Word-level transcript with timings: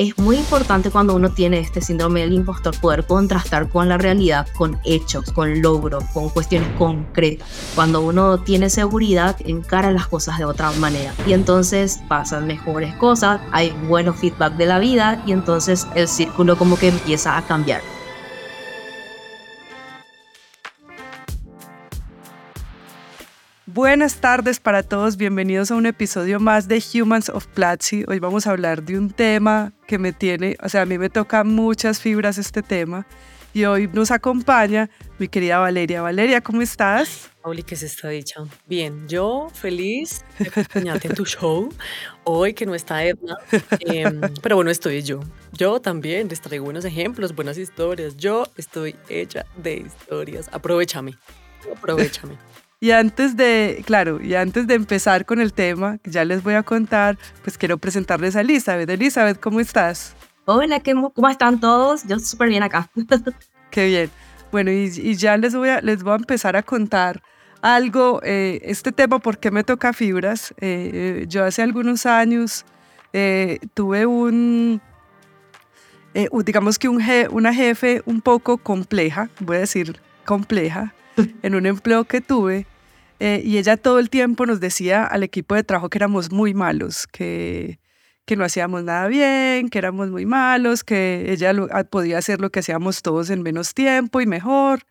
es 0.00 0.16
muy 0.16 0.38
importante 0.38 0.90
cuando 0.90 1.14
uno 1.14 1.28
tiene 1.30 1.58
este 1.58 1.82
síndrome 1.82 2.20
del 2.20 2.32
impostor 2.32 2.74
poder 2.80 3.04
contrastar 3.04 3.68
con 3.68 3.86
la 3.90 3.98
realidad, 3.98 4.46
con 4.56 4.78
hechos, 4.82 5.30
con 5.30 5.60
logros, 5.60 6.02
con 6.14 6.30
cuestiones 6.30 6.70
concretas. 6.78 7.46
Cuando 7.74 8.00
uno 8.00 8.38
tiene 8.38 8.70
seguridad, 8.70 9.36
encara 9.44 9.90
las 9.90 10.06
cosas 10.06 10.38
de 10.38 10.46
otra 10.46 10.72
manera 10.72 11.12
y 11.26 11.34
entonces 11.34 12.00
pasan 12.08 12.46
mejores 12.46 12.94
cosas, 12.94 13.42
hay 13.52 13.74
buenos 13.88 14.16
feedback 14.16 14.54
de 14.54 14.64
la 14.64 14.78
vida 14.78 15.22
y 15.26 15.32
entonces 15.32 15.86
el 15.94 16.08
círculo 16.08 16.56
como 16.56 16.78
que 16.78 16.88
empieza 16.88 17.36
a 17.36 17.42
cambiar. 17.42 17.82
Buenas 23.72 24.16
tardes 24.16 24.58
para 24.58 24.82
todos, 24.82 25.16
bienvenidos 25.16 25.70
a 25.70 25.76
un 25.76 25.86
episodio 25.86 26.40
más 26.40 26.66
de 26.66 26.82
Humans 26.92 27.28
of 27.28 27.46
Platzi. 27.46 28.04
Hoy 28.08 28.18
vamos 28.18 28.48
a 28.48 28.50
hablar 28.50 28.82
de 28.82 28.98
un 28.98 29.10
tema 29.10 29.72
que 29.86 29.96
me 29.96 30.12
tiene, 30.12 30.56
o 30.60 30.68
sea, 30.68 30.82
a 30.82 30.86
mí 30.86 30.98
me 30.98 31.08
toca 31.08 31.44
muchas 31.44 32.00
fibras 32.00 32.36
este 32.36 32.62
tema. 32.62 33.06
Y 33.54 33.66
hoy 33.66 33.86
nos 33.86 34.10
acompaña 34.10 34.90
mi 35.20 35.28
querida 35.28 35.58
Valeria. 35.58 36.02
Valeria, 36.02 36.40
¿cómo 36.40 36.62
estás? 36.62 37.30
Pauli, 37.42 37.62
¿qué 37.62 37.76
se 37.76 37.86
está 37.86 38.08
dicha? 38.08 38.40
Bien, 38.66 39.06
yo 39.06 39.48
feliz 39.54 40.24
de 40.40 40.48
acompañarte 40.48 41.06
en 41.06 41.14
tu 41.14 41.24
show. 41.24 41.68
Hoy 42.24 42.54
que 42.54 42.66
no 42.66 42.74
está 42.74 43.04
Edna, 43.04 43.38
em, 43.80 44.20
pero 44.42 44.56
bueno, 44.56 44.72
estoy 44.72 45.00
yo. 45.02 45.20
Yo 45.52 45.80
también 45.80 46.26
les 46.26 46.40
traigo 46.40 46.64
buenos 46.64 46.84
ejemplos, 46.84 47.36
buenas 47.36 47.56
historias. 47.56 48.16
Yo 48.16 48.48
estoy 48.56 48.96
hecha 49.08 49.46
de 49.56 49.74
historias. 49.76 50.48
Aprovechame, 50.52 51.14
aprovechame. 51.72 52.36
Y 52.82 52.92
antes 52.92 53.36
de, 53.36 53.82
claro, 53.84 54.22
y 54.22 54.34
antes 54.34 54.66
de 54.66 54.72
empezar 54.72 55.26
con 55.26 55.38
el 55.38 55.52
tema, 55.52 55.98
que 55.98 56.10
ya 56.10 56.24
les 56.24 56.42
voy 56.42 56.54
a 56.54 56.62
contar, 56.62 57.18
pues 57.42 57.58
quiero 57.58 57.76
presentarles 57.76 58.36
a 58.36 58.40
Elizabeth. 58.40 58.88
Elizabeth, 58.88 59.38
¿cómo 59.38 59.60
estás? 59.60 60.16
Hola, 60.46 60.82
¿cómo 61.14 61.28
están 61.28 61.60
todos? 61.60 62.04
Yo 62.08 62.18
súper 62.18 62.48
bien 62.48 62.62
acá. 62.62 62.90
Qué 63.70 63.86
bien. 63.86 64.10
Bueno, 64.50 64.70
y, 64.70 64.90
y, 64.96 65.14
ya 65.14 65.36
les 65.36 65.54
voy, 65.54 65.68
a, 65.68 65.82
les 65.82 66.02
voy 66.02 66.14
a 66.14 66.16
empezar 66.16 66.56
a 66.56 66.62
contar 66.62 67.22
algo, 67.60 68.22
eh, 68.24 68.60
este 68.64 68.92
tema, 68.92 69.18
¿por 69.18 69.36
qué 69.36 69.50
me 69.50 69.62
toca 69.62 69.92
fibras? 69.92 70.52
Eh, 70.52 70.90
eh, 70.92 71.26
yo 71.28 71.44
hace 71.44 71.60
algunos 71.60 72.06
años 72.06 72.64
tuve 73.74 74.06
un, 74.06 74.80
digamos 76.44 76.78
que 76.78 76.88
un 76.88 77.02
una 77.30 77.52
jefe 77.52 78.02
un 78.06 78.22
poco 78.22 78.56
compleja, 78.56 79.28
voy 79.40 79.58
a 79.58 79.60
decir 79.60 80.00
compleja, 80.24 80.94
en 81.42 81.54
un 81.54 81.66
empleo 81.66 82.04
que 82.04 82.20
tuve 82.20 82.66
eh, 83.20 83.42
y 83.44 83.58
ella 83.58 83.76
todo 83.76 83.98
el 83.98 84.08
tiempo 84.08 84.46
nos 84.46 84.60
decía 84.60 85.04
al 85.04 85.22
equipo 85.22 85.54
de 85.54 85.62
trabajo 85.62 85.90
que 85.90 85.98
éramos 85.98 86.32
muy 86.32 86.54
malos, 86.54 87.06
que, 87.06 87.78
que 88.24 88.34
no 88.34 88.44
hacíamos 88.44 88.82
nada 88.82 89.08
bien, 89.08 89.68
que 89.68 89.78
éramos 89.78 90.10
muy 90.10 90.24
malos, 90.24 90.82
que 90.84 91.26
ella 91.30 91.52
ah, 91.72 91.84
podía 91.84 92.16
hacer 92.16 92.40
lo 92.40 92.50
que 92.50 92.60
hacíamos 92.60 93.02
todos 93.02 93.28
en 93.28 93.42
menos 93.42 93.74
tiempo 93.74 94.22
y 94.22 94.26
mejor. 94.26 94.86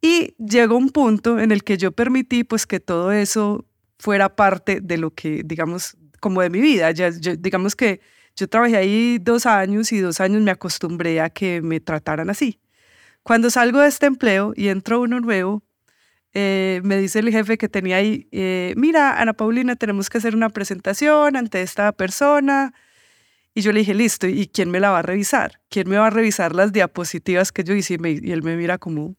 Y 0.00 0.34
llegó 0.38 0.76
un 0.76 0.90
punto 0.90 1.40
en 1.40 1.50
el 1.50 1.64
que 1.64 1.78
yo 1.78 1.90
permití 1.90 2.44
pues 2.44 2.64
que 2.64 2.78
todo 2.78 3.10
eso 3.10 3.66
fuera 3.98 4.36
parte 4.36 4.80
de 4.80 4.98
lo 4.98 5.10
que, 5.10 5.42
digamos, 5.44 5.96
como 6.20 6.42
de 6.42 6.50
mi 6.50 6.60
vida. 6.60 6.92
Ya, 6.92 7.10
digamos 7.10 7.74
que 7.74 8.00
yo 8.36 8.48
trabajé 8.48 8.76
ahí 8.76 9.18
dos 9.20 9.46
años 9.46 9.90
y 9.92 9.98
dos 9.98 10.20
años 10.20 10.42
me 10.42 10.52
acostumbré 10.52 11.20
a 11.20 11.30
que 11.30 11.60
me 11.60 11.80
trataran 11.80 12.30
así. 12.30 12.60
Cuando 13.24 13.50
salgo 13.50 13.80
de 13.80 13.88
este 13.88 14.06
empleo 14.06 14.52
y 14.56 14.68
entro 14.68 15.00
uno 15.00 15.20
nuevo, 15.20 15.64
eh, 16.34 16.80
me 16.84 16.96
dice 16.96 17.18
el 17.18 17.30
jefe 17.30 17.58
que 17.58 17.68
tenía 17.68 17.96
ahí, 17.96 18.28
eh, 18.32 18.74
mira, 18.76 19.20
Ana 19.20 19.34
Paulina, 19.34 19.76
tenemos 19.76 20.08
que 20.08 20.18
hacer 20.18 20.34
una 20.34 20.48
presentación 20.48 21.36
ante 21.36 21.62
esta 21.62 21.92
persona. 21.92 22.74
Y 23.54 23.60
yo 23.62 23.72
le 23.72 23.80
dije, 23.80 23.94
listo, 23.94 24.26
¿y 24.26 24.46
quién 24.46 24.70
me 24.70 24.80
la 24.80 24.90
va 24.90 25.00
a 25.00 25.02
revisar? 25.02 25.60
¿Quién 25.68 25.88
me 25.88 25.98
va 25.98 26.06
a 26.06 26.10
revisar 26.10 26.54
las 26.54 26.72
diapositivas 26.72 27.52
que 27.52 27.64
yo 27.64 27.74
hice? 27.74 27.98
Y, 28.02 28.32
él 28.32 28.42
me 28.42 28.56
mira 28.56 28.78
como, 28.78 29.16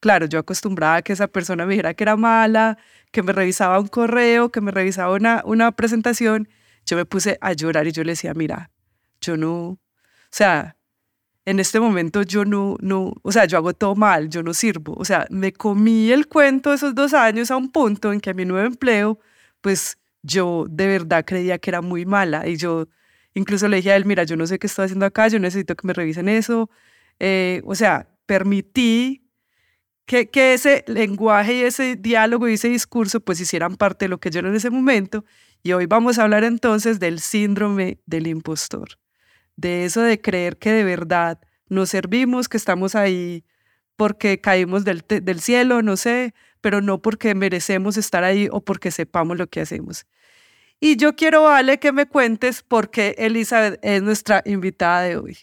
claro, 0.00 0.26
yo 0.26 0.38
acostumbraba 0.38 0.96
a 0.96 1.02
que 1.02 1.12
esa 1.14 1.28
persona 1.28 1.66
me 1.66 1.72
dijera 1.74 1.94
que 1.94 2.04
era 2.04 2.16
mala, 2.16 2.78
que 3.10 3.22
me 3.22 3.32
revisaba 3.32 3.80
un 3.80 3.88
correo, 3.88 4.50
que 4.52 4.60
me 4.60 4.70
revisaba 4.70 5.14
una, 5.14 5.42
una 5.44 5.72
presentación. 5.72 6.48
Yo 6.86 6.96
me 6.96 7.06
puse 7.06 7.38
a 7.40 7.52
llorar 7.54 7.86
y 7.88 7.92
yo 7.92 8.04
le 8.04 8.12
decía, 8.12 8.34
mira, 8.34 8.70
yo 9.20 9.36
no, 9.36 9.52
o 9.52 9.78
sea, 10.30 10.76
en 11.44 11.60
este 11.60 11.80
momento 11.80 12.22
yo 12.22 12.44
no, 12.44 12.76
no, 12.80 13.14
o 13.22 13.32
sea, 13.32 13.46
yo 13.46 13.58
hago 13.58 13.74
todo 13.74 13.94
mal, 13.94 14.28
yo 14.28 14.42
no 14.42 14.54
sirvo. 14.54 14.94
O 14.96 15.04
sea, 15.04 15.26
me 15.30 15.52
comí 15.52 16.10
el 16.12 16.28
cuento 16.28 16.72
esos 16.72 16.94
dos 16.94 17.14
años 17.14 17.50
a 17.50 17.56
un 17.56 17.70
punto 17.72 18.12
en 18.12 18.20
que 18.20 18.30
a 18.30 18.34
mi 18.34 18.44
nuevo 18.44 18.66
empleo, 18.66 19.18
pues 19.60 19.98
yo 20.22 20.66
de 20.70 20.86
verdad 20.86 21.24
creía 21.24 21.58
que 21.58 21.70
era 21.70 21.82
muy 21.82 22.06
mala 22.06 22.46
y 22.48 22.56
yo 22.56 22.88
incluso 23.34 23.68
le 23.68 23.78
dije 23.78 23.92
a 23.92 23.96
él, 23.96 24.04
mira, 24.04 24.24
yo 24.24 24.36
no 24.36 24.46
sé 24.46 24.58
qué 24.58 24.66
estoy 24.68 24.84
haciendo 24.86 25.06
acá, 25.06 25.28
yo 25.28 25.38
necesito 25.38 25.74
que 25.76 25.86
me 25.86 25.94
revisen 25.94 26.28
eso. 26.28 26.70
Eh, 27.18 27.62
o 27.64 27.74
sea, 27.74 28.08
permití 28.26 29.28
que, 30.06 30.30
que 30.30 30.54
ese 30.54 30.84
lenguaje 30.88 31.54
y 31.54 31.62
ese 31.62 31.96
diálogo 31.96 32.48
y 32.48 32.54
ese 32.54 32.68
discurso 32.68 33.20
pues 33.20 33.40
hicieran 33.40 33.76
parte 33.76 34.06
de 34.06 34.10
lo 34.10 34.18
que 34.20 34.30
yo 34.30 34.40
era 34.40 34.48
en 34.48 34.56
ese 34.56 34.70
momento. 34.70 35.24
Y 35.62 35.72
hoy 35.72 35.86
vamos 35.86 36.18
a 36.18 36.24
hablar 36.24 36.44
entonces 36.44 37.00
del 37.00 37.20
síndrome 37.20 38.00
del 38.06 38.26
impostor 38.28 39.01
de 39.62 39.86
eso 39.86 40.02
de 40.02 40.20
creer 40.20 40.58
que 40.58 40.72
de 40.72 40.84
verdad 40.84 41.40
nos 41.68 41.88
servimos, 41.88 42.50
que 42.50 42.58
estamos 42.58 42.94
ahí 42.94 43.44
porque 43.96 44.40
caímos 44.40 44.84
del, 44.84 45.04
del 45.08 45.40
cielo, 45.40 45.80
no 45.80 45.96
sé, 45.96 46.34
pero 46.60 46.82
no 46.82 47.00
porque 47.00 47.34
merecemos 47.34 47.96
estar 47.96 48.24
ahí 48.24 48.48
o 48.50 48.60
porque 48.62 48.90
sepamos 48.90 49.38
lo 49.38 49.46
que 49.46 49.62
hacemos. 49.62 50.06
Y 50.80 50.96
yo 50.96 51.14
quiero, 51.14 51.48
Ale, 51.48 51.78
que 51.78 51.92
me 51.92 52.06
cuentes 52.06 52.62
por 52.62 52.90
qué 52.90 53.14
Elizabeth 53.16 53.78
es 53.82 54.02
nuestra 54.02 54.42
invitada 54.44 55.02
de 55.02 55.16
hoy. 55.16 55.38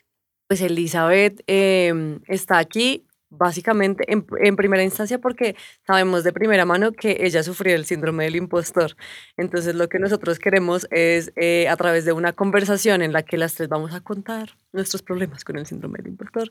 Pues 0.48 0.62
Elizabeth 0.62 1.42
em, 1.48 2.20
está 2.28 2.58
aquí 2.58 3.08
básicamente 3.30 4.06
en, 4.12 4.56
primera 4.56 4.84
instancia 4.84 5.20
porque 5.20 5.56
sabemos 5.86 6.24
de 6.24 6.34
primera 6.34 6.66
mano 6.66 6.92
que 6.92 7.18
ella 7.22 7.44
sufrió 7.44 7.76
el 7.76 7.86
síndrome 7.86 8.26
del 8.26 8.36
impostor. 8.36 8.96
Entonces 9.38 9.76
lo 9.76 9.88
que 9.90 10.00
nosotros 10.00 10.40
queremos 10.40 10.88
es 10.92 11.32
eh, 11.36 11.68
a 11.70 11.78
través 11.78 12.06
de 12.06 12.12
una 12.14 12.34
conversación 12.34 13.02
en 13.02 13.14
la 13.14 13.24
que 13.24 13.38
las 13.38 13.56
tres 13.56 13.70
vamos 13.70 13.94
a 13.94 14.02
contar 14.02 14.58
nuestros 14.72 15.02
problemas 15.02 15.44
con 15.44 15.58
el 15.58 15.66
síndrome 15.66 16.00
del 16.00 16.08
impostor. 16.08 16.50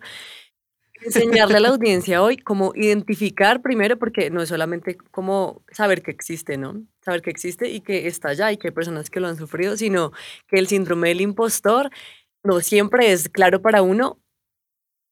Enseñarle 1.01 1.57
a 1.57 1.61
la 1.61 1.69
audiencia 1.71 2.23
hoy 2.23 2.37
cómo 2.37 2.73
identificar 2.75 3.63
primero, 3.63 3.99
porque 3.99 4.31
no 4.31 4.43
es 4.43 4.49
solamente 4.49 4.97
como 5.11 5.63
saber 5.71 6.03
que 6.03 6.11
existe, 6.11 6.59
¿no? 6.59 6.83
Saber 7.05 7.23
que 7.23 7.31
existe 7.31 7.69
y 7.69 7.81
que 7.81 8.07
está 8.07 8.31
allá 8.31 8.51
y 8.53 8.57
que 8.57 8.69
hay 8.69 8.75
personas 8.75 9.11
que 9.11 9.21
lo 9.21 9.29
han 9.29 9.37
sufrido, 9.37 9.77
sino 9.77 10.13
que 10.49 10.59
el 10.59 10.67
síndrome 10.67 11.09
del 11.09 11.21
impostor 11.21 11.91
no 12.43 12.61
siempre 12.61 13.13
es 13.13 13.29
claro 13.29 13.63
para 13.63 13.83
uno 13.83 14.19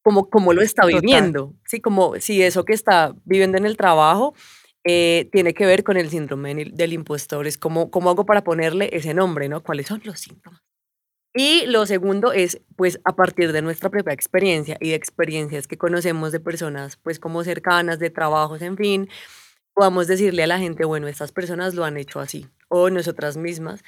como, 0.07 0.31
como 0.31 0.53
lo 0.53 0.63
está 0.63 0.87
viviendo, 0.87 1.53
¿sí? 1.65 1.81
Como 1.81 2.15
si 2.21 2.41
eso 2.41 2.65
que 2.65 2.75
está 2.75 3.17
viviendo 3.25 3.59
en 3.59 3.67
el 3.67 3.77
trabajo 3.77 4.35
eh, 4.85 5.29
tiene 5.33 5.53
que 5.53 5.67
ver 5.67 5.83
con 5.83 5.97
el 5.97 6.11
síndrome 6.11 6.55
del 6.55 6.93
impostor, 6.93 7.45
es 7.49 7.59
como, 7.59 7.91
¿cómo 7.91 8.11
hago 8.11 8.25
para 8.25 8.45
ponerle 8.45 8.89
ese 8.93 9.15
nombre, 9.15 9.49
¿no? 9.49 9.65
¿Cuáles 9.65 9.89
son 9.89 10.01
los 10.05 10.21
síntomas? 10.21 10.61
Y 11.35 11.67
lo 11.67 11.87
segundo 11.87 12.33
es, 12.33 12.61
pues, 12.77 13.01
a 13.05 13.17
partir 13.17 13.51
de 13.51 13.63
nuestra 13.63 13.91
propia 13.91 14.13
experiencia 14.13 14.77
y 14.81 14.91
de 14.91 14.95
experiencias 14.95 15.67
que 15.67 15.77
conocemos 15.77 16.31
de 16.31 16.39
personas, 16.39 16.97
pues, 16.99 17.19
como 17.19 17.43
cercanas, 17.43 17.99
de 17.99 18.11
trabajos, 18.11 18.63
en 18.63 18.77
fin, 18.77 19.09
podamos 19.75 20.07
decirle 20.07 20.45
a 20.45 20.47
la 20.47 20.61
gente, 20.61 20.85
bueno, 20.85 21.09
estas 21.09 21.33
personas 21.33 21.75
lo 21.75 21.85
han 21.85 21.97
hecho 21.97 22.21
así, 22.21 22.47
o 22.69 22.91
nosotras 22.91 23.37
mismas, 23.37 23.83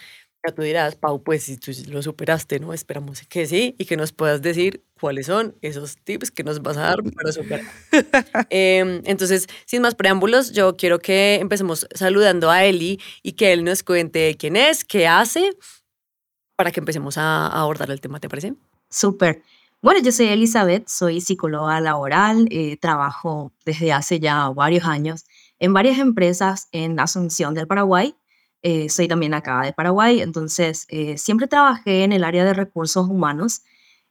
ya 0.46 0.54
tú 0.54 0.62
dirás, 0.62 0.94
Pau, 0.94 1.22
pues 1.22 1.44
si 1.44 1.56
tú 1.56 1.72
lo 1.88 2.02
superaste, 2.02 2.60
¿no? 2.60 2.72
Esperamos 2.72 3.22
que 3.22 3.46
sí 3.46 3.74
y 3.78 3.86
que 3.86 3.96
nos 3.96 4.12
puedas 4.12 4.40
decir 4.40 4.84
cuáles 5.00 5.26
son 5.26 5.56
esos 5.62 5.96
tips 5.96 6.30
que 6.30 6.44
nos 6.44 6.62
vas 6.62 6.76
a 6.76 6.82
dar 6.82 6.98
para 7.02 7.32
superar. 7.32 7.64
Em, 8.50 9.02
entonces, 9.04 9.46
sin 9.66 9.82
más 9.82 9.94
preámbulos, 9.94 10.52
yo 10.52 10.76
quiero 10.76 11.00
que 11.00 11.36
empecemos 11.36 11.88
saludando 11.94 12.50
a 12.50 12.64
Eli 12.64 13.00
y 13.22 13.32
que 13.32 13.52
él 13.52 13.64
nos 13.64 13.82
cuente 13.82 14.36
quién 14.38 14.56
es, 14.56 14.84
qué 14.84 15.08
hace, 15.08 15.50
para 16.56 16.70
que 16.70 16.80
empecemos 16.80 17.18
a, 17.18 17.48
abordar 17.48 17.90
el 17.90 18.00
tema, 18.00 18.20
¿te 18.20 18.28
parece? 18.28 18.54
Súper. 18.90 19.42
Bueno, 19.80 20.00
yo 20.00 20.10
soy 20.10 20.26
Elizabeth, 20.26 20.88
soy 20.88 21.20
psicóloga 21.20 21.80
laboral, 21.80 22.46
eh, 22.50 22.76
trabajo 22.76 23.52
desde 23.64 23.92
hace 23.92 24.18
ya 24.18 24.48
varios 24.48 24.84
años 24.84 25.24
en 25.60 25.72
varias 25.72 25.98
empresas 25.98 26.68
en 26.72 26.98
Asunción 26.98 27.54
del 27.54 27.66
Paraguay 27.66 28.14
eh, 28.62 28.88
soy 28.88 29.06
también 29.08 29.34
acá 29.34 29.62
de 29.62 29.72
Paraguay, 29.72 30.20
entonces 30.20 30.86
eh, 30.88 31.16
siempre 31.16 31.46
trabajé 31.46 32.04
en 32.04 32.12
el 32.12 32.24
área 32.24 32.44
de 32.44 32.54
recursos 32.54 33.08
humanos, 33.08 33.62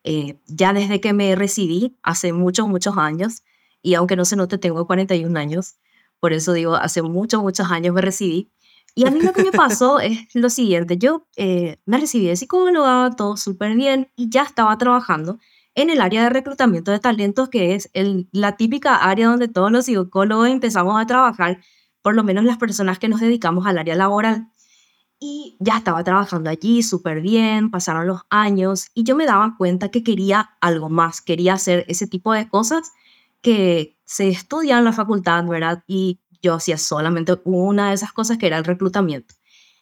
eh, 0.03 0.39
ya 0.47 0.73
desde 0.73 1.01
que 1.01 1.13
me 1.13 1.35
recibí 1.35 1.97
hace 2.01 2.31
muchos, 2.31 2.67
muchos 2.67 2.97
años, 2.97 3.43
y 3.81 3.95
aunque 3.95 4.15
no 4.15 4.25
se 4.25 4.35
note, 4.35 4.57
tengo 4.57 4.87
41 4.87 5.37
años, 5.37 5.75
por 6.19 6.33
eso 6.33 6.53
digo, 6.53 6.75
hace 6.75 7.01
muchos, 7.01 7.41
muchos 7.41 7.69
años 7.71 7.93
me 7.93 8.01
recibí. 8.01 8.51
Y 8.95 9.05
a 9.05 9.11
mí 9.11 9.21
lo 9.21 9.33
que 9.33 9.43
me 9.43 9.51
pasó 9.51 9.99
es 9.99 10.27
lo 10.33 10.49
siguiente, 10.49 10.97
yo 10.97 11.27
me 11.37 11.97
recibí 11.97 12.27
de 12.27 12.35
psicóloga, 12.35 13.11
todo 13.15 13.37
súper 13.37 13.75
bien, 13.75 14.11
y 14.15 14.29
ya 14.29 14.43
estaba 14.43 14.77
trabajando 14.77 15.39
en 15.75 15.91
el 15.91 16.01
área 16.01 16.23
de 16.23 16.29
reclutamiento 16.29 16.91
de 16.91 16.99
talentos, 16.99 17.49
que 17.49 17.75
es 17.75 17.91
el, 17.93 18.27
la 18.31 18.57
típica 18.57 18.95
área 18.95 19.27
donde 19.27 19.47
todos 19.47 19.71
los 19.71 19.85
psicólogos 19.85 20.49
empezamos 20.49 20.99
a 20.99 21.05
trabajar 21.05 21.59
por 22.07 22.15
lo 22.15 22.23
menos 22.23 22.45
las 22.45 22.55
personas 22.55 22.99
que 22.99 23.09
nos 23.09 23.19
dedicamos 23.19 23.67
al 23.67 23.77
área 23.77 23.93
laboral. 23.93 24.49
Y 25.19 25.57
ya 25.59 25.79
estaba 25.79 26.05
trabajando 26.05 26.49
allí 26.49 26.81
súper 26.81 27.19
bien, 27.19 27.69
pasaron 27.69 28.07
los 28.07 28.21
años 28.29 28.91
y 28.93 29.03
yo 29.03 29.17
me 29.17 29.25
daba 29.25 29.55
cuenta 29.57 29.89
que 29.89 30.05
quería 30.05 30.51
algo 30.61 30.87
más, 30.87 31.19
quería 31.19 31.55
hacer 31.55 31.83
ese 31.89 32.07
tipo 32.07 32.31
de 32.31 32.47
cosas 32.47 32.93
que 33.41 33.99
se 34.05 34.29
estudian 34.29 34.79
en 34.79 34.85
la 34.85 34.93
facultad, 34.93 35.43
¿verdad? 35.47 35.83
Y 35.85 36.21
yo 36.41 36.53
hacía 36.53 36.77
solamente 36.77 37.35
una 37.43 37.89
de 37.89 37.95
esas 37.95 38.13
cosas 38.13 38.37
que 38.37 38.47
era 38.47 38.57
el 38.57 38.63
reclutamiento. 38.63 39.35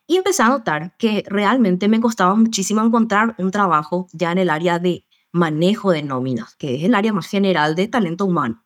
Y 0.07 0.15
empecé 0.15 0.41
a 0.41 0.49
notar 0.49 0.95
que 0.97 1.23
realmente 1.27 1.87
me 1.87 2.01
costaba 2.01 2.33
muchísimo 2.33 2.81
encontrar 2.81 3.35
un 3.37 3.51
trabajo 3.51 4.07
ya 4.13 4.31
en 4.31 4.39
el 4.39 4.49
área 4.49 4.79
de 4.79 5.05
manejo 5.31 5.91
de 5.91 6.01
nóminas, 6.01 6.55
que 6.55 6.73
es 6.73 6.83
el 6.85 6.95
área 6.95 7.13
más 7.13 7.27
general 7.27 7.75
de 7.75 7.87
talento 7.87 8.25
humano. 8.25 8.64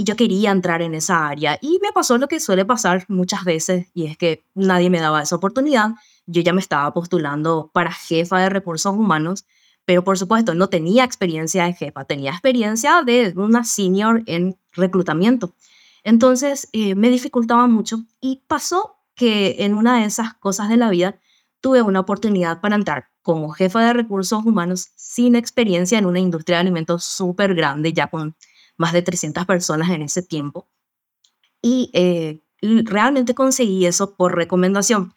Y 0.00 0.04
yo 0.04 0.16
quería 0.16 0.50
entrar 0.50 0.80
en 0.80 0.94
esa 0.94 1.28
área 1.28 1.58
y 1.60 1.78
me 1.82 1.92
pasó 1.92 2.16
lo 2.16 2.26
que 2.26 2.40
suele 2.40 2.64
pasar 2.64 3.04
muchas 3.08 3.44
veces 3.44 3.88
y 3.92 4.06
es 4.06 4.16
que 4.16 4.46
nadie 4.54 4.88
me 4.88 4.98
daba 4.98 5.20
esa 5.20 5.36
oportunidad. 5.36 5.90
Yo 6.24 6.40
ya 6.40 6.54
me 6.54 6.62
estaba 6.62 6.90
postulando 6.94 7.70
para 7.74 7.92
jefa 7.92 8.38
de 8.38 8.48
recursos 8.48 8.94
humanos, 8.94 9.44
pero 9.84 10.02
por 10.02 10.16
supuesto 10.16 10.54
no 10.54 10.70
tenía 10.70 11.04
experiencia 11.04 11.64
de 11.64 11.74
jefa, 11.74 12.06
tenía 12.06 12.30
experiencia 12.30 13.02
de 13.02 13.34
una 13.36 13.62
senior 13.64 14.22
en 14.24 14.56
reclutamiento. 14.72 15.52
Entonces 16.02 16.70
eh, 16.72 16.94
me 16.94 17.10
dificultaba 17.10 17.66
mucho 17.66 17.98
y 18.22 18.42
pasó 18.46 18.96
que 19.14 19.56
en 19.58 19.74
una 19.74 19.98
de 19.98 20.06
esas 20.06 20.32
cosas 20.32 20.70
de 20.70 20.78
la 20.78 20.88
vida 20.88 21.18
tuve 21.60 21.82
una 21.82 22.00
oportunidad 22.00 22.62
para 22.62 22.76
entrar 22.76 23.10
como 23.20 23.50
jefa 23.50 23.82
de 23.82 23.92
recursos 23.92 24.46
humanos 24.46 24.92
sin 24.96 25.36
experiencia 25.36 25.98
en 25.98 26.06
una 26.06 26.20
industria 26.20 26.56
de 26.56 26.60
alimentos 26.62 27.04
súper 27.04 27.54
grande, 27.54 27.92
ya 27.92 28.06
con 28.06 28.34
más 28.80 28.94
de 28.94 29.02
300 29.02 29.44
personas 29.44 29.90
en 29.90 30.02
ese 30.02 30.22
tiempo. 30.22 30.66
Y 31.62 31.90
eh, 31.92 32.42
realmente 32.62 33.34
conseguí 33.34 33.84
eso 33.84 34.16
por 34.16 34.34
recomendación. 34.34 35.14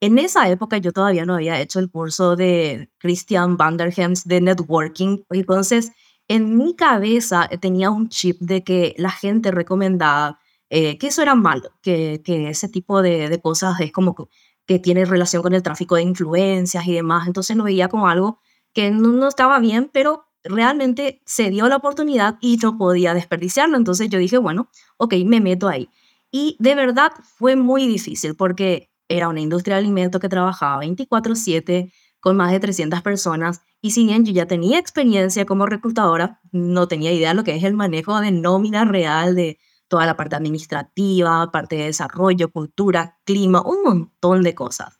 En 0.00 0.18
esa 0.18 0.48
época 0.48 0.78
yo 0.78 0.92
todavía 0.92 1.26
no 1.26 1.34
había 1.34 1.60
hecho 1.60 1.78
el 1.80 1.90
curso 1.90 2.34
de 2.34 2.90
Christian 2.98 3.56
Vanderhems 3.56 4.24
de 4.24 4.40
networking, 4.40 5.18
entonces 5.30 5.92
en 6.28 6.56
mi 6.56 6.74
cabeza 6.74 7.48
tenía 7.60 7.90
un 7.90 8.08
chip 8.08 8.40
de 8.40 8.64
que 8.64 8.94
la 8.98 9.10
gente 9.10 9.50
recomendaba 9.50 10.38
eh, 10.70 10.96
que 10.98 11.08
eso 11.08 11.22
era 11.22 11.34
malo, 11.34 11.70
que, 11.82 12.22
que 12.24 12.48
ese 12.48 12.68
tipo 12.68 13.02
de, 13.02 13.28
de, 13.28 13.40
cosas 13.40 13.78
es 13.80 13.92
como 13.92 14.14
que, 14.14 14.24
que, 14.66 14.78
tiene 14.78 15.04
relación 15.04 15.42
con 15.42 15.54
el 15.54 15.62
tráfico 15.62 15.94
de 15.94 16.02
influencias 16.02 16.86
y 16.86 16.94
demás, 16.94 17.26
entonces 17.26 17.56
lo 17.56 17.64
veía 17.64 17.88
como 17.88 18.08
algo 18.08 18.40
que 18.72 18.90
no, 18.90 19.08
no 19.08 19.28
estaba 19.28 19.58
bien, 19.60 19.90
pero 19.92 20.24
realmente 20.44 21.22
se 21.26 21.50
dio 21.50 21.68
la 21.68 21.76
oportunidad 21.76 22.36
y 22.40 22.56
no 22.58 22.78
podía 22.78 23.14
desperdiciarlo. 23.14 23.76
Entonces 23.76 24.08
yo 24.08 24.18
dije, 24.18 24.38
bueno, 24.38 24.68
ok, 24.98 25.14
me 25.26 25.40
meto 25.40 25.68
ahí. 25.68 25.88
Y 26.30 26.56
de 26.60 26.74
verdad 26.74 27.12
fue 27.36 27.56
muy 27.56 27.86
difícil 27.86 28.36
porque 28.36 28.90
era 29.08 29.28
una 29.28 29.40
industria 29.40 29.76
de 29.76 29.80
alimentos 29.82 30.20
que 30.20 30.28
trabajaba 30.28 30.80
24/7 30.80 31.92
con 32.20 32.36
más 32.36 32.52
de 32.52 32.60
300 32.60 33.02
personas 33.02 33.62
y 33.82 33.90
si 33.90 34.06
bien 34.06 34.24
yo 34.24 34.32
ya 34.32 34.46
tenía 34.46 34.78
experiencia 34.78 35.44
como 35.44 35.66
reclutadora, 35.66 36.40
no 36.52 36.88
tenía 36.88 37.12
idea 37.12 37.28
de 37.30 37.34
lo 37.34 37.44
que 37.44 37.54
es 37.54 37.64
el 37.64 37.74
manejo 37.74 38.18
de 38.20 38.32
nómina 38.32 38.84
real, 38.86 39.34
de 39.34 39.58
toda 39.88 40.06
la 40.06 40.16
parte 40.16 40.34
administrativa, 40.36 41.50
parte 41.52 41.76
de 41.76 41.84
desarrollo, 41.84 42.50
cultura, 42.50 43.18
clima, 43.24 43.62
un 43.62 43.82
montón 43.84 44.42
de 44.42 44.54
cosas. 44.54 44.98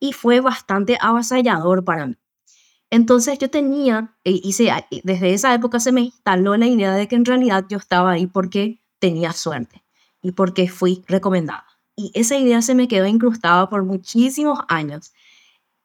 Y 0.00 0.12
fue 0.12 0.40
bastante 0.40 0.98
avasallador 1.00 1.84
para 1.84 2.06
mí. 2.06 2.16
Entonces 2.92 3.38
yo 3.38 3.48
tenía, 3.48 4.14
eh, 4.22 4.38
hice, 4.44 4.70
desde 5.02 5.32
esa 5.32 5.54
época 5.54 5.80
se 5.80 5.92
me 5.92 6.02
instaló 6.02 6.58
la 6.58 6.66
idea 6.66 6.92
de 6.92 7.08
que 7.08 7.16
en 7.16 7.24
realidad 7.24 7.64
yo 7.66 7.78
estaba 7.78 8.10
ahí 8.10 8.26
porque 8.26 8.82
tenía 8.98 9.32
suerte 9.32 9.82
y 10.20 10.32
porque 10.32 10.68
fui 10.68 11.02
recomendada. 11.08 11.64
Y 11.96 12.10
esa 12.12 12.36
idea 12.36 12.60
se 12.60 12.74
me 12.74 12.88
quedó 12.88 13.06
incrustada 13.06 13.70
por 13.70 13.82
muchísimos 13.82 14.58
años. 14.68 15.14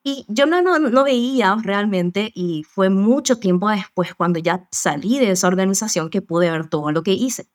Y 0.04 0.25
yo 0.27 0.48
no, 0.48 0.62
no, 0.62 0.80
no 0.80 1.06
veía 1.06 1.56
realmente, 1.63 2.33
y 2.36 2.63
fue 2.63 2.89
mucho 2.89 3.39
tiempo 3.39 3.69
después, 3.69 4.13
cuando 4.13 4.39
ya 4.39 4.68
salí 4.69 5.18
de 5.18 5.31
esa 5.31 5.48
organización, 5.48 6.09
que 6.09 6.21
pude 6.21 6.51
ver 6.51 6.68
todo 6.68 6.92
lo 6.92 7.04
que 7.04 7.13
hice. 7.13 7.48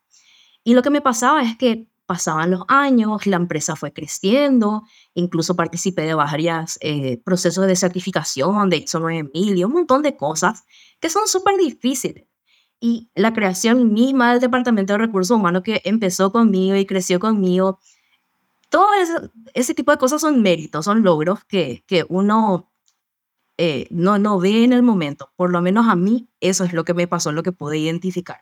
Y 0.63 0.73
lo 0.73 0.81
que 0.81 0.89
me 0.89 1.01
pasaba 1.01 1.43
es 1.43 1.55
que 1.57 1.87
pasaban 2.13 2.51
los 2.51 2.61
años, 2.67 3.25
la 3.25 3.37
empresa 3.37 3.75
fue 3.75 3.91
creciendo, 3.91 4.83
incluso 5.15 5.55
participé 5.55 6.03
de 6.03 6.13
varios 6.13 6.77
eh, 6.79 7.19
procesos 7.25 7.65
de 7.65 7.75
certificación 7.75 8.69
de 8.69 8.77
ISO 8.77 8.99
9000 8.99 9.57
y 9.57 9.63
un 9.63 9.71
montón 9.71 10.03
de 10.03 10.15
cosas 10.15 10.63
que 10.99 11.09
son 11.09 11.27
súper 11.27 11.57
difíciles. 11.57 12.27
Y 12.79 13.09
la 13.15 13.33
creación 13.33 13.93
misma 13.93 14.31
del 14.31 14.41
Departamento 14.41 14.93
de 14.93 14.99
Recursos 14.99 15.35
Humanos 15.35 15.63
que 15.63 15.81
empezó 15.85 16.31
conmigo 16.31 16.75
y 16.75 16.85
creció 16.85 17.19
conmigo, 17.19 17.79
todo 18.69 18.85
ese, 19.55 19.73
tipo 19.73 19.91
de 19.91 19.97
cosas 19.97 20.21
son 20.21 20.43
méritos, 20.43 20.85
son 20.85 21.01
logros 21.01 21.43
que, 21.45 21.83
que 21.87 22.05
uno 22.09 22.71
eh, 23.57 23.87
no, 23.89 24.19
no 24.19 24.37
ve 24.37 24.63
en 24.63 24.73
el 24.73 24.83
momento. 24.83 25.31
Por 25.35 25.51
lo 25.51 25.63
menos 25.63 25.87
a 25.87 25.95
mí 25.95 26.29
eso 26.41 26.63
es 26.63 26.73
lo 26.73 26.83
que 26.83 26.93
me 26.93 27.07
pasó, 27.07 27.31
lo 27.31 27.41
que 27.41 27.53
pude 27.53 27.79
identificar. 27.79 28.41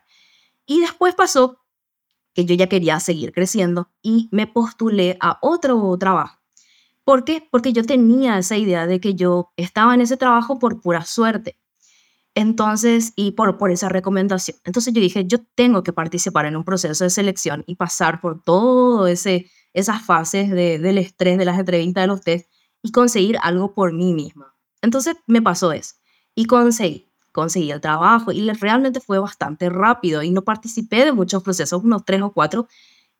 Y 0.66 0.80
después 0.80 1.14
pasó 1.14 1.61
que 2.34 2.44
yo 2.44 2.54
ya 2.54 2.68
quería 2.68 3.00
seguir 3.00 3.32
creciendo 3.32 3.90
y 4.02 4.28
me 4.32 4.46
postulé 4.46 5.16
a 5.20 5.38
otro 5.42 5.96
trabajo. 5.98 6.38
¿Por 7.04 7.24
qué? 7.24 7.46
Porque 7.50 7.72
yo 7.72 7.84
tenía 7.84 8.38
esa 8.38 8.56
idea 8.56 8.86
de 8.86 9.00
que 9.00 9.14
yo 9.14 9.52
estaba 9.56 9.94
en 9.94 10.00
ese 10.02 10.16
trabajo 10.16 10.58
por 10.58 10.80
pura 10.80 11.04
suerte. 11.04 11.58
Entonces, 12.34 13.12
y 13.16 13.32
por, 13.32 13.58
por 13.58 13.70
esa 13.70 13.88
recomendación. 13.88 14.56
Entonces 14.64 14.94
yo 14.94 15.00
dije, 15.00 15.26
yo 15.26 15.38
tengo 15.54 15.82
que 15.82 15.92
participar 15.92 16.46
en 16.46 16.56
un 16.56 16.64
proceso 16.64 17.04
de 17.04 17.10
selección 17.10 17.64
y 17.66 17.74
pasar 17.76 18.20
por 18.20 18.42
todo 18.42 19.06
ese 19.06 19.50
esas 19.74 20.04
fases 20.04 20.50
de, 20.50 20.78
del 20.78 20.98
estrés, 20.98 21.38
de 21.38 21.44
las 21.44 21.58
entrevistas, 21.58 22.02
de 22.02 22.06
los 22.06 22.20
test 22.20 22.50
y 22.82 22.92
conseguir 22.92 23.38
algo 23.42 23.74
por 23.74 23.92
mí 23.92 24.12
misma. 24.12 24.54
Entonces 24.82 25.16
me 25.26 25.42
pasó 25.42 25.72
eso 25.72 25.94
y 26.34 26.46
conseguí 26.46 27.11
conseguí 27.32 27.70
el 27.70 27.80
trabajo 27.80 28.32
y 28.32 28.48
realmente 28.52 29.00
fue 29.00 29.18
bastante 29.18 29.68
rápido 29.70 30.22
y 30.22 30.30
no 30.30 30.42
participé 30.42 31.04
de 31.04 31.12
muchos 31.12 31.42
procesos, 31.42 31.82
unos 31.82 32.04
tres 32.04 32.22
o 32.22 32.32
cuatro, 32.32 32.68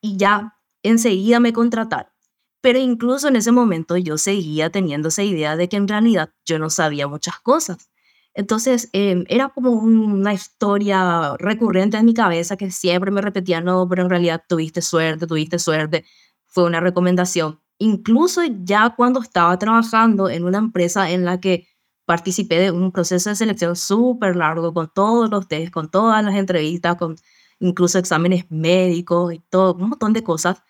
y 0.00 0.16
ya 0.16 0.58
enseguida 0.82 1.40
me 1.40 1.52
contrataron. 1.52 2.12
Pero 2.60 2.78
incluso 2.78 3.28
en 3.28 3.36
ese 3.36 3.52
momento 3.52 3.96
yo 3.96 4.18
seguía 4.18 4.70
teniendo 4.70 5.08
esa 5.08 5.22
idea 5.24 5.56
de 5.56 5.68
que 5.68 5.76
en 5.76 5.88
realidad 5.88 6.30
yo 6.44 6.58
no 6.58 6.70
sabía 6.70 7.08
muchas 7.08 7.40
cosas. 7.40 7.90
Entonces 8.34 8.88
em, 8.92 9.24
era 9.28 9.48
como 9.50 9.72
una 9.72 10.32
historia 10.32 11.36
recurrente 11.38 11.98
en 11.98 12.06
mi 12.06 12.14
cabeza 12.14 12.56
que 12.56 12.70
siempre 12.70 13.10
me 13.10 13.20
repetía, 13.20 13.60
no, 13.60 13.86
pero 13.88 14.02
en 14.02 14.10
realidad 14.10 14.42
tuviste 14.48 14.80
suerte, 14.82 15.26
tuviste 15.26 15.58
suerte. 15.58 16.04
Fue 16.46 16.64
una 16.64 16.80
recomendación. 16.80 17.60
Incluso 17.78 18.42
ya 18.44 18.94
cuando 18.96 19.20
estaba 19.20 19.58
trabajando 19.58 20.28
en 20.30 20.44
una 20.44 20.58
empresa 20.58 21.10
en 21.10 21.24
la 21.24 21.40
que 21.40 21.66
participé 22.12 22.58
de 22.58 22.70
un 22.70 22.92
proceso 22.92 23.30
de 23.30 23.36
selección 23.36 23.74
súper 23.74 24.36
largo 24.36 24.74
con 24.74 24.90
todos 24.92 25.30
los 25.30 25.48
test, 25.48 25.72
con 25.72 25.90
todas 25.90 26.22
las 26.22 26.34
entrevistas, 26.34 26.96
con 26.96 27.16
incluso 27.58 27.98
exámenes 27.98 28.44
médicos 28.50 29.32
y 29.32 29.38
todo, 29.38 29.72
un 29.76 29.88
montón 29.88 30.12
de 30.12 30.22
cosas, 30.22 30.62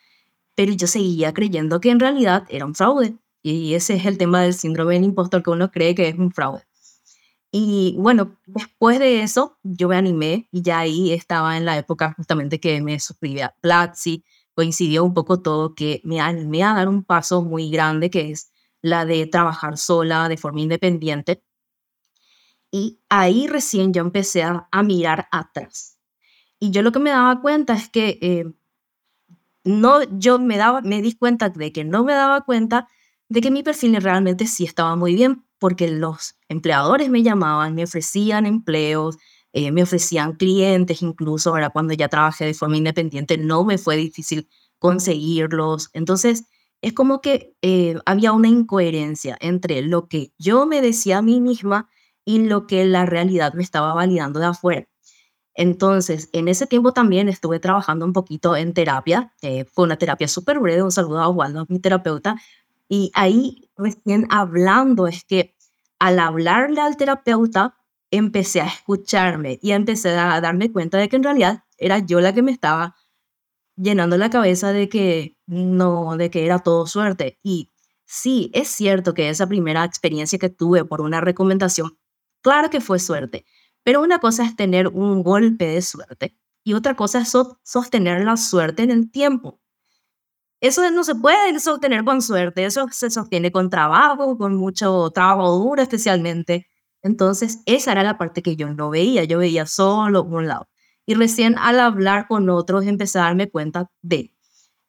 pero 0.55 0.73
yo 0.73 0.87
seguía 0.87 1.35
creyendo 1.35 1.81
que 1.81 1.91
en 1.91 1.99
realidad 1.99 2.45
era 2.49 2.65
un 2.65 2.77
fraude. 2.77 3.17
Y 3.43 3.75
ese 3.75 3.95
es 3.95 4.07
el 4.07 4.19
tema 4.19 4.43
del 4.43 4.55
síndrome 4.55 4.95
del 4.95 5.03
impostor, 5.03 5.43
que 5.43 5.51
uno 5.51 5.73
cree 5.73 5.97
que 5.97 6.07
es 6.11 6.17
un 6.17 6.31
fraude. 6.31 6.63
Y 7.51 7.97
bueno, 7.99 8.39
después 8.47 9.01
de 9.01 9.25
eso, 9.25 9.59
yo 9.65 9.89
me 9.89 9.97
animé 9.97 10.47
y 10.53 10.63
ya 10.63 10.79
ahí 10.79 11.13
estaba 11.13 11.57
en 11.57 11.65
la 11.65 11.77
época 11.77 12.15
justamente 12.17 12.61
que 12.61 12.81
me 12.83 13.01
suscribí 13.01 13.41
a 13.41 13.53
Platzi, 13.61 14.23
coincidió 14.55 15.03
un 15.03 15.13
poco 15.13 15.41
todo, 15.43 15.75
que 15.75 16.01
me 16.05 16.21
animé 16.21 16.63
a 16.63 16.75
dar 16.75 16.89
un 16.89 17.03
paso 17.03 17.43
muy 17.43 17.69
grande, 17.69 18.11
que 18.11 18.31
es 18.31 18.52
la 18.83 19.07
de 19.07 19.27
trabajar 19.27 19.79
sola 19.79 20.29
de 20.29 20.37
forma 20.37 20.61
independiente. 20.61 21.43
Y 22.71 23.01
ahí 23.09 23.47
recién 23.47 23.93
yo 23.93 24.03
empecé 24.03 24.43
a, 24.43 24.69
mirar 24.83 25.29
atrás. 25.31 25.99
Y 26.59 26.71
yo 26.71 26.83
lo 26.83 26.93
que 26.93 26.99
me 26.99 27.11
daba 27.11 27.41
cuenta 27.41 27.75
es 27.75 27.89
que 27.89 28.19
eh, 28.23 28.53
no, 29.65 30.03
yo 30.19 30.39
me, 30.39 30.57
daba, 30.57 30.81
me 30.81 31.03
di 31.03 31.15
cuenta 31.15 31.49
de 31.49 31.73
que 31.73 31.85
no 31.85 32.05
me 32.05 32.13
daba 32.13 32.43
cuenta 32.43 32.89
de 33.29 33.41
que 33.41 33.51
mi 33.51 33.63
perfil 33.63 33.97
realmente 33.97 34.47
sí 34.47 34.65
estaba 34.65 34.97
muy 34.97 35.15
bien, 35.15 35.45
porque 35.59 35.89
los 35.89 36.35
empleadores 36.49 37.09
me 37.09 37.23
llamaban, 37.23 37.75
me 37.75 37.85
ofrecían 37.85 38.47
empleos, 38.47 39.17
eh, 39.53 39.71
me 39.71 39.83
ofrecían 39.83 40.33
clientes, 40.33 41.03
incluso 41.03 41.51
ahora 41.51 41.71
cuando 41.71 41.95
ya 41.95 42.09
trabajé 42.09 42.47
de 42.47 42.55
forma 42.55 42.77
independiente 42.77 43.39
no 43.39 43.65
me 43.65 43.79
fue 43.79 43.97
difícil 43.97 44.49
conseguirlos. 44.79 45.91
Entonces, 45.93 46.45
es 46.83 46.93
como 46.93 47.21
que 47.21 47.57
eh, 47.63 47.97
había 48.05 48.33
una 48.33 48.49
incoherencia 48.49 49.37
entre 49.41 49.83
lo 49.83 50.09
que 50.09 50.33
yo 50.37 50.67
me 50.67 50.83
decía 50.83 51.19
a 51.19 51.23
mí 51.23 51.41
misma 51.41 51.89
y 52.25 52.41
lo 52.41 52.67
que 52.67 52.85
la 52.85 53.07
realidad 53.07 53.55
me 53.55 53.63
estaba 53.63 53.95
validando 53.95 54.41
de 54.41 54.47
afuera. 54.47 54.87
Entonces, 55.55 56.29
en 56.33 56.49
ese 56.49 56.67
tiempo 56.67 56.93
también 56.93 57.29
estuve 57.29 57.61
trabajando 57.61 58.05
un 58.05 58.13
poquito 58.13 58.57
en 58.57 58.75
terapia. 58.75 59.33
Eh, 59.43 59.65
fue 59.65 59.85
una 59.85 59.97
terapia 59.97 60.27
súper 60.27 60.59
breve. 60.59 60.83
Un 60.83 60.93
saludo 60.93 61.21
a 61.21 61.29
Waldo, 61.29 61.67
mi 61.69 61.79
terapeuta. 61.79 62.37
Y 62.89 63.11
ahí, 63.15 63.71
recién 63.77 64.27
hablando, 64.31 65.07
es 65.07 65.25
que 65.25 65.55
al 65.99 66.19
hablarle 66.19 66.81
al 66.81 66.97
terapeuta, 66.97 67.77
empecé 68.11 68.61
a 68.61 68.67
escucharme 68.67 69.59
y 69.63 69.73
empecé 69.73 70.11
a 70.11 70.41
darme 70.41 70.73
cuenta 70.73 70.99
de 70.99 71.09
que 71.09 71.17
en 71.17 71.23
realidad 71.23 71.65
era 71.79 71.99
yo 71.99 72.21
la 72.21 72.33
que 72.33 72.43
me 72.43 72.53
estaba 72.53 72.97
llenando 73.83 74.17
la 74.17 74.31
cabeza 74.31 74.73
de 74.73 74.89
que 74.89 75.37
no, 75.47 76.17
de 76.17 76.31
que 76.31 76.45
era 76.45 76.61
todo 76.61 76.87
suerte. 76.87 77.39
Y 77.43 77.71
sí, 78.07 78.51
es 78.55 78.69
cierto 78.69 79.15
que 79.15 79.29
esa 79.29 79.47
primera 79.47 79.85
experiencia 79.85 80.39
que 80.39 80.51
tuve 80.51 80.85
por 80.85 81.01
una 81.01 81.21
recomendación, 81.21 81.99
claro 82.43 82.71
que 82.71 82.81
fue 82.81 82.99
suerte, 82.99 83.45
pero 83.85 84.01
una 84.03 84.19
cosa 84.21 84.45
es 84.45 84.57
tener 84.57 84.89
un 84.89 85.23
golpe 85.23 85.67
de 85.67 85.83
suerte 85.83 86.37
y 86.65 86.75
otra 86.75 86.95
cosa 86.95 87.21
es 87.21 87.33
sostener 87.65 88.25
la 88.25 88.37
suerte 88.37 88.83
en 88.85 88.91
el 88.91 89.11
tiempo. 89.11 89.61
Eso 90.61 90.89
no 90.93 91.03
se 91.03 91.17
puede 91.17 91.59
sostener 91.59 92.05
con 92.05 92.23
suerte, 92.23 92.65
eso 92.65 92.87
se 92.93 93.11
sostiene 93.11 93.51
con 93.51 93.69
trabajo, 93.69 94.39
con 94.39 94.55
mucho 94.57 95.11
trabajo 95.11 95.59
duro 95.59 95.83
especialmente. 95.83 96.69
Entonces, 97.03 97.63
esa 97.67 97.91
era 97.93 98.05
la 98.05 98.17
parte 98.17 98.43
que 98.43 98.55
yo 98.55 98.73
no 98.73 98.91
veía, 98.91 99.25
yo 99.25 99.39
veía 99.39 99.67
solo 99.67 100.23
un 100.23 100.47
lado. 100.47 100.69
Y 101.07 101.15
recién 101.15 101.57
al 101.59 101.81
hablar 101.81 102.29
con 102.29 102.49
otros 102.51 102.87
empecé 102.87 103.19
a 103.19 103.23
darme 103.23 103.51
cuenta 103.51 103.91
de 104.03 104.35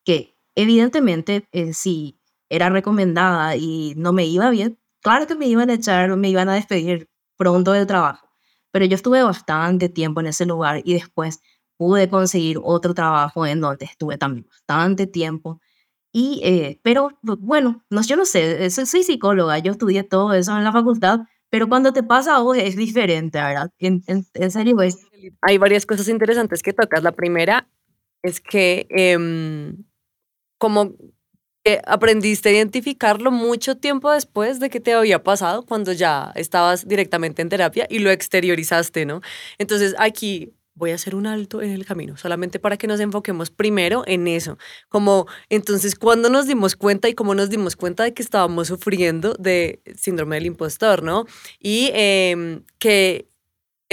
que 0.05 0.37
evidentemente 0.55 1.47
eh, 1.51 1.73
si 1.73 2.19
era 2.49 2.69
recomendada 2.69 3.55
y 3.55 3.93
no 3.97 4.13
me 4.13 4.25
iba 4.25 4.49
bien, 4.51 4.79
claro 5.01 5.27
que 5.27 5.35
me 5.35 5.47
iban 5.47 5.69
a 5.69 5.73
echar, 5.73 6.15
me 6.17 6.29
iban 6.29 6.49
a 6.49 6.55
despedir 6.55 7.09
pronto 7.37 7.71
del 7.71 7.87
trabajo. 7.87 8.29
Pero 8.71 8.85
yo 8.85 8.95
estuve 8.95 9.23
bastante 9.23 9.89
tiempo 9.89 10.21
en 10.21 10.27
ese 10.27 10.45
lugar 10.45 10.81
y 10.83 10.93
después 10.93 11.41
pude 11.77 12.09
conseguir 12.09 12.59
otro 12.63 12.93
trabajo 12.93 13.45
en 13.45 13.61
donde 13.61 13.85
estuve 13.85 14.17
también 14.17 14.47
bastante 14.47 15.07
tiempo. 15.07 15.59
Y, 16.11 16.41
eh, 16.43 16.79
pero 16.83 17.09
bueno, 17.23 17.83
no, 17.89 18.01
yo 18.03 18.15
no 18.15 18.25
sé, 18.25 18.69
soy 18.69 19.03
psicóloga, 19.03 19.57
yo 19.59 19.71
estudié 19.71 20.03
todo 20.03 20.33
eso 20.33 20.55
en 20.55 20.63
la 20.63 20.71
facultad, 20.71 21.21
pero 21.53 21.69
cuando 21.69 21.93
te 21.93 22.01
pasa 22.01 22.35
a 22.35 22.39
vos 22.39 22.57
es 22.57 22.75
diferente, 22.75 23.37
¿verdad? 23.37 23.69
En, 23.77 24.03
en, 24.07 24.49
serio, 24.49 24.81
es... 24.81 25.05
Hay 25.39 25.59
varias 25.59 25.85
cosas 25.85 26.07
interesantes 26.07 26.63
que 26.63 26.73
tocas. 26.73 27.03
La 27.03 27.11
primera 27.11 27.69
es 28.23 28.41
que 28.41 28.87
eh, 28.89 29.75
como 30.57 30.95
aprendiste 31.85 32.49
a 32.49 32.53
identificarlo 32.53 33.29
mucho 33.29 33.77
tiempo 33.77 34.11
después 34.11 34.59
de 34.59 34.71
que 34.71 34.79
te 34.79 34.93
había 34.93 35.21
pasado, 35.21 35.63
cuando 35.63 35.91
ya 35.91 36.31
estabas 36.33 36.87
directamente 36.87 37.43
en 37.43 37.49
terapia 37.49 37.85
y 37.87 37.99
lo 37.99 38.09
exteriorizaste, 38.09 39.05
¿no? 39.05 39.21
Entonces 39.59 39.93
aquí 39.99 40.55
voy 40.75 40.91
a 40.91 40.95
hacer 40.95 41.15
un 41.15 41.27
alto 41.27 41.61
en 41.61 41.71
el 41.71 41.85
camino, 41.85 42.17
solamente 42.17 42.59
para 42.59 42.77
que 42.77 42.87
nos 42.87 42.99
enfoquemos 42.99 43.51
primero 43.51 44.03
en 44.07 44.27
eso. 44.27 44.57
Como 44.89 45.27
entonces, 45.49 45.95
cuando 45.95 46.29
nos 46.29 46.47
dimos 46.47 46.75
cuenta 46.75 47.09
y 47.09 47.13
cómo 47.13 47.35
nos 47.35 47.49
dimos 47.49 47.75
cuenta 47.75 48.03
de 48.03 48.13
que 48.13 48.23
estábamos 48.23 48.67
sufriendo 48.67 49.35
de 49.39 49.81
síndrome 49.95 50.35
del 50.37 50.47
impostor, 50.47 51.03
¿no? 51.03 51.25
Y 51.59 51.91
em, 51.93 52.63
que 52.79 53.27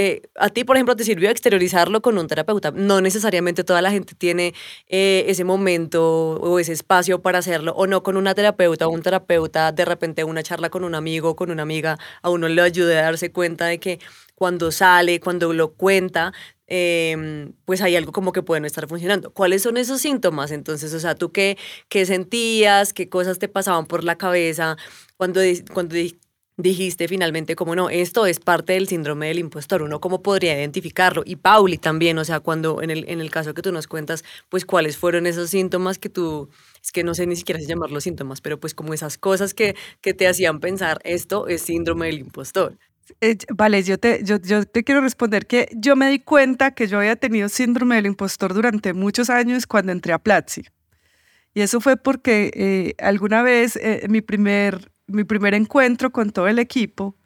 eh, 0.02 0.22
a 0.36 0.48
ti, 0.48 0.64
por 0.64 0.76
ejemplo, 0.76 0.96
te 0.96 1.04
sirvió 1.04 1.28
exteriorizarlo 1.28 2.00
con 2.00 2.16
un 2.16 2.26
terapeuta. 2.26 2.70
No 2.70 3.02
necesariamente 3.02 3.64
toda 3.64 3.82
la 3.82 3.90
gente 3.90 4.14
tiene 4.14 4.54
eh, 4.88 5.24
ese 5.28 5.44
momento 5.44 6.36
o 6.40 6.58
ese 6.58 6.72
espacio 6.72 7.20
para 7.20 7.40
hacerlo, 7.40 7.72
o 7.76 7.86
no 7.86 8.02
con 8.02 8.16
una 8.16 8.34
terapeuta 8.34 8.86
o 8.86 8.90
un 8.90 9.02
terapeuta, 9.02 9.72
de 9.72 9.84
repente 9.84 10.24
una 10.24 10.42
charla 10.42 10.70
con 10.70 10.84
un 10.84 10.94
amigo, 10.94 11.36
con 11.36 11.50
una 11.50 11.62
amiga, 11.62 11.98
a 12.22 12.30
uno 12.30 12.48
le 12.48 12.62
ayude 12.62 12.98
a 12.98 13.02
darse 13.02 13.30
cuenta 13.30 13.66
de 13.66 13.78
que 13.78 14.00
cuando 14.34 14.72
sale, 14.72 15.20
cuando 15.20 15.52
lo 15.52 15.74
cuenta, 15.74 16.32
em, 16.70 17.52
pues 17.66 17.82
hay 17.82 17.96
algo 17.96 18.12
como 18.12 18.32
que 18.32 18.42
puede 18.42 18.60
no 18.62 18.66
estar 18.66 18.88
funcionando. 18.88 19.32
¿Cuáles 19.32 19.62
son 19.62 19.76
esos 19.76 20.00
síntomas? 20.00 20.50
Entonces, 20.52 20.94
o 20.94 21.00
sea, 21.00 21.14
¿tú 21.14 21.32
qué, 21.32 21.58
qué 21.88 22.06
sentías? 22.06 22.92
¿Qué 22.94 23.08
cosas 23.10 23.38
te 23.38 23.48
pasaban 23.48 23.86
por 23.86 24.04
la 24.04 24.16
cabeza 24.16 24.76
cuando, 25.18 25.40
cuando 25.74 25.96
dijiste 26.62 27.08
finalmente 27.08 27.56
como 27.56 27.74
no, 27.74 27.90
esto 27.90 28.26
es 28.26 28.38
parte 28.40 28.74
del 28.74 28.88
síndrome 28.88 29.28
del 29.28 29.38
impostor, 29.38 29.82
uno 29.82 30.00
cómo 30.00 30.22
podría 30.22 30.56
identificarlo. 30.58 31.22
Y 31.24 31.36
Pauli 31.36 31.78
también, 31.78 32.18
o 32.18 32.24
sea, 32.24 32.40
cuando 32.40 32.82
en 32.82 32.90
el, 32.90 33.04
en 33.08 33.20
el 33.20 33.30
caso 33.30 33.54
que 33.54 33.62
tú 33.62 33.72
nos 33.72 33.86
cuentas, 33.86 34.24
pues 34.48 34.64
cuáles 34.64 34.96
fueron 34.96 35.26
esos 35.26 35.50
síntomas 35.50 35.98
que 35.98 36.08
tú, 36.08 36.48
es 36.82 36.92
que 36.92 37.04
no 37.04 37.14
sé 37.14 37.26
ni 37.26 37.36
siquiera 37.36 37.60
si 37.60 37.66
llamarlos 37.66 38.04
síntomas, 38.04 38.40
pero 38.40 38.58
pues 38.60 38.74
como 38.74 38.94
esas 38.94 39.18
cosas 39.18 39.54
que, 39.54 39.74
que 40.00 40.14
te 40.14 40.28
hacían 40.28 40.60
pensar, 40.60 40.98
esto 41.04 41.48
es 41.48 41.62
síndrome 41.62 42.06
del 42.06 42.18
impostor. 42.18 42.76
Eh, 43.20 43.36
vale, 43.54 43.82
yo 43.82 43.98
te, 43.98 44.22
quiero 44.84 45.00
responder 45.00 45.46
que 45.46 45.68
yo 45.76 45.96
me 45.96 46.10
di 46.10 46.20
cuenta 46.20 46.72
que 46.72 46.86
yo 46.86 46.98
había 46.98 47.16
tenido 47.16 47.48
síndrome 47.48 47.96
del 47.96 48.06
impostor 48.06 48.54
durante 48.54 48.92
muchos 48.92 49.30
años 49.30 49.66
cuando 49.66 49.92
entré 49.92 50.12
a 50.12 50.18
Platzi. 50.18 50.62
Y 51.54 51.62
eso 51.62 51.80
fue 51.80 51.96
porque 51.96 52.50
eh, 52.54 52.94
alguna 53.02 53.42
vez 53.42 53.76
eh, 53.76 54.06
mi 54.08 54.20
primer 54.20 54.90
mi 55.10 55.24
primer 55.24 55.54
encuentro 55.54 56.10
con 56.10 56.30
todo 56.30 56.48
el 56.48 56.58
equipo, 56.58 57.16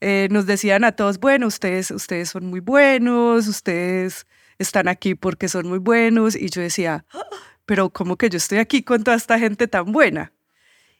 eh, 0.00 0.28
nos 0.30 0.46
decían 0.46 0.84
a 0.84 0.92
todos, 0.92 1.18
bueno, 1.18 1.46
ustedes, 1.46 1.90
ustedes 1.90 2.30
son 2.30 2.46
muy 2.46 2.60
buenos, 2.60 3.46
ustedes 3.48 4.26
están 4.58 4.88
aquí 4.88 5.14
porque 5.14 5.48
son 5.48 5.68
muy 5.68 5.78
buenos. 5.78 6.34
Y 6.36 6.48
yo 6.50 6.60
decía, 6.60 7.04
ah, 7.12 7.24
pero 7.66 7.90
¿cómo 7.90 8.16
que 8.16 8.28
yo 8.28 8.38
estoy 8.38 8.58
aquí 8.58 8.82
con 8.82 9.04
toda 9.04 9.16
esta 9.16 9.38
gente 9.38 9.68
tan 9.68 9.92
buena? 9.92 10.32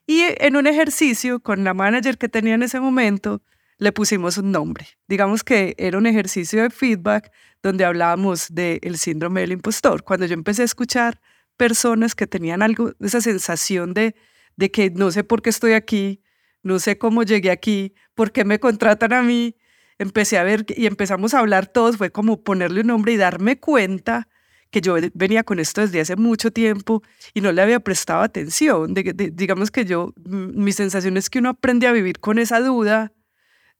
Y 0.06 0.22
en 0.38 0.56
un 0.56 0.66
ejercicio 0.66 1.40
con 1.40 1.64
la 1.64 1.74
manager 1.74 2.18
que 2.18 2.28
tenía 2.28 2.54
en 2.54 2.62
ese 2.62 2.80
momento, 2.80 3.42
le 3.82 3.90
pusimos 3.90 4.38
un 4.38 4.52
nombre. 4.52 4.86
Digamos 5.08 5.42
que 5.42 5.74
era 5.76 5.98
un 5.98 6.06
ejercicio 6.06 6.62
de 6.62 6.70
feedback 6.70 7.32
donde 7.64 7.84
hablábamos 7.84 8.46
del 8.54 8.96
síndrome 8.96 9.40
del 9.40 9.50
impostor. 9.50 10.04
Cuando 10.04 10.24
yo 10.26 10.34
empecé 10.34 10.62
a 10.62 10.66
escuchar 10.66 11.20
personas 11.56 12.14
que 12.14 12.28
tenían 12.28 12.62
algo, 12.62 12.92
esa 13.00 13.20
sensación 13.20 13.92
de, 13.92 14.14
de 14.56 14.70
que 14.70 14.90
no 14.90 15.10
sé 15.10 15.24
por 15.24 15.42
qué 15.42 15.50
estoy 15.50 15.72
aquí, 15.72 16.22
no 16.62 16.78
sé 16.78 16.96
cómo 16.96 17.24
llegué 17.24 17.50
aquí, 17.50 17.94
por 18.14 18.30
qué 18.30 18.44
me 18.44 18.60
contratan 18.60 19.12
a 19.14 19.22
mí. 19.22 19.56
Empecé 19.98 20.38
a 20.38 20.44
ver 20.44 20.64
y 20.68 20.86
empezamos 20.86 21.34
a 21.34 21.40
hablar 21.40 21.66
todos, 21.66 21.96
fue 21.96 22.12
como 22.12 22.44
ponerle 22.44 22.82
un 22.82 22.86
nombre 22.86 23.14
y 23.14 23.16
darme 23.16 23.58
cuenta 23.58 24.28
que 24.70 24.80
yo 24.80 24.94
venía 25.14 25.42
con 25.42 25.58
esto 25.58 25.80
desde 25.80 26.00
hace 26.00 26.14
mucho 26.14 26.52
tiempo 26.52 27.02
y 27.34 27.40
no 27.40 27.50
le 27.50 27.60
había 27.60 27.80
prestado 27.80 28.22
atención. 28.22 28.94
digamos 28.94 29.72
que 29.72 29.84
yo, 29.84 30.14
mi 30.24 30.70
sensación 30.70 31.16
es 31.16 31.28
que 31.28 31.40
uno 31.40 31.48
aprende 31.48 31.88
a 31.88 31.92
vivir 31.92 32.20
con 32.20 32.38
esa 32.38 32.60
duda 32.60 33.12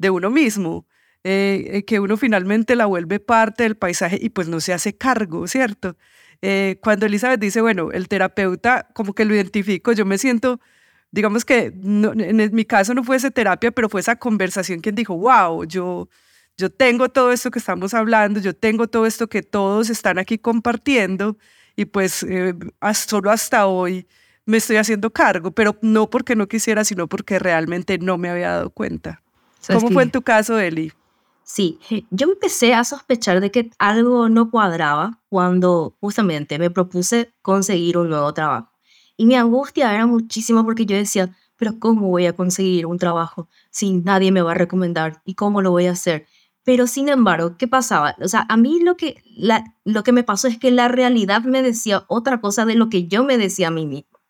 de 0.02 0.10
uno 0.10 0.30
mismo, 0.30 0.86
eh, 1.24 1.70
eh, 1.72 1.84
que 1.84 2.00
uno 2.00 2.16
finalmente 2.16 2.76
la 2.76 2.86
vuelve 2.86 3.20
parte 3.20 3.62
del 3.62 3.76
paisaje 3.76 4.18
y 4.20 4.30
pues 4.30 4.48
no 4.48 4.60
se 4.60 4.72
hace 4.74 4.96
cargo, 4.96 5.46
¿cierto? 5.46 5.96
Eh, 6.42 6.78
cuando 6.82 7.06
Elizabeth 7.06 7.40
dice, 7.40 7.60
bueno, 7.60 7.92
el 7.92 8.08
terapeuta, 8.08 8.88
como 8.94 9.14
que 9.14 9.24
lo 9.24 9.34
identifico, 9.34 9.92
yo 9.92 10.04
me 10.04 10.18
siento 10.18 10.60
digamos 11.14 11.44
que 11.44 11.66
en 11.66 12.54
mi 12.54 12.64
caso 12.64 12.94
no 12.94 13.04
fue 13.04 13.16
esa 13.16 13.30
terapia, 13.30 13.70
pero 13.70 13.90
fue 13.90 14.00
esa 14.00 14.16
conversación 14.16 14.80
quien 14.80 14.94
dijo, 14.94 15.14
wow, 15.14 15.64
yo, 15.64 16.08
yo 16.56 16.70
tengo 16.70 17.10
todo 17.10 17.32
esto 17.32 17.50
que 17.50 17.58
estamos 17.58 17.92
hablando, 17.94 18.40
yo 18.40 18.54
tengo 18.54 18.88
todo 18.88 19.04
esto 19.06 19.28
que 19.28 19.42
todos 19.42 19.90
están 19.90 20.18
aquí 20.18 20.38
compartiendo 20.38 21.36
y 21.76 21.84
pues 21.84 22.26
solo 23.06 23.30
hasta 23.30 23.66
hoy 23.66 24.06
me 24.46 24.56
estoy 24.56 24.76
haciendo 24.76 25.12
cargo, 25.12 25.52
pero 25.52 25.76
no 25.82 26.08
porque 26.10 26.34
no 26.34 26.48
quisiera, 26.48 26.84
sino 26.84 27.08
porque 27.08 27.38
realmente 27.38 27.98
no 27.98 28.16
me 28.18 28.30
había 28.30 28.50
dado 28.50 28.70
cuenta. 28.70 29.21
¿Cómo 29.66 29.90
fue 29.90 30.02
en 30.02 30.10
tu 30.10 30.22
caso, 30.22 30.58
Eli? 30.58 30.92
Sí, 31.44 31.78
yo 32.10 32.28
empecé 32.28 32.72
a 32.72 32.84
sospechar 32.84 33.40
de 33.40 33.50
que 33.50 33.70
algo 33.78 34.28
no 34.28 34.50
cuadraba 34.50 35.20
cuando 35.28 35.96
justamente 36.00 36.58
me 36.58 36.70
propuse 36.70 37.34
conseguir 37.42 37.98
un 37.98 38.08
nuevo 38.08 38.32
trabajo. 38.32 38.70
Y 39.16 39.26
mi 39.26 39.34
angustia 39.34 39.92
era 39.94 40.06
muchísimo 40.06 40.64
porque 40.64 40.86
yo 40.86 40.96
decía, 40.96 41.36
pero 41.56 41.78
¿cómo 41.78 42.08
voy 42.08 42.26
a 42.26 42.32
conseguir 42.32 42.86
un 42.86 42.98
trabajo 42.98 43.48
si 43.70 43.92
nadie 43.92 44.32
me 44.32 44.42
va 44.42 44.52
a 44.52 44.54
recomendar? 44.54 45.20
¿Y 45.24 45.34
cómo 45.34 45.62
lo 45.62 45.70
voy 45.70 45.86
a 45.86 45.92
hacer? 45.92 46.26
Pero 46.64 46.86
sin 46.86 47.08
embargo, 47.08 47.56
¿qué 47.58 47.68
pasaba? 47.68 48.16
O 48.20 48.28
sea, 48.28 48.46
a 48.48 48.56
mí 48.56 48.80
lo 48.80 48.96
que, 48.96 49.22
la, 49.36 49.76
lo 49.84 50.04
que 50.04 50.12
me 50.12 50.22
pasó 50.22 50.48
es 50.48 50.58
que 50.58 50.70
la 50.70 50.88
realidad 50.88 51.42
me 51.42 51.62
decía 51.62 52.04
otra 52.08 52.40
cosa 52.40 52.64
de 52.64 52.76
lo 52.76 52.88
que 52.88 53.08
yo 53.08 53.24
me 53.24 53.36
decía 53.36 53.68
a 53.68 53.72
mí 53.72 53.86
mismo. 53.86 54.20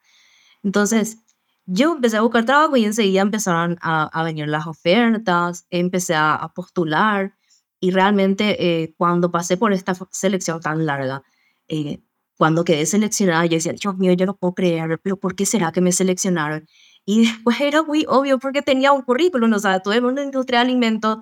Entonces, 0.62 1.18
yo 1.66 1.92
empecé 1.92 2.16
a 2.16 2.23
buscar 2.23 2.45
trabajo 2.45 2.76
y 2.76 2.85
enseguida 2.85 3.23
empezaron 3.23 3.78
a, 3.81 4.23
venir 4.25 4.49
las 4.49 4.66
ofertas, 4.66 5.66
empecé 5.71 6.14
a, 6.14 6.52
postular 6.54 7.35
y 7.81 7.90
realmente 7.90 8.83
eh, 8.83 8.95
cuando 8.97 9.31
pasé 9.31 9.57
por 9.57 9.73
esta 9.73 9.95
selección 10.11 10.61
tan 10.61 10.87
larga, 10.87 11.23
eh, 11.69 12.00
cuando 12.37 12.64
quedé 12.64 12.87
seleccionada, 12.87 13.47
yo 13.47 13.57
decía, 13.57 13.73
Dios 13.73 13.97
mío, 13.97 14.12
yo 14.14 14.26
no 14.26 14.37
puedo 14.37 14.54
creer, 14.54 15.00
pero 15.02 15.16
¿por 15.16 15.35
qué 15.35 15.47
será 15.47 15.73
que 15.73 15.81
me 15.81 15.92
seleccionaron? 15.92 16.66
Y 17.04 17.26
después 17.26 17.61
era 17.61 17.83
muy 17.83 18.04
obvio 18.09 18.38
porque 18.38 18.62
tenía 18.62 18.92
un 18.92 19.02
currículum, 19.02 19.52
o 19.52 19.59
sea, 19.59 19.81
tuve 19.81 20.00
una 20.00 20.23
industria 20.23 20.61
de 20.61 20.66
alimentos 20.66 21.19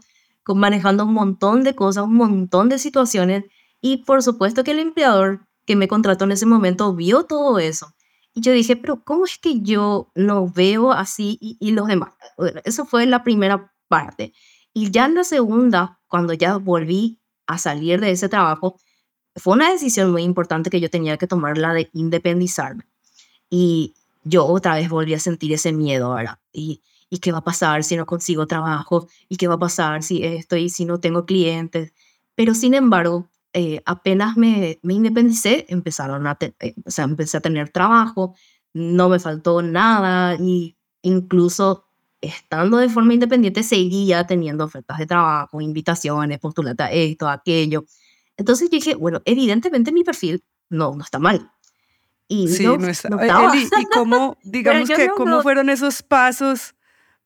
manejando 0.54 1.04
un 1.04 1.14
montón 1.14 1.62
de 1.62 1.74
cosas, 1.74 2.04
un 2.04 2.14
montón 2.14 2.68
de 2.68 2.78
situaciones. 2.78 3.44
Y 3.80 3.98
por 4.04 4.22
supuesto 4.22 4.64
que 4.64 4.72
el 4.72 4.78
empleador 4.78 5.46
que 5.66 5.76
me 5.76 5.88
contrató 5.88 6.24
en 6.24 6.32
ese 6.32 6.46
momento 6.46 6.94
vio 6.94 7.24
todo 7.24 7.58
eso. 7.58 7.94
Y 8.34 8.42
yo 8.42 8.52
dije, 8.52 8.76
pero 8.76 9.02
¿cómo 9.02 9.24
es 9.24 9.38
que 9.38 9.60
yo 9.60 10.10
lo 10.14 10.48
veo 10.48 10.92
así 10.92 11.38
y, 11.40 11.56
y 11.60 11.72
los 11.72 11.88
demás? 11.88 12.10
eso 12.64 12.84
fue 12.84 13.06
la 13.06 13.22
primera 13.22 13.72
parte. 13.88 14.32
Y 14.72 14.90
ya 14.90 15.06
en 15.06 15.16
la 15.16 15.24
segunda, 15.24 16.00
cuando 16.06 16.32
ya 16.32 16.56
volví 16.56 17.20
a 17.46 17.58
salir 17.58 18.00
de 18.00 18.12
ese 18.12 18.28
trabajo, 18.28 18.76
fue 19.36 19.54
una 19.54 19.70
decisión 19.70 20.10
muy 20.12 20.22
importante 20.22 20.70
que 20.70 20.80
yo 20.80 20.90
tenía 20.90 21.16
que 21.16 21.26
tomar, 21.26 21.58
la 21.58 21.74
de 21.74 21.90
independizarme. 21.92 22.84
Y 23.48 23.94
yo 24.24 24.46
otra 24.46 24.74
vez 24.74 24.88
volví 24.88 25.14
a 25.14 25.18
sentir 25.20 25.52
ese 25.52 25.72
miedo, 25.72 26.14
¿verdad? 26.14 26.38
Y, 26.52 26.82
y 27.08 27.18
qué 27.18 27.32
va 27.32 27.38
a 27.38 27.44
pasar 27.44 27.84
si 27.84 27.96
no 27.96 28.06
consigo 28.06 28.46
trabajo, 28.46 29.08
y 29.28 29.36
qué 29.36 29.48
va 29.48 29.54
a 29.54 29.58
pasar 29.58 30.02
si 30.02 30.24
estoy, 30.24 30.68
si 30.68 30.84
no 30.84 31.00
tengo 31.00 31.26
clientes. 31.26 31.92
Pero 32.36 32.54
sin 32.54 32.74
embargo, 32.74 33.28
eh, 33.52 33.82
apenas 33.84 34.36
me, 34.36 34.78
me, 34.82 34.94
independicé, 34.94 35.66
empezaron 35.68 36.26
a, 36.26 36.38
eh, 36.40 36.74
o 36.84 36.90
sea, 36.90 37.04
empecé 37.04 37.36
a 37.36 37.40
tener 37.40 37.70
trabajo, 37.70 38.34
no 38.72 39.08
me 39.08 39.18
faltó 39.18 39.62
nada 39.62 40.36
y 40.36 40.76
incluso 41.02 41.86
estando 42.20 42.76
de 42.76 42.88
forma 42.88 43.14
independiente, 43.14 43.62
seguía 43.62 44.26
teniendo 44.26 44.64
ofertas 44.64 44.98
de 44.98 45.06
trabajo, 45.06 45.60
invitaciones, 45.60 46.38
postulata 46.38 46.90
esto, 46.90 47.28
aquello. 47.28 47.84
Entonces 48.36 48.70
dije, 48.70 48.94
bueno, 48.94 49.22
evidentemente 49.24 49.92
mi 49.92 50.04
perfil 50.04 50.44
no, 50.68 50.94
no 50.94 51.02
está 51.02 51.18
mal. 51.18 51.50
Y 52.28 52.48
sí, 52.48 52.64
no, 52.64 52.86
está. 52.86 53.08
Eh, 53.08 53.68
¿y 53.80 53.84
cómo, 53.86 54.38
digamos 54.44 54.88
que, 54.88 55.08
cómo 55.16 55.42
fueron 55.42 55.68
esos 55.68 56.02
pasos 56.02 56.74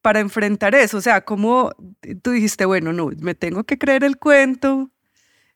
para 0.00 0.20
enfrentar 0.20 0.74
eso? 0.74 0.96
O 0.96 1.00
sea, 1.00 1.24
¿cómo 1.24 1.72
tú 2.22 2.30
dijiste, 2.30 2.64
bueno, 2.64 2.92
no, 2.92 3.10
me 3.18 3.34
tengo 3.34 3.64
que 3.64 3.78
creer 3.78 4.04
el 4.04 4.16
cuento? 4.16 4.90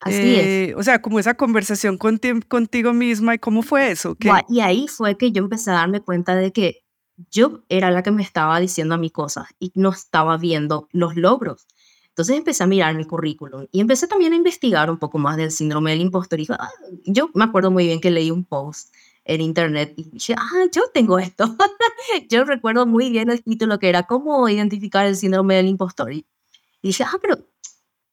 Así 0.00 0.36
es. 0.36 0.46
Eh, 0.46 0.74
o 0.76 0.82
sea, 0.82 1.02
como 1.02 1.18
esa 1.18 1.34
conversación 1.34 1.98
contigo 1.98 2.92
misma, 2.92 3.34
¿y 3.34 3.38
cómo 3.38 3.62
fue 3.62 3.90
eso? 3.90 4.16
Y 4.48 4.60
ahí 4.60 4.86
fue 4.88 5.16
que 5.16 5.32
yo 5.32 5.42
empecé 5.42 5.70
a 5.70 5.74
darme 5.74 6.00
cuenta 6.00 6.36
de 6.36 6.52
que 6.52 6.84
yo 7.30 7.64
era 7.68 7.90
la 7.90 8.02
que 8.02 8.12
me 8.12 8.22
estaba 8.22 8.60
diciendo 8.60 8.94
a 8.94 8.98
mi 8.98 9.10
cosas 9.10 9.48
y 9.58 9.72
no 9.74 9.90
estaba 9.90 10.36
viendo 10.36 10.88
los 10.92 11.16
logros. 11.16 11.66
Entonces 12.08 12.36
empecé 12.36 12.64
a 12.64 12.66
mirar 12.66 12.94
mi 12.96 13.04
currículum 13.04 13.66
y 13.70 13.80
empecé 13.80 14.08
también 14.08 14.32
a 14.32 14.36
investigar 14.36 14.90
un 14.90 14.98
poco 14.98 15.18
más 15.18 15.36
del 15.36 15.52
síndrome 15.52 15.92
del 15.92 16.00
impostor. 16.00 16.40
Y 16.40 16.46
ah, 16.50 16.70
yo 17.04 17.30
me 17.34 17.44
acuerdo 17.44 17.70
muy 17.70 17.86
bien 17.86 18.00
que 18.00 18.10
leí 18.10 18.30
un 18.30 18.44
post 18.44 18.92
en 19.24 19.40
internet 19.40 19.94
y 19.96 20.04
dije, 20.10 20.34
ah, 20.36 20.64
yo 20.72 20.82
tengo 20.92 21.18
esto. 21.18 21.44
yo 22.28 22.44
recuerdo 22.44 22.86
muy 22.86 23.10
bien 23.10 23.30
el 23.30 23.42
título 23.42 23.78
que 23.78 23.88
era 23.88 24.04
cómo 24.04 24.48
identificar 24.48 25.06
el 25.06 25.16
síndrome 25.16 25.56
del 25.56 25.66
impostor. 25.66 26.12
Y 26.12 26.24
dije, 26.82 27.04
ah, 27.04 27.18
pero 27.20 27.38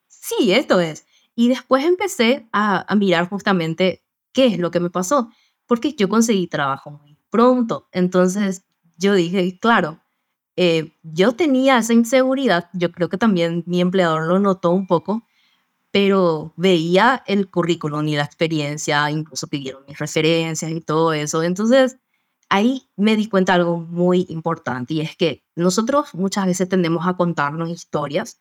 sí, 0.08 0.51
esto 0.51 0.80
es. 0.80 1.06
Y 1.36 1.50
después 1.50 1.84
empecé 1.84 2.48
a, 2.54 2.86
mirar 2.96 3.30
justamente 3.30 4.04
qué 4.34 4.48
es 4.48 4.58
lo 4.58 4.72
que 4.72 4.80
me 4.80 4.89
pasó, 4.89 5.30
porque 5.65 5.94
yo 5.94 6.10
conseguí 6.10 6.48
trabajo 6.48 6.92
muy 6.92 7.18
pronto. 7.30 7.89
Entonces 7.92 8.65
yo 8.98 9.13
dije, 9.13 9.60
claro, 9.60 10.00
eh, 10.56 10.94
yo 11.04 11.34
tenía 11.34 11.77
esa 11.80 11.94
inseguridad, 11.94 12.70
yo 12.74 12.92
creo 12.92 13.10
que 13.10 13.18
también 13.18 13.63
mi 13.68 13.82
empleador 13.82 14.27
lo 14.27 14.39
notó 14.39 14.72
un 14.72 14.88
poco, 14.88 15.24
pero 15.92 16.54
veía 16.58 17.24
el 17.27 17.50
currículum 17.50 18.08
y 18.08 18.15
la 18.15 18.24
experiencia, 18.24 19.10
incluso 19.12 19.48
pidieron 19.48 19.84
mis 19.88 19.98
referencias 20.00 20.72
y 20.72 20.82
todo 20.82 21.13
eso. 21.13 21.44
Entonces, 21.44 21.98
ahí 22.50 22.89
me 22.96 23.15
di 23.15 23.27
cuenta 23.30 23.54
algo 23.54 23.77
muy 23.77 24.25
importante 24.30 24.94
y 24.96 25.01
es 25.01 25.15
que 25.18 25.44
nosotros 25.56 26.13
muchas 26.13 26.46
veces 26.46 26.70
tendemos 26.70 27.08
a 27.08 27.18
contarnos 27.18 27.70
historias 27.70 28.39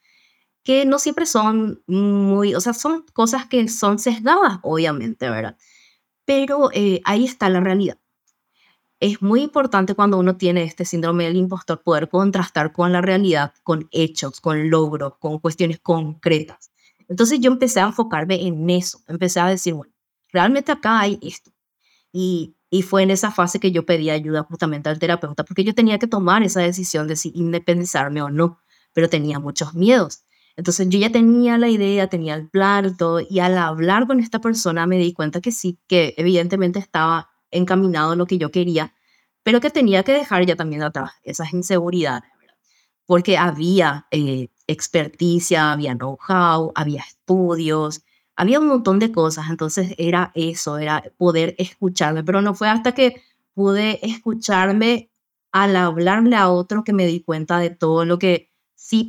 que 0.64 0.84
no 0.86 0.98
siempre 0.98 1.26
son 1.26 1.82
muy, 1.86 2.54
o 2.54 2.60
sea, 2.60 2.74
son 2.74 3.04
cosas 3.12 3.46
que 3.46 3.68
son 3.68 3.98
sesgadas, 3.98 4.58
obviamente, 4.62 5.30
¿verdad? 5.30 5.56
Pero 6.24 6.70
eh, 6.72 7.00
ahí 7.04 7.24
está 7.24 7.48
la 7.48 7.60
realidad 7.60 7.98
es 9.04 9.20
muy 9.20 9.42
importante 9.42 9.94
cuando 9.94 10.18
uno 10.18 10.38
tiene 10.38 10.62
este 10.62 10.86
síndrome 10.86 11.24
del 11.24 11.36
impostor 11.36 11.82
poder 11.82 12.08
contrastar 12.08 12.72
con 12.72 12.90
la 12.90 13.02
realidad, 13.02 13.52
con 13.62 13.86
hechos, 13.92 14.40
con 14.40 14.70
logros, 14.70 15.18
con 15.18 15.40
cuestiones 15.40 15.78
concretas. 15.80 16.70
Entonces 17.06 17.38
yo 17.40 17.50
empecé 17.50 17.80
a 17.80 17.88
enfocarme 17.88 18.46
en 18.46 18.70
eso, 18.70 19.00
empecé 19.06 19.40
a 19.40 19.48
decir, 19.48 19.74
bueno, 19.74 19.92
realmente 20.32 20.72
acá 20.72 21.00
hay 21.00 21.18
esto. 21.20 21.50
Y, 22.12 22.56
y 22.70 22.80
fue 22.80 23.02
en 23.02 23.10
esa 23.10 23.30
fase 23.30 23.60
que 23.60 23.72
yo 23.72 23.84
pedí 23.84 24.08
ayuda 24.08 24.44
justamente 24.44 24.88
al 24.88 24.98
terapeuta, 24.98 25.44
porque 25.44 25.64
yo 25.64 25.74
tenía 25.74 25.98
que 25.98 26.06
tomar 26.06 26.42
esa 26.42 26.60
decisión 26.60 27.06
de 27.06 27.16
si 27.16 27.30
independizarme 27.34 28.22
o 28.22 28.30
no, 28.30 28.58
pero 28.94 29.10
tenía 29.10 29.38
muchos 29.38 29.74
miedos. 29.74 30.24
Entonces 30.56 30.88
yo 30.88 30.98
ya 30.98 31.10
tenía 31.10 31.58
la 31.58 31.68
idea, 31.68 32.08
tenía 32.08 32.34
el 32.34 32.48
plan, 32.48 32.96
todo, 32.96 33.20
y 33.20 33.40
al 33.40 33.58
hablar 33.58 34.06
con 34.06 34.20
esta 34.20 34.40
persona 34.40 34.86
me 34.86 34.98
di 34.98 35.12
cuenta 35.12 35.40
que 35.40 35.52
sí, 35.52 35.78
que 35.88 36.14
evidentemente 36.16 36.78
estaba 36.78 37.30
encaminado 37.50 38.12
en 38.12 38.18
lo 38.18 38.26
que 38.26 38.38
yo 38.38 38.50
quería, 38.50 38.94
pero 39.42 39.60
que 39.60 39.70
tenía 39.70 40.02
que 40.04 40.12
dejar 40.12 40.46
ya 40.46 40.56
también 40.56 40.82
atrás 40.82 41.12
esas 41.22 41.52
inseguridades, 41.52 42.30
porque 43.06 43.36
había 43.36 44.06
eh, 44.10 44.48
experticia, 44.66 45.72
había 45.72 45.94
know-how, 45.94 46.72
había 46.74 47.02
estudios, 47.02 48.02
había 48.36 48.60
un 48.60 48.68
montón 48.68 48.98
de 48.98 49.12
cosas, 49.12 49.50
entonces 49.50 49.94
era 49.98 50.32
eso, 50.34 50.78
era 50.78 51.02
poder 51.16 51.54
escucharme, 51.58 52.24
pero 52.24 52.42
no 52.42 52.54
fue 52.54 52.68
hasta 52.68 52.92
que 52.92 53.22
pude 53.54 54.04
escucharme 54.06 55.10
al 55.52 55.76
hablarle 55.76 56.36
a 56.36 56.48
otro 56.48 56.82
que 56.82 56.92
me 56.92 57.06
di 57.06 57.20
cuenta 57.22 57.58
de 57.58 57.70
todo 57.70 58.04
lo 58.04 58.18
que 58.18 58.50
sí 58.74 59.04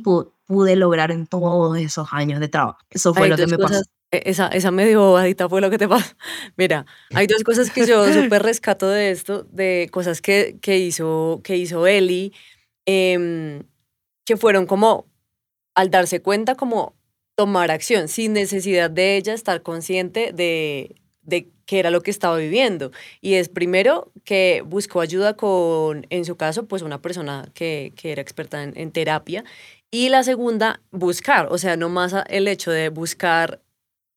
pude 0.46 0.76
lograr 0.76 1.10
en 1.10 1.26
todos 1.26 1.76
esos 1.78 2.08
años 2.12 2.40
de 2.40 2.48
trabajo. 2.48 2.78
Eso 2.90 3.12
fue 3.12 3.28
lo 3.28 3.36
que 3.36 3.46
me 3.46 3.58
pasó. 3.58 3.82
E, 4.10 4.22
esa, 4.26 4.48
esa 4.48 4.70
medio 4.70 5.00
bobadita 5.00 5.48
fue 5.48 5.60
lo 5.60 5.70
que 5.70 5.78
te 5.78 5.88
pasó. 5.88 6.14
Mira, 6.56 6.86
hay 7.14 7.26
dos 7.26 7.42
cosas 7.42 7.70
que 7.70 7.86
yo 7.86 8.04
súper 8.12 8.42
rescato 8.42 8.88
de 8.88 9.10
esto, 9.10 9.44
de 9.50 9.88
cosas 9.92 10.22
que, 10.22 10.58
que, 10.62 10.78
hizo, 10.78 11.40
que 11.42 11.56
hizo 11.56 11.86
Eli, 11.86 12.32
em, 12.86 13.64
que 14.24 14.36
fueron 14.36 14.66
como 14.66 15.06
al 15.74 15.90
darse 15.90 16.22
cuenta, 16.22 16.54
como 16.54 16.94
tomar 17.34 17.70
acción, 17.70 18.08
sin 18.08 18.32
necesidad 18.32 18.90
de 18.90 19.16
ella 19.16 19.34
estar 19.34 19.62
consciente 19.62 20.32
de, 20.32 20.96
de 21.22 21.50
qué 21.66 21.80
era 21.80 21.90
lo 21.90 22.00
que 22.02 22.10
estaba 22.10 22.36
viviendo. 22.38 22.92
Y 23.20 23.34
es 23.34 23.48
primero 23.48 24.12
que 24.24 24.62
buscó 24.64 25.00
ayuda 25.00 25.36
con, 25.36 26.06
en 26.08 26.24
su 26.24 26.36
caso, 26.36 26.66
pues 26.66 26.82
una 26.82 27.02
persona 27.02 27.50
que, 27.54 27.92
que 27.96 28.12
era 28.12 28.22
experta 28.22 28.62
en, 28.62 28.72
en 28.76 28.90
terapia. 28.92 29.44
Y 29.92 30.08
la 30.08 30.24
segunda, 30.24 30.80
buscar, 30.90 31.46
o 31.50 31.58
sea, 31.58 31.76
no 31.76 31.88
más 31.88 32.14
el 32.28 32.48
hecho 32.48 32.70
de 32.72 32.88
buscar 32.88 33.62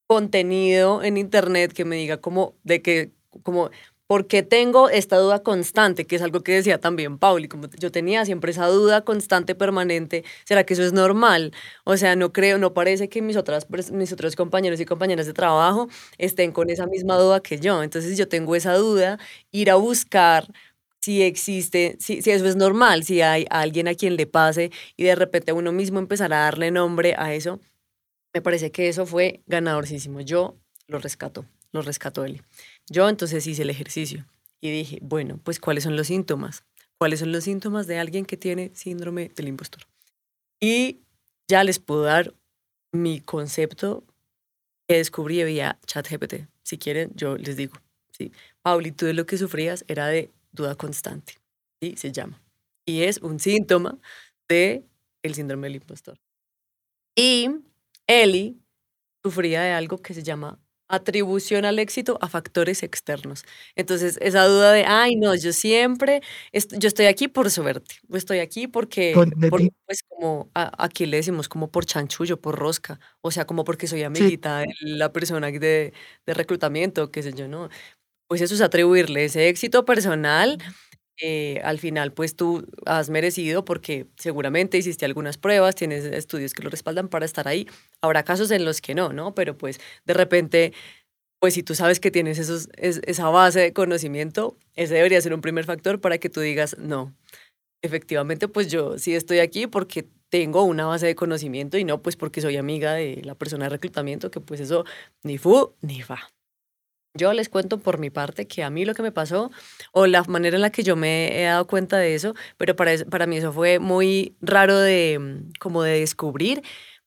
contenido 0.08 1.03
en 1.03 1.17
internet 1.17 1.73
que 1.73 1.86
me 1.86 1.97
diga 1.97 2.17
como 2.17 2.55
de 2.63 2.82
que, 2.82 3.12
como, 3.43 3.71
¿por 4.08 4.27
qué 4.27 4.43
tengo 4.43 4.89
esta 4.89 5.17
duda 5.17 5.43
constante? 5.43 6.08
Que 6.08 6.17
es 6.17 6.21
algo 6.23 6.41
que 6.43 6.53
decía 6.53 6.79
también 6.79 7.19
Pauli, 7.19 7.47
como 7.49 7.67
yo 7.79 7.91
tenía 7.91 8.25
siempre 8.25 8.51
esa 8.51 8.67
duda 8.67 9.03
constante, 9.05 9.55
permanente, 9.55 10.23
¿será 10.45 10.63
que 10.65 10.73
eso 10.73 10.84
es 10.84 10.93
normal? 10.93 11.53
O 11.86 11.97
sea, 11.97 12.15
no 12.15 12.34
creo, 12.34 12.58
no 12.60 12.73
parece 12.73 13.10
que 13.10 13.21
mis, 13.21 13.38
otras, 13.38 13.67
mis 13.91 14.13
otros 14.13 14.36
compañeros 14.36 14.79
y 14.82 14.86
compañeras 14.86 15.27
de 15.27 15.34
trabajo 15.34 15.89
estén 16.17 16.51
con 16.53 16.69
esa 16.71 16.88
misma 16.88 17.17
duda 17.17 17.41
que 17.41 17.60
yo. 17.60 17.84
Entonces 17.84 18.17
yo 18.17 18.27
tengo 18.29 18.55
esa 18.55 18.75
duda, 18.75 19.19
ir 19.51 19.71
a 19.71 19.75
buscar 19.75 20.47
si 21.10 21.24
existe, 21.24 21.98
si, 22.00 22.22
si 22.22 22.30
eso 22.30 22.45
es 22.45 22.56
normal, 22.56 23.04
si 23.04 23.22
hay 23.22 23.48
alguien 23.50 23.88
a 23.88 23.95
quien 23.95 24.15
le 24.15 24.28
pase 24.28 24.72
y 24.95 25.06
de 25.06 25.15
repente 25.15 25.54
uno 25.54 25.72
mismo 25.72 25.98
empezar 25.98 26.32
a 26.34 26.41
darle 26.41 26.69
nombre 26.69 27.15
a 27.17 27.34
eso, 27.34 27.60
me 28.32 28.43
parece 28.43 28.72
que 28.72 28.89
eso 28.89 29.08
fue 29.08 29.41
ganadorísimo. 29.48 30.22
Yo 30.22 30.60
lo 30.86 31.00
rescato, 31.00 31.48
lo 31.72 31.82
rescató 31.82 32.26
él. 32.26 32.43
Yo 32.91 33.10
entonces 33.10 33.48
hice 33.48 33.63
el 33.63 33.72
ejercicio 33.72 34.28
y 34.62 34.69
dije, 34.69 35.00
bueno, 35.02 35.39
pues 35.43 35.60
¿cuáles 35.60 35.84
son 35.84 35.95
los 35.95 36.06
síntomas? 36.06 36.63
¿Cuáles 37.00 37.22
son 37.22 37.32
los 37.32 37.43
síntomas 37.43 37.88
de 37.88 37.98
alguien 37.98 38.24
que 38.24 38.38
tiene 38.38 38.69
síndrome 38.76 39.32
del 39.36 39.48
impostor? 39.48 39.88
Y 40.62 41.00
ya 41.48 41.63
les 41.63 41.80
puedo 41.80 42.04
dar 42.04 42.36
mi 42.91 43.19
concepto 43.19 44.04
que 44.88 44.98
descubrí 44.98 45.43
vía 45.43 45.80
ChatGPT. 45.88 46.48
Si 46.62 46.78
quieren, 46.78 47.12
yo 47.15 47.36
les 47.36 47.58
digo. 47.58 47.74
Sí. 48.15 48.32
Pauli, 48.62 48.91
tú 48.91 49.08
de 49.08 49.15
lo 49.15 49.26
que 49.26 49.39
sufrías 49.39 49.84
era 49.88 50.06
de 50.06 50.30
duda 50.52 50.76
constante. 50.76 51.36
Sí, 51.82 51.96
se 51.98 52.12
llama. 52.12 52.42
Y 52.86 53.04
es 53.04 53.20
un 53.20 53.40
síntoma 53.40 53.98
de 54.50 54.86
el 55.24 55.36
síndrome 55.36 55.68
del 55.68 55.76
impostor. 55.78 56.20
Y 57.16 57.50
Eli 58.08 58.58
sufría 59.24 59.62
de 59.62 59.74
algo 59.74 60.00
que 60.00 60.14
se 60.14 60.24
llama 60.24 60.60
atribución 60.90 61.66
al 61.66 61.78
éxito 61.80 62.18
a 62.22 62.28
factores 62.30 62.82
externos. 62.84 63.44
Entonces, 63.76 64.18
esa 64.22 64.46
duda 64.46 64.74
de, 64.74 64.86
ay, 64.86 65.16
no, 65.16 65.36
yo 65.36 65.54
siempre, 65.54 66.22
yo 66.52 66.88
estoy 66.88 67.06
aquí 67.06 67.28
por 67.28 67.52
suerte, 67.52 67.96
o 68.10 68.18
estoy 68.18 68.40
aquí 68.40 68.68
porque, 68.68 69.14
pues 69.86 70.04
como, 70.04 70.50
aquí 70.56 71.06
le 71.06 71.18
decimos 71.18 71.48
como 71.48 71.70
por 71.72 71.86
chanchullo, 71.86 72.42
por 72.42 72.58
rosca, 72.58 73.00
o 73.22 73.30
sea, 73.30 73.46
como 73.46 73.64
porque 73.66 73.88
soy 73.88 74.02
amiguita 74.04 74.60
de 74.60 74.68
la 74.82 75.14
persona 75.14 75.52
de, 75.52 75.94
de 76.26 76.34
reclutamiento, 76.34 77.12
qué 77.12 77.22
sé 77.22 77.34
yo, 77.34 77.48
¿no? 77.48 77.70
Pues 78.30 78.42
eso 78.42 78.54
es 78.54 78.62
atribuirle 78.62 79.26
ese 79.26 79.50
éxito 79.50 79.86
personal 79.86 80.60
eh, 81.24 81.62
al 81.63 81.80
final 81.80 82.13
pues 82.13 82.36
tú 82.36 82.68
has 82.86 83.10
merecido 83.12 83.63
porque 83.65 84.08
seguramente 84.18 84.78
hiciste 84.80 85.06
algunas 85.06 85.38
pruebas, 85.38 85.76
tienes 85.76 86.06
estudios 86.06 86.54
que 86.54 86.63
lo 86.63 86.72
respaldan 86.72 87.10
para 87.10 87.26
estar 87.26 87.48
ahí. 87.48 87.68
Habrá 88.02 88.24
casos 88.24 88.52
en 88.52 88.65
los 88.65 88.82
que 88.82 88.96
no, 88.96 89.13
¿no? 89.13 89.36
Pero 89.36 89.58
pues 89.58 89.80
de 90.06 90.15
repente, 90.15 90.74
pues 91.39 91.56
si 91.56 91.63
tú 91.63 91.76
sabes 91.76 92.00
que 92.00 92.12
tienes 92.12 92.39
esos, 92.39 92.70
esa 92.78 93.30
base 93.30 93.62
de 93.62 93.74
conocimiento, 93.74 94.58
ese 94.76 94.96
debería 94.96 95.22
ser 95.22 95.34
un 95.34 95.42
primer 95.42 95.65
factor 95.65 96.02
para 96.02 96.18
que 96.20 96.30
tú 96.30 96.42
digas, 96.42 96.78
no, 96.80 97.15
efectivamente 97.84 98.48
pues 98.50 98.70
yo 98.72 98.98
sí 99.00 99.15
estoy 99.15 99.39
aquí 99.39 99.68
porque 99.68 100.08
tengo 100.30 100.63
una 100.63 100.86
base 100.88 101.08
de 101.08 101.15
conocimiento 101.15 101.78
y 101.78 101.86
no 101.86 102.02
pues 102.04 102.15
porque 102.18 102.42
soy 102.42 102.58
amiga 102.58 102.94
de 102.96 103.22
la 103.24 103.36
persona 103.36 103.65
de 103.65 103.70
reclutamiento, 103.72 104.32
que 104.32 104.42
pues 104.42 104.62
eso 104.62 104.86
ni 105.24 105.38
fu 105.39 105.76
ni 105.82 106.02
fa. 106.04 106.32
Yo 107.15 107.34
les 107.34 107.50
cuento 107.50 107.80
por 107.80 107.98
mi 107.98 108.10
parte 108.10 108.48
que 108.48 108.63
a 108.63 108.69
mí 108.69 108.86
lo 108.86 108.93
que 108.93 109.02
me 109.02 109.12
pasó, 109.12 109.52
o 109.91 110.06
la 110.08 110.24
manera 110.24 110.56
en 110.58 110.62
la 110.62 110.69
que 110.72 110.84
yo 110.84 110.95
me 110.95 111.41
he 111.41 111.45
dado 111.45 111.65
cuenta 111.67 111.98
de 111.98 112.13
eso, 112.15 112.36
pero 112.58 112.76
para, 112.76 112.91
para 113.10 113.26
mí 113.26 113.38
eso 113.38 113.52
fue 113.52 113.80
muy 113.80 114.36
raro 114.41 114.78
de, 114.78 115.17
mm, 115.19 115.52
como 115.60 115.84
de 115.84 116.00
descubrir, 116.00 116.62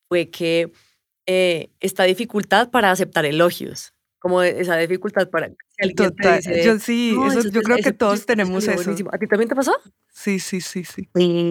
fue 0.08 0.28
que 0.30 0.72
eh, 1.26 1.70
esta 1.80 2.02
dificultad 2.04 2.70
para 2.70 2.90
aceptar 2.90 3.24
elogios. 3.24 3.94
como 4.18 4.40
esa 4.42 4.76
dificultad 4.76 5.28
para 5.30 5.50
Total, 5.96 6.40
yo 6.64 6.78
sí, 6.78 7.16
eso, 7.26 7.42
yo 7.48 7.60
creo 7.62 7.78
que 7.78 7.92
todos 7.92 8.24
tenemos 8.24 8.62
eso. 8.68 8.92
¿A 9.12 9.18
ti 9.18 9.26
también 9.26 9.48
te 9.48 9.56
pasó? 9.56 9.72
Sí, 10.12 10.38
sí, 10.38 10.60
sí, 10.60 10.84
sí. 10.84 11.08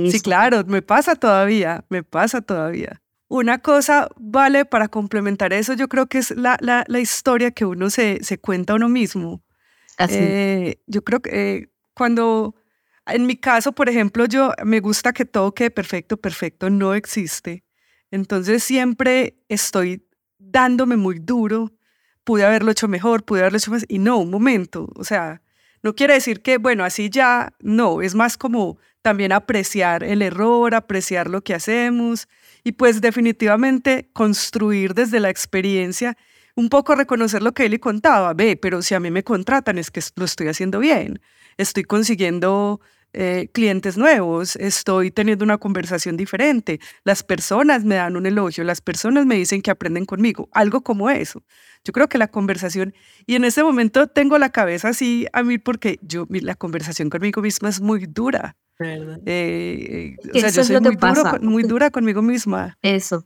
Sí, 0.09 0.21
claro, 0.21 0.63
me 0.65 0.81
pasa 0.81 1.15
todavía, 1.15 1.83
me 1.89 2.03
pasa 2.03 2.41
todavía. 2.41 3.00
Una 3.31 3.59
cosa 3.59 4.09
vale 4.17 4.65
para 4.65 4.89
complementar 4.89 5.53
eso, 5.53 5.71
yo 5.73 5.87
creo 5.87 6.07
que 6.07 6.17
es 6.17 6.31
la, 6.31 6.57
la, 6.59 6.83
la 6.89 6.99
historia 6.99 7.51
que 7.51 7.63
uno 7.63 7.89
se, 7.89 8.21
se 8.25 8.37
cuenta 8.37 8.73
a 8.73 8.75
uno 8.75 8.89
mismo. 8.89 9.41
Así. 9.97 10.17
Eh, 10.17 10.81
yo 10.85 11.01
creo 11.01 11.21
que 11.21 11.29
eh, 11.31 11.69
cuando, 11.93 12.55
en 13.05 13.25
mi 13.25 13.37
caso, 13.37 13.71
por 13.71 13.87
ejemplo, 13.87 14.25
yo 14.25 14.51
me 14.65 14.81
gusta 14.81 15.13
que 15.13 15.23
todo 15.23 15.53
quede 15.53 15.71
perfecto, 15.71 16.17
perfecto 16.17 16.69
no 16.69 16.93
existe. 16.93 17.63
Entonces 18.11 18.65
siempre 18.65 19.37
estoy 19.47 20.05
dándome 20.37 20.97
muy 20.97 21.19
duro, 21.19 21.71
pude 22.25 22.43
haberlo 22.43 22.69
hecho 22.71 22.89
mejor, 22.89 23.23
pude 23.23 23.39
haberlo 23.39 23.59
hecho 23.59 23.71
más, 23.71 23.85
y 23.87 23.99
no, 23.99 24.17
un 24.17 24.29
momento, 24.29 24.89
o 24.93 25.05
sea, 25.05 25.41
no 25.83 25.95
quiere 25.95 26.13
decir 26.15 26.41
que, 26.41 26.57
bueno, 26.57 26.83
así 26.83 27.09
ya, 27.09 27.53
no, 27.59 28.01
es 28.01 28.15
más 28.15 28.37
como 28.37 28.77
también 29.01 29.31
apreciar 29.31 30.03
el 30.03 30.21
error, 30.21 30.75
apreciar 30.75 31.29
lo 31.29 31.41
que 31.43 31.53
hacemos 31.53 32.27
y 32.63 32.73
pues 32.73 33.01
definitivamente 33.01 34.09
construir 34.13 34.93
desde 34.93 35.19
la 35.19 35.29
experiencia, 35.29 36.17
un 36.55 36.69
poco 36.69 36.95
reconocer 36.95 37.41
lo 37.41 37.53
que 37.53 37.65
él 37.65 37.79
contaba, 37.79 38.33
ve, 38.33 38.57
pero 38.57 38.81
si 38.81 38.93
a 38.93 38.99
mí 38.99 39.09
me 39.09 39.23
contratan 39.23 39.77
es 39.77 39.89
que 39.89 40.01
lo 40.15 40.25
estoy 40.25 40.47
haciendo 40.47 40.79
bien, 40.79 41.19
estoy 41.57 41.83
consiguiendo 41.83 42.81
eh, 43.13 43.49
clientes 43.53 43.97
nuevos, 43.97 44.55
estoy 44.55 45.11
teniendo 45.11 45.43
una 45.43 45.57
conversación 45.57 46.15
diferente, 46.15 46.79
las 47.03 47.23
personas 47.23 47.83
me 47.83 47.95
dan 47.95 48.15
un 48.15 48.25
elogio, 48.25 48.63
las 48.63 48.81
personas 48.81 49.25
me 49.25 49.35
dicen 49.35 49.61
que 49.61 49.71
aprenden 49.71 50.05
conmigo, 50.05 50.47
algo 50.53 50.81
como 50.81 51.09
eso. 51.09 51.43
Yo 51.83 51.93
creo 51.93 52.07
que 52.07 52.17
la 52.17 52.27
conversación, 52.27 52.93
y 53.25 53.35
en 53.35 53.43
ese 53.43 53.63
momento 53.63 54.07
tengo 54.07 54.37
la 54.37 54.49
cabeza 54.49 54.89
así 54.89 55.25
a 55.33 55.41
mí 55.43 55.57
porque 55.57 55.99
yo, 56.01 56.27
la 56.29 56.55
conversación 56.55 57.09
conmigo 57.09 57.41
misma 57.41 57.69
es 57.69 57.81
muy 57.81 58.05
dura. 58.05 58.55
Eh, 58.79 59.25
eh, 59.25 60.15
o 60.33 60.39
sea, 60.39 60.49
yo 60.49 60.63
soy 60.63 60.79
muy, 60.79 60.97
muy 61.41 61.63
dura 61.63 61.89
conmigo 61.89 62.21
misma. 62.21 62.77
Eso. 62.81 63.25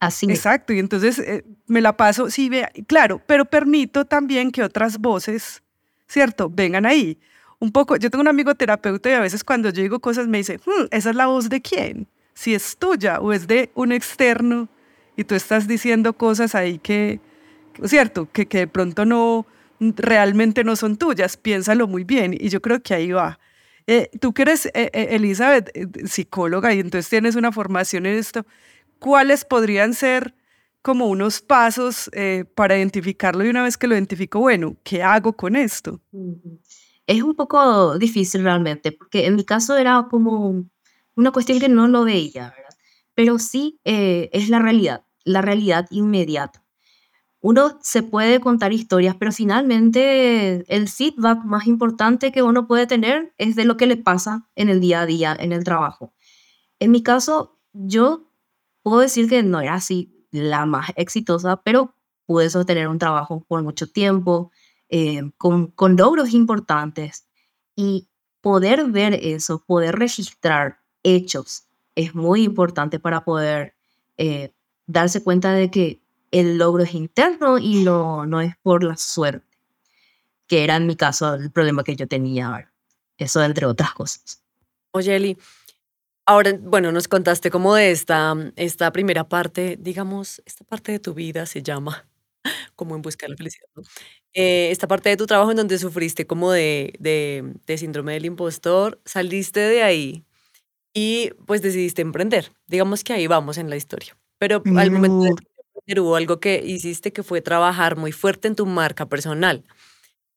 Así. 0.00 0.26
Exacto, 0.28 0.72
y 0.72 0.78
entonces 0.78 1.22
me 1.66 1.80
la 1.80 1.96
paso, 1.96 2.28
sí, 2.28 2.48
vea, 2.48 2.72
claro, 2.88 3.22
pero 3.26 3.44
permito 3.44 4.04
también 4.04 4.50
que 4.50 4.62
otras 4.64 4.98
voces, 4.98 5.62
¿cierto?, 6.08 6.50
vengan 6.50 6.86
ahí 6.86 7.20
un 7.62 7.70
poco, 7.70 7.94
yo 7.94 8.10
tengo 8.10 8.22
un 8.22 8.28
amigo 8.28 8.56
terapeuta 8.56 9.08
y 9.08 9.12
a 9.12 9.20
veces 9.20 9.44
cuando 9.44 9.70
yo 9.70 9.82
digo 9.82 10.00
cosas 10.00 10.26
me 10.26 10.38
dice, 10.38 10.58
hmm, 10.66 10.86
¿esa 10.90 11.10
es 11.10 11.16
la 11.16 11.26
voz 11.26 11.48
de 11.48 11.62
quién? 11.62 12.08
Si 12.34 12.54
es 12.54 12.76
tuya 12.76 13.20
o 13.20 13.32
es 13.32 13.46
de 13.46 13.70
un 13.76 13.92
externo 13.92 14.68
y 15.16 15.24
tú 15.24 15.34
estás 15.34 15.68
diciendo 15.68 16.14
cosas 16.14 16.54
ahí 16.54 16.78
que, 16.78 17.20
¿cierto? 17.84 18.28
Que, 18.32 18.46
que 18.46 18.58
de 18.58 18.66
pronto 18.66 19.04
no, 19.04 19.46
realmente 19.90 20.64
no 20.64 20.76
son 20.76 20.96
tuyas, 20.96 21.36
piénsalo 21.36 21.86
muy 21.86 22.04
bien 22.04 22.34
y 22.38 22.48
yo 22.48 22.62
creo 22.62 22.82
que 22.82 22.94
ahí 22.94 23.12
va. 23.12 23.38
Eh, 23.86 24.10
tú 24.20 24.32
que 24.32 24.42
eres, 24.42 24.66
eh, 24.66 24.90
eh, 24.92 25.08
Elizabeth, 25.10 25.70
psicóloga 26.06 26.72
y 26.72 26.80
entonces 26.80 27.08
tienes 27.10 27.34
una 27.34 27.50
formación 27.50 28.06
en 28.06 28.16
esto, 28.16 28.46
¿cuáles 28.98 29.44
podrían 29.44 29.94
ser 29.94 30.34
como 30.82 31.06
unos 31.06 31.40
pasos 31.40 32.10
para 32.56 32.76
identificarlo 32.76 33.44
y 33.44 33.48
una 33.48 33.62
vez 33.62 33.76
que 33.76 33.86
lo 33.86 33.94
identifico, 33.94 34.40
bueno, 34.40 34.76
¿qué 34.82 35.00
hago 35.00 35.32
con 35.32 35.54
esto? 35.54 36.00
Es 37.06 37.22
un 37.22 37.36
poco 37.36 37.96
difícil 37.98 38.42
realmente, 38.42 38.90
porque 38.90 39.26
en 39.26 39.36
mi 39.36 39.44
caso 39.44 39.76
era 39.76 40.08
como 40.10 40.64
una 41.14 41.30
cuestión 41.30 41.60
que 41.60 41.68
no 41.68 41.86
lo 41.86 42.04
veía. 42.04 42.52
Pero 43.14 43.38
sí 43.38 43.80
eh, 43.84 44.30
es 44.32 44.48
la 44.48 44.58
realidad, 44.58 45.04
la 45.24 45.42
realidad 45.42 45.86
inmediata. 45.90 46.64
Uno 47.40 47.78
se 47.82 48.04
puede 48.04 48.38
contar 48.38 48.72
historias, 48.72 49.16
pero 49.16 49.32
finalmente 49.32 50.64
el 50.72 50.88
feedback 50.88 51.44
más 51.44 51.66
importante 51.66 52.30
que 52.30 52.42
uno 52.42 52.68
puede 52.68 52.86
tener 52.86 53.34
es 53.36 53.56
de 53.56 53.64
lo 53.64 53.76
que 53.76 53.88
le 53.88 53.96
pasa 53.96 54.48
en 54.54 54.68
el 54.68 54.80
día 54.80 55.00
a 55.00 55.06
día, 55.06 55.36
en 55.38 55.52
el 55.52 55.64
trabajo. 55.64 56.14
En 56.78 56.92
mi 56.92 57.02
caso, 57.02 57.58
yo 57.72 58.30
puedo 58.82 59.00
decir 59.00 59.28
que 59.28 59.42
no 59.42 59.60
era 59.60 59.74
así 59.74 60.26
la 60.30 60.66
más 60.66 60.92
exitosa, 60.94 61.62
pero 61.62 61.96
pude 62.26 62.48
sostener 62.48 62.86
un 62.86 62.98
trabajo 62.98 63.44
por 63.48 63.62
mucho 63.62 63.88
tiempo, 63.88 64.52
eh, 64.88 65.22
con, 65.36 65.68
con 65.68 65.96
logros 65.96 66.32
importantes 66.34 67.26
y 67.74 68.08
poder 68.40 68.86
ver 68.90 69.14
eso, 69.14 69.64
poder 69.66 69.96
registrar 69.96 70.78
hechos, 71.02 71.66
es 71.94 72.14
muy 72.14 72.42
importante 72.42 72.98
para 72.98 73.24
poder 73.24 73.74
eh, 74.16 74.52
darse 74.86 75.22
cuenta 75.22 75.52
de 75.52 75.70
que 75.70 76.02
el 76.30 76.58
logro 76.58 76.82
es 76.82 76.94
interno 76.94 77.58
y 77.58 77.84
no, 77.84 78.26
no 78.26 78.40
es 78.40 78.56
por 78.62 78.82
la 78.82 78.96
suerte, 78.96 79.46
que 80.46 80.64
era 80.64 80.76
en 80.76 80.86
mi 80.86 80.96
caso 80.96 81.34
el 81.34 81.50
problema 81.50 81.84
que 81.84 81.96
yo 81.96 82.08
tenía, 82.08 82.72
eso 83.18 83.42
entre 83.42 83.66
otras 83.66 83.92
cosas. 83.92 84.42
Oye, 84.92 85.16
Eli, 85.16 85.38
ahora, 86.26 86.52
bueno, 86.60 86.92
nos 86.92 87.08
contaste 87.08 87.50
como 87.50 87.74
de 87.74 87.90
esta, 87.90 88.34
esta 88.56 88.92
primera 88.92 89.28
parte, 89.28 89.76
digamos, 89.80 90.42
esta 90.46 90.64
parte 90.64 90.92
de 90.92 90.98
tu 90.98 91.14
vida 91.14 91.46
se 91.46 91.62
llama 91.62 92.06
como 92.76 92.96
en 92.96 93.02
busca 93.02 93.26
de 93.26 93.30
la 93.30 93.36
felicidad, 93.36 93.68
eh, 94.32 94.70
esta 94.70 94.88
parte 94.88 95.10
de 95.10 95.16
tu 95.16 95.26
trabajo 95.26 95.50
en 95.50 95.58
donde 95.58 95.78
sufriste 95.78 96.26
como 96.26 96.50
de, 96.50 96.94
de, 96.98 97.78
síndrome 97.78 98.14
del 98.14 98.24
impostor, 98.24 99.00
saliste 99.04 99.60
de 99.60 99.82
ahí 99.82 100.24
y 100.94 101.30
pues 101.46 101.62
decidiste 101.62 102.02
emprender. 102.02 102.52
Digamos 102.66 103.04
que 103.04 103.12
ahí 103.12 103.26
vamos 103.26 103.58
en 103.58 103.70
la 103.70 103.76
historia. 103.76 104.16
Pero 104.38 104.62
al 104.76 104.90
momento 104.90 105.20
de 105.20 105.28
emprender 105.30 106.00
hubo 106.00 106.16
algo 106.16 106.40
que 106.40 106.62
hiciste 106.64 107.12
que 107.12 107.22
fue 107.22 107.40
trabajar 107.40 107.96
muy 107.96 108.12
fuerte 108.12 108.48
en 108.48 108.56
tu 108.56 108.66
marca 108.66 109.06
personal. 109.06 109.64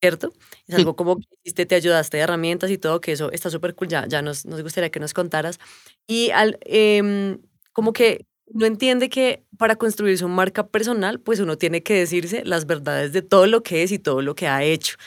¿Cierto? 0.02 0.34
Es 0.68 0.76
algo 0.76 0.96
como 0.96 1.18
que 1.18 1.26
hiciste, 1.44 1.66
te 1.66 1.76
ayudaste 1.76 2.18
de 2.18 2.24
herramientas 2.24 2.70
y 2.70 2.78
todo, 2.78 3.02
que 3.02 3.14
eso 3.14 3.32
está 3.32 3.50
súper 3.50 3.74
cool. 3.76 3.88
Ya, 3.88 4.06
ya 4.08 4.22
nos, 4.22 4.46
nos 4.46 4.62
gustaría 4.62 4.92
que 4.92 5.00
nos 5.00 5.14
contaras. 5.14 5.60
Y 6.06 6.30
al, 6.32 6.60
eh, 6.62 7.38
como 7.74 7.92
que 7.94 8.26
uno 8.48 8.66
entiende 8.66 9.10
que 9.10 9.44
para 9.58 9.76
construir 9.76 10.18
su 10.18 10.28
marca 10.28 10.68
personal, 10.68 11.20
pues 11.20 11.40
uno 11.40 11.58
tiene 11.58 11.82
que 11.82 11.96
decirse 11.96 12.44
las 12.46 12.66
verdades 12.68 13.12
de 13.12 13.22
todo 13.22 13.48
lo 13.48 13.64
que 13.64 13.84
es 13.84 13.92
y 13.92 14.00
todo 14.00 14.22
lo 14.22 14.36
que 14.36 14.48
ha 14.48 14.64
hecho. 14.64 14.98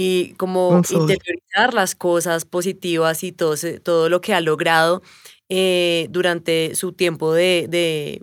Y 0.00 0.34
como 0.34 0.80
interiorizar 0.90 1.74
las 1.74 1.96
cosas 1.96 2.44
positivas 2.44 3.24
y 3.24 3.32
todo, 3.32 3.56
todo 3.82 4.08
lo 4.08 4.20
que 4.20 4.32
ha 4.32 4.40
logrado 4.40 5.02
eh, 5.48 6.06
durante 6.10 6.76
su 6.76 6.92
tiempo 6.92 7.32
de, 7.32 7.66
de, 7.68 8.22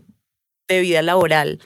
de, 0.69 0.79
vida 0.79 1.01
laboral 1.01 1.59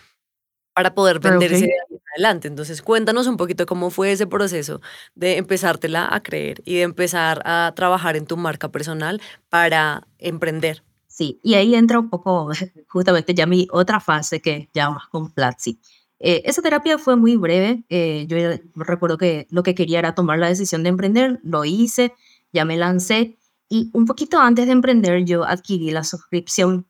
para 0.73 0.95
poder 0.95 1.19
venderse 1.19 1.69
adelante. 2.15 2.47
Entonces, 2.47 2.81
cuéntanos 2.81 3.27
un 3.27 3.37
poquito 3.37 3.67
cómo 3.67 3.91
fue 3.91 4.11
ese 4.11 4.25
proceso 4.25 4.81
de 5.13 5.37
empezártela 5.37 6.07
a 6.11 6.23
creer 6.23 6.61
y 6.65 6.75
de 6.75 6.81
empezar 6.81 7.41
a 7.45 7.71
trabajar 7.75 8.15
en 8.15 8.25
tu 8.25 8.35
marca 8.35 8.69
personal 8.69 9.21
para 9.49 10.07
emprender. 10.17 10.83
Sí, 11.05 11.39
y 11.43 11.55
ahí 11.55 11.75
entra 11.75 11.99
un 11.99 12.09
poco 12.09 12.49
justamente 12.87 13.33
ya 13.33 13.45
mi 13.45 13.67
otra 13.71 13.99
fase 13.99 14.41
que 14.41 14.69
ya 14.73 14.89
más 14.89 15.07
con 15.07 15.31
Platzi. 15.31 15.79
Eh, 16.19 16.41
esa 16.45 16.61
terapia 16.61 16.97
fue 16.97 17.15
muy 17.15 17.35
breve. 17.37 17.83
Eh, 17.89 18.25
yo 18.27 18.37
recuerdo 18.75 19.17
que 19.17 19.47
lo 19.49 19.63
que 19.63 19.75
quería 19.75 19.99
era 19.99 20.15
tomar 20.15 20.39
la 20.39 20.49
decisión 20.49 20.83
de 20.83 20.89
emprender, 20.89 21.39
lo 21.43 21.65
hice, 21.65 22.13
ya 22.51 22.65
me 22.65 22.77
lancé 22.77 23.37
y 23.69 23.89
un 23.93 24.05
poquito 24.05 24.39
antes 24.39 24.65
de 24.65 24.71
emprender 24.71 25.23
yo 25.25 25.45
adquirí 25.45 25.91
la 25.91 26.03
suscripción 26.03 26.87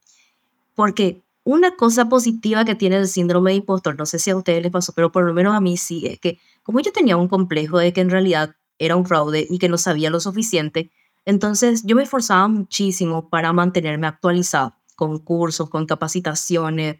porque 0.75 1.21
una 1.43 1.75
cosa 1.75 2.07
positiva 2.07 2.63
que 2.63 2.75
tiene 2.75 2.97
el 2.97 3.07
síndrome 3.07 3.51
de 3.51 3.57
impostor, 3.57 3.97
no 3.97 4.05
sé 4.05 4.19
si 4.19 4.29
a 4.29 4.37
ustedes 4.37 4.63
les 4.63 4.71
pasó, 4.71 4.93
pero 4.93 5.11
por 5.11 5.25
lo 5.25 5.33
menos 5.33 5.55
a 5.55 5.59
mí 5.59 5.77
sí, 5.77 6.05
es 6.07 6.19
que 6.19 6.39
como 6.63 6.79
yo 6.79 6.91
tenía 6.93 7.17
un 7.17 7.27
complejo 7.27 7.79
de 7.79 7.91
que 7.91 8.01
en 8.01 8.09
realidad 8.09 8.55
era 8.77 8.95
un 8.95 9.05
fraude 9.05 9.45
y 9.49 9.59
que 9.59 9.67
no 9.67 9.77
sabía 9.77 10.09
lo 10.09 10.19
suficiente, 10.21 10.89
entonces 11.25 11.83
yo 11.85 11.95
me 11.95 12.03
esforzaba 12.03 12.47
muchísimo 12.47 13.29
para 13.29 13.51
mantenerme 13.51 14.07
actualizado 14.07 14.75
con 14.95 15.19
cursos, 15.19 15.69
con 15.69 15.85
capacitaciones, 15.85 16.99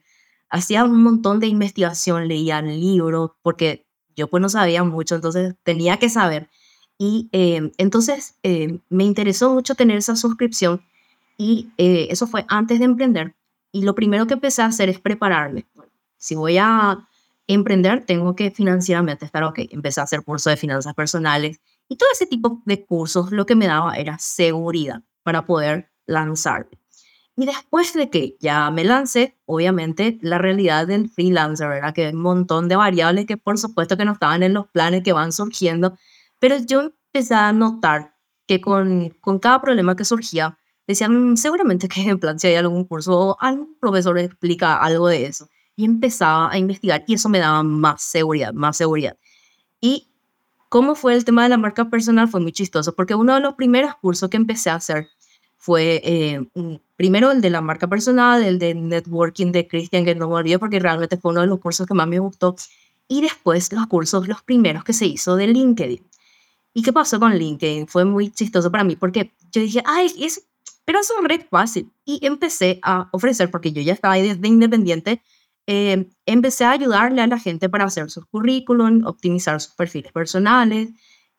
hacía 0.50 0.84
un 0.84 1.04
montón 1.04 1.40
de 1.40 1.48
investigación, 1.48 2.28
leía 2.28 2.62
libros, 2.62 3.32
porque 3.42 3.88
yo 4.16 4.28
pues 4.30 4.42
no 4.42 4.50
sabía 4.50 4.84
mucho, 4.84 5.16
entonces 5.16 5.56
tenía 5.64 5.98
que 5.98 6.10
saber. 6.10 6.50
Y 6.98 7.30
eh, 7.32 7.72
entonces 7.78 8.36
eh, 8.44 8.80
me 8.90 9.06
interesó 9.06 9.54
mucho 9.54 9.76
tener 9.76 9.98
esa 9.98 10.16
suscripción 10.16 10.82
y 11.38 11.70
eh, 11.78 12.08
eso 12.10 12.28
fue 12.28 12.46
antes 12.50 12.80
de 12.80 12.86
emprender. 12.86 13.36
Y 13.72 13.84
lo 13.84 13.96
primero 13.96 14.28
que 14.28 14.34
empecé 14.34 14.62
a 14.62 14.66
hacer 14.66 14.90
es 14.90 15.00
prepararme. 15.00 15.66
si 16.18 16.36
voy 16.36 16.58
a 16.58 17.08
emprender, 17.48 18.06
tengo 18.06 18.36
que 18.36 18.52
financieramente 18.52 19.26
estar 19.26 19.44
ok. 19.44 19.60
Empecé 19.72 20.02
a 20.02 20.04
hacer 20.04 20.24
cursos 20.24 20.52
de 20.52 20.58
finanzas 20.58 20.94
personales, 20.94 21.62
y 21.90 21.98
todo 21.98 22.10
ese 22.14 22.28
tipo 22.28 22.62
de 22.66 22.86
cursos 22.86 23.32
lo 23.32 23.46
que 23.46 23.56
me 23.56 23.68
daba 23.68 23.96
era 23.96 24.18
seguridad 24.20 25.02
para 25.24 25.46
poder 25.46 25.92
lanzarme. 26.06 26.79
Y 27.40 27.46
después 27.46 27.94
de 27.94 28.10
que 28.10 28.36
ya 28.42 28.70
me 28.70 28.84
lancé, 28.84 29.38
obviamente 29.46 30.20
la 30.22 30.40
realidad 30.40 30.86
del 30.86 31.10
freelancer, 31.10 31.70
¿verdad? 31.70 31.94
Que 31.94 32.08
hay 32.08 32.14
un 32.14 32.22
montón 32.22 32.68
de 32.68 32.76
variables 32.76 33.28
que 33.28 33.38
por 33.38 33.58
supuesto 33.58 33.96
que 33.96 34.04
no 34.04 34.12
estaban 34.12 34.44
en 34.44 34.54
los 34.54 34.68
planes 34.68 35.04
que 35.04 35.14
van 35.14 35.32
surgiendo, 35.32 35.98
pero 36.38 36.58
yo 36.58 36.82
empecé 36.82 37.36
a 37.36 37.54
notar 37.54 38.14
que 38.46 38.60
con, 38.60 39.12
con 39.22 39.40
cada 39.40 39.62
problema 39.62 39.96
que 39.96 40.04
surgía, 40.04 40.58
decían, 40.86 41.38
seguramente 41.38 41.88
que 41.88 42.02
en 42.02 42.20
plan 42.20 42.38
si 42.38 42.48
hay 42.48 42.56
algún 42.56 42.84
curso 42.84 43.18
o 43.18 43.38
algún 43.40 43.74
profesor 43.80 44.20
explica 44.20 44.76
algo 44.76 45.08
de 45.08 45.26
eso. 45.26 45.48
y 45.78 45.86
empezaba 45.86 46.52
a 46.52 46.58
investigar 46.58 47.06
y 47.08 47.14
eso 47.14 47.30
me 47.30 47.40
daba 47.40 47.64
más 47.64 48.02
seguridad, 48.02 48.52
más 48.52 48.76
seguridad. 48.76 49.18
Y 49.80 50.12
cómo 50.68 50.94
fue 50.94 51.14
el 51.16 51.24
tema 51.24 51.44
de 51.44 51.50
la 51.50 51.58
marca 51.58 51.90
personal 51.90 52.28
fue 52.28 52.42
muy 52.42 52.52
chistoso 52.52 52.94
porque 52.96 53.16
uno 53.16 53.34
de 53.36 53.40
los 53.40 53.54
primeros 53.54 53.96
cursos 53.96 54.30
que 54.30 54.36
empecé 54.36 54.72
a 54.72 54.76
hacer 54.76 55.08
fue 55.60 56.02
eh, 56.06 56.48
primero 56.96 57.32
el 57.32 57.42
de 57.42 57.50
la 57.50 57.60
marca 57.60 57.88
personal, 57.88 58.42
el 58.44 58.58
de 58.60 58.74
networking 58.74 59.52
de 59.52 59.68
Christian, 59.68 60.06
que 60.06 60.16
no 60.16 60.30
me 60.30 60.36
olvidé 60.36 60.58
porque 60.58 60.80
realmente 60.80 61.18
fue 61.18 61.32
uno 61.32 61.42
de 61.42 61.48
los 61.48 61.60
cursos 61.60 61.86
que 61.86 61.94
más 61.94 62.08
me 62.08 62.18
gustó. 62.18 62.56
Y 63.10 63.22
después 63.22 63.72
los 63.74 63.86
cursos, 63.88 64.28
los 64.28 64.42
primeros 64.42 64.86
que 64.86 64.94
se 64.94 65.06
hizo 65.06 65.36
de 65.36 65.48
LinkedIn. 65.48 66.02
¿Y 66.74 66.82
qué 66.82 66.94
pasó 66.94 67.20
con 67.20 67.36
LinkedIn? 67.36 67.88
Fue 67.88 68.06
muy 68.06 68.32
chistoso 68.32 68.72
para 68.72 68.86
mí 68.86 68.96
porque 68.96 69.34
yo 69.52 69.62
dije, 69.62 69.84
ay, 69.86 70.10
es, 70.20 70.48
pero 70.86 71.00
es 71.02 71.12
un 71.12 71.26
red 71.28 71.42
fácil. 71.50 71.92
Y 72.06 72.26
empecé 72.26 72.80
a 72.82 73.10
ofrecer, 73.12 73.52
porque 73.52 73.74
yo 73.74 73.82
ya 73.82 73.94
estaba 73.94 74.14
ahí 74.14 74.26
desde 74.26 74.48
independiente, 74.48 75.22
eh, 75.68 76.10
empecé 76.26 76.64
a 76.64 76.72
ayudarle 76.72 77.22
a 77.22 77.28
la 77.28 77.38
gente 77.38 77.68
para 77.68 77.84
hacer 77.84 78.10
sus 78.10 78.26
currículum, 78.28 79.06
optimizar 79.06 79.60
sus 79.60 79.76
perfiles 79.76 80.14
personales. 80.14 80.90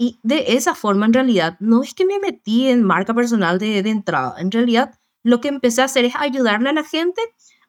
Y 0.00 0.18
de 0.22 0.54
esa 0.54 0.74
forma, 0.74 1.04
en 1.04 1.12
realidad, 1.12 1.56
no 1.60 1.82
es 1.82 1.92
que 1.92 2.06
me 2.06 2.18
metí 2.18 2.68
en 2.68 2.82
marca 2.82 3.12
personal 3.12 3.58
de, 3.58 3.82
de 3.82 3.90
entrada. 3.90 4.34
En 4.38 4.50
realidad, 4.50 4.98
lo 5.22 5.40
que 5.40 5.48
empecé 5.48 5.82
a 5.82 5.84
hacer 5.84 6.06
es 6.06 6.14
ayudarle 6.16 6.70
a 6.70 6.72
la 6.72 6.84
gente 6.84 7.20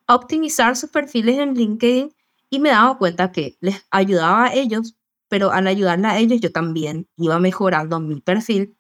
a 0.08 0.16
optimizar 0.16 0.78
sus 0.78 0.90
perfiles 0.90 1.40
en 1.40 1.56
LinkedIn 1.56 2.16
y 2.50 2.60
me 2.60 2.70
daba 2.70 2.98
cuenta 2.98 3.32
que 3.34 3.58
les 3.60 3.86
ayudaba 3.92 4.46
a 4.46 4.54
ellos 4.54 4.96
pero 5.32 5.54
al 5.54 5.66
ayudarle 5.66 6.08
a 6.08 6.20
ellos 6.20 6.42
yo 6.42 6.52
también 6.52 7.08
iba 7.16 7.40
mejorando 7.40 8.02
mi 8.02 8.20
perfil 8.20 8.76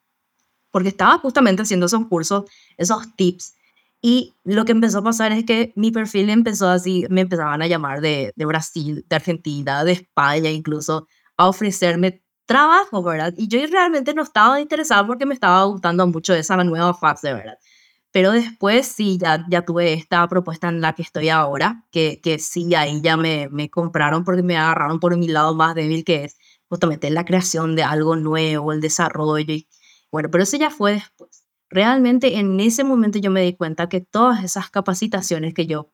porque 0.69 0.89
estaba 0.89 1.17
justamente 1.19 1.61
haciendo 1.61 1.85
esos 1.85 2.07
cursos, 2.07 2.43
esos 2.75 3.15
tips. 3.15 3.55
Y 4.01 4.33
lo 4.43 4.65
que 4.65 4.73
empezó 4.73 4.99
a 4.99 5.03
pasar 5.03 5.31
es 5.31 5.45
que 5.45 5.71
mi 5.77 5.91
perfil 5.91 6.29
empezó 6.29 6.67
así, 6.67 7.05
me 7.09 7.21
empezaban 7.21 7.61
a 7.61 7.67
llamar 7.67 8.01
de, 8.01 8.33
de 8.35 8.45
Brasil, 8.45 9.05
de 9.07 9.15
Argentina, 9.15 9.85
de 9.85 9.93
España 9.93 10.49
incluso, 10.49 11.07
a 11.37 11.47
ofrecerme 11.47 12.21
trabajo, 12.51 13.01
¿verdad? 13.01 13.33
Y 13.37 13.47
yo 13.47 13.59
realmente 13.67 14.13
no 14.13 14.23
estaba 14.23 14.59
interesada 14.59 15.05
porque 15.07 15.25
me 15.25 15.33
estaba 15.33 15.63
gustando 15.63 16.05
mucho 16.07 16.33
esa 16.33 16.57
nueva 16.63 16.93
fase, 16.93 17.33
¿verdad? 17.33 17.57
Pero 18.11 18.31
después 18.33 18.87
sí, 18.87 19.17
ya, 19.17 19.45
ya 19.49 19.63
tuve 19.63 19.93
esta 19.93 20.27
propuesta 20.27 20.67
en 20.67 20.81
la 20.81 20.93
que 20.93 21.01
estoy 21.01 21.29
ahora, 21.29 21.85
que, 21.91 22.19
que 22.21 22.39
sí, 22.39 22.75
ahí 22.75 22.99
ya 23.01 23.15
me, 23.15 23.47
me 23.49 23.69
compraron 23.69 24.25
porque 24.25 24.43
me 24.43 24.57
agarraron 24.57 24.99
por 24.99 25.15
mi 25.15 25.29
lado 25.29 25.55
más 25.55 25.75
débil, 25.75 26.03
que 26.03 26.25
es 26.25 26.37
justamente 26.67 27.09
la 27.09 27.23
creación 27.23 27.75
de 27.75 27.83
algo 27.83 28.17
nuevo, 28.17 28.73
el 28.73 28.81
desarrollo. 28.81 29.53
Y, 29.53 29.69
bueno, 30.11 30.29
pero 30.29 30.43
eso 30.43 30.57
ya 30.57 30.69
fue 30.69 30.93
después. 30.93 31.45
Realmente 31.69 32.37
en 32.37 32.59
ese 32.59 32.83
momento 32.83 33.17
yo 33.19 33.31
me 33.31 33.43
di 33.43 33.55
cuenta 33.55 33.87
que 33.87 34.01
todas 34.01 34.43
esas 34.43 34.69
capacitaciones 34.69 35.53
que 35.53 35.67
yo 35.67 35.91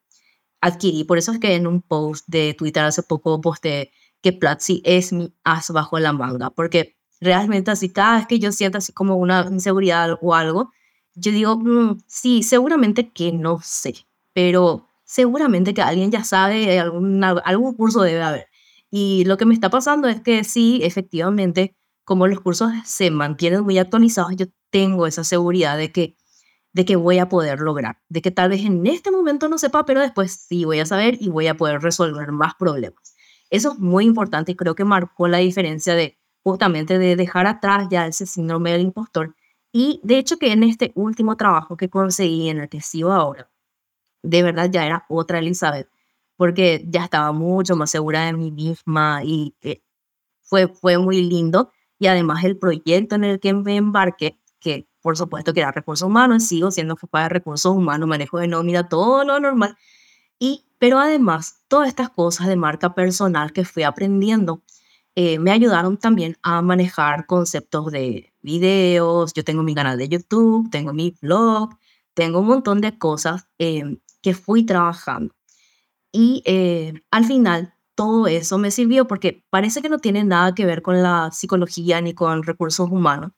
adquirí, 0.60 1.04
por 1.04 1.20
eso 1.20 1.32
es 1.34 1.40
que 1.40 1.54
en 1.54 1.68
un 1.68 1.84
post 1.84 2.26
de 2.28 2.56
Twitter 2.56 2.84
hace 2.84 3.04
poco 3.04 3.40
posté 3.42 3.92
que 4.22 4.34
Platzi 4.34 4.82
es 4.86 5.14
mi 5.14 5.34
as 5.44 5.70
bajo 5.72 6.00
la 6.00 6.14
manga, 6.14 6.50
porque 6.50 6.98
realmente 7.22 7.72
así 7.72 7.90
cada 7.90 8.18
vez 8.18 8.28
que 8.28 8.40
yo 8.40 8.52
siento 8.52 8.78
así 8.78 8.94
como 8.94 9.16
una 9.16 9.48
inseguridad 9.52 10.18
o 10.22 10.36
algo, 10.36 10.72
yo 11.16 11.32
digo, 11.32 11.58
mm, 11.58 12.00
sí, 12.08 12.44
seguramente 12.44 13.12
que 13.12 13.32
no 13.32 13.60
sé, 13.64 13.96
pero 14.34 14.88
seguramente 15.04 15.74
que 15.74 15.82
alguien 15.82 16.12
ya 16.12 16.24
sabe, 16.24 16.80
algún, 16.80 17.24
algún 17.24 17.74
curso 17.76 18.02
debe 18.02 18.22
haber. 18.22 18.48
Y 18.92 19.26
lo 19.26 19.38
que 19.38 19.46
me 19.46 19.54
está 19.54 19.70
pasando 19.70 20.08
es 20.08 20.22
que 20.22 20.44
sí, 20.44 20.80
efectivamente, 20.84 21.76
como 22.04 22.28
los 22.28 22.40
cursos 22.42 22.72
se 22.86 23.12
mantienen 23.12 23.64
muy 23.64 23.78
actualizados, 23.80 24.36
yo 24.36 24.46
tengo 24.70 25.08
esa 25.08 25.24
seguridad 25.24 25.78
de 25.78 25.92
que, 25.92 26.18
de 26.74 26.86
que 26.86 26.96
voy 26.96 27.20
a 27.20 27.30
poder 27.30 27.60
lograr, 27.60 28.00
de 28.10 28.22
que 28.22 28.32
tal 28.32 28.50
vez 28.50 28.62
en 28.66 28.86
este 28.88 29.12
momento 29.12 29.50
no 29.50 29.58
sepa, 29.58 29.86
pero 29.86 30.02
después 30.02 30.46
sí 30.48 30.66
voy 30.66 30.80
a 30.80 30.86
saber 30.86 31.18
y 31.20 31.30
voy 31.30 31.48
a 31.48 31.58
poder 31.58 31.82
resolver 31.82 32.32
más 32.32 32.54
problemas. 32.56 33.16
Eso 33.50 33.74
es 33.74 33.80
muy 33.80 34.06
importante 34.06 34.52
y 34.52 34.56
creo 34.56 34.76
que 34.76 34.86
marcó 34.86 35.28
la 35.28 35.38
diferencia 35.40 35.96
de 35.96 36.18
justamente 36.44 36.98
de 37.00 37.16
dejar 37.16 37.48
atrás 37.48 37.88
ya 37.90 38.08
ese 38.08 38.26
síndrome 38.26 38.72
del 38.72 38.82
impostor. 38.82 39.36
Y 39.72 40.00
de 40.04 40.18
hecho 40.18 40.38
que 40.38 40.52
en 40.52 40.64
este 40.64 40.92
último 40.96 41.38
trabajo 41.38 41.78
que 41.78 41.90
conseguí, 41.90 42.50
en 42.50 42.60
el 42.60 42.70
que 42.70 42.82
sigo 42.82 43.12
ahora, 43.12 43.50
de 44.24 44.44
verdad 44.44 44.70
ya 44.72 44.86
era 44.86 45.06
otra 45.10 45.40
Elizabeth 45.40 45.90
porque 46.38 46.86
ya 46.88 47.04
estaba 47.04 47.32
mucho 47.34 47.76
más 47.76 47.92
segura 47.92 48.26
de 48.26 48.34
mí 48.34 48.52
misma 48.52 49.22
y 49.24 49.56
fue, 50.44 50.68
fue 50.68 50.98
muy 50.98 51.22
lindo. 51.24 51.72
Y 52.00 52.08
además 52.08 52.44
el 52.44 52.58
proyecto 52.58 53.16
en 53.16 53.24
el 53.24 53.40
que 53.40 53.54
me 53.54 53.76
embarqué, 53.76 54.40
que 54.60 54.88
por 55.02 55.18
supuesto 55.18 55.54
que 55.54 55.62
era 55.62 55.72
recursos 55.72 56.08
humanos, 56.08 56.44
sigo 56.44 56.70
siendo 56.72 56.96
jefa 56.96 57.24
de 57.24 57.30
recursos 57.30 57.76
humanos, 57.76 58.08
manejo 58.08 58.38
de 58.38 58.48
nómina, 58.48 58.88
todo 58.88 59.24
lo 59.26 59.40
normal. 59.40 59.76
Y, 60.40 60.67
pero 60.80 61.00
además, 61.00 61.64
todas 61.68 61.88
estas 61.90 62.10
cosas 62.10 62.48
de 62.48 62.56
marca 62.56 62.94
personal 62.94 63.54
que 63.54 63.66
fui 63.66 63.84
aprendiendo 63.84 64.64
eh, 65.20 65.40
me 65.40 65.50
ayudaron 65.52 65.98
también 65.98 66.38
a 66.44 66.62
manejar 66.62 67.26
conceptos 67.26 67.92
de 67.92 68.34
videos. 68.44 69.34
Yo 69.34 69.44
tengo 69.44 69.64
mi 69.64 69.74
canal 69.74 69.98
de 69.98 70.08
YouTube, 70.10 70.70
tengo 70.70 70.94
mi 70.94 71.18
blog, 71.20 71.72
tengo 72.14 72.40
un 72.42 72.48
montón 72.48 72.82
de 72.82 73.00
cosas 73.00 73.48
eh, 73.58 73.98
que 74.22 74.36
fui 74.36 74.64
trabajando. 74.64 75.34
Y 76.12 76.44
eh, 76.46 76.94
al 77.12 77.26
final 77.26 77.74
todo 77.96 78.28
eso 78.28 78.60
me 78.60 78.72
sirvió 78.72 79.08
porque 79.08 79.44
parece 79.50 79.82
que 79.82 79.90
no 79.90 80.00
tiene 80.00 80.24
nada 80.24 80.54
que 80.56 80.68
ver 80.68 80.84
con 80.84 81.02
la 81.02 81.32
psicología 81.32 82.00
ni 82.02 82.14
con 82.14 82.44
recursos 82.44 82.90
humanos, 82.92 83.32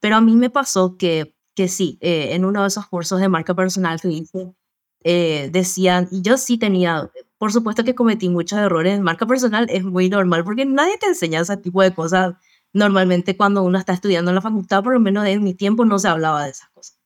pero 0.00 0.16
a 0.16 0.22
mí 0.22 0.36
me 0.36 0.50
pasó 0.50 0.96
que, 0.96 1.36
que 1.54 1.68
sí, 1.68 1.98
en 2.00 2.44
uno 2.46 2.62
de 2.62 2.68
esos 2.68 2.86
cursos 2.88 3.20
de 3.20 3.28
marca 3.28 3.54
personal 3.54 4.00
que 4.00 4.08
hice, 4.08 4.54
eh, 5.04 5.48
decían, 5.52 6.08
y 6.10 6.22
yo 6.22 6.36
sí 6.36 6.58
tenía, 6.58 7.10
por 7.38 7.52
supuesto 7.52 7.84
que 7.84 7.94
cometí 7.94 8.28
muchos 8.28 8.58
errores 8.58 8.94
en 8.96 9.02
marca 9.02 9.26
personal, 9.26 9.66
es 9.70 9.84
muy 9.84 10.08
normal 10.08 10.44
porque 10.44 10.64
nadie 10.66 10.98
te 10.98 11.06
enseña 11.06 11.40
ese 11.40 11.56
tipo 11.56 11.82
de 11.82 11.94
cosas. 11.94 12.34
Normalmente 12.72 13.36
cuando 13.36 13.62
uno 13.62 13.78
está 13.78 13.92
estudiando 13.92 14.30
en 14.30 14.36
la 14.36 14.42
facultad, 14.42 14.82
por 14.82 14.94
lo 14.94 15.00
menos 15.00 15.26
en 15.26 15.42
mi 15.42 15.54
tiempo 15.54 15.84
no 15.84 15.98
se 15.98 16.08
hablaba 16.08 16.44
de 16.44 16.50
esas 16.50 16.68
cosas. 16.70 16.98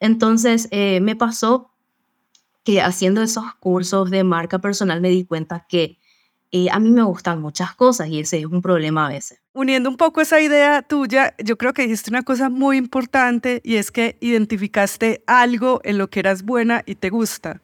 Entonces 0.00 0.68
me 0.72 1.16
pasó 1.16 1.72
que 2.64 2.80
haciendo 2.80 3.22
esos 3.22 3.44
cursos 3.60 4.10
de 4.10 4.24
marca 4.24 4.58
personal 4.60 5.00
me 5.00 5.10
di 5.10 5.24
cuenta 5.24 5.66
que 5.68 5.98
eh, 6.52 6.68
a 6.70 6.78
mí 6.78 6.90
me 6.90 7.02
gustan 7.02 7.40
muchas 7.40 7.74
cosas 7.74 8.08
y 8.08 8.20
ese 8.20 8.40
es 8.40 8.46
un 8.46 8.62
problema 8.62 9.06
a 9.06 9.08
veces. 9.10 9.41
Uniendo 9.54 9.90
un 9.90 9.96
poco 9.96 10.22
esa 10.22 10.40
idea 10.40 10.80
tuya, 10.80 11.34
yo 11.38 11.58
creo 11.58 11.74
que 11.74 11.82
dijiste 11.82 12.10
una 12.10 12.22
cosa 12.22 12.48
muy 12.48 12.78
importante 12.78 13.60
y 13.62 13.76
es 13.76 13.90
que 13.90 14.16
identificaste 14.20 15.22
algo 15.26 15.80
en 15.84 15.98
lo 15.98 16.08
que 16.08 16.20
eras 16.20 16.42
buena 16.42 16.82
y 16.86 16.94
te 16.94 17.10
gusta. 17.10 17.60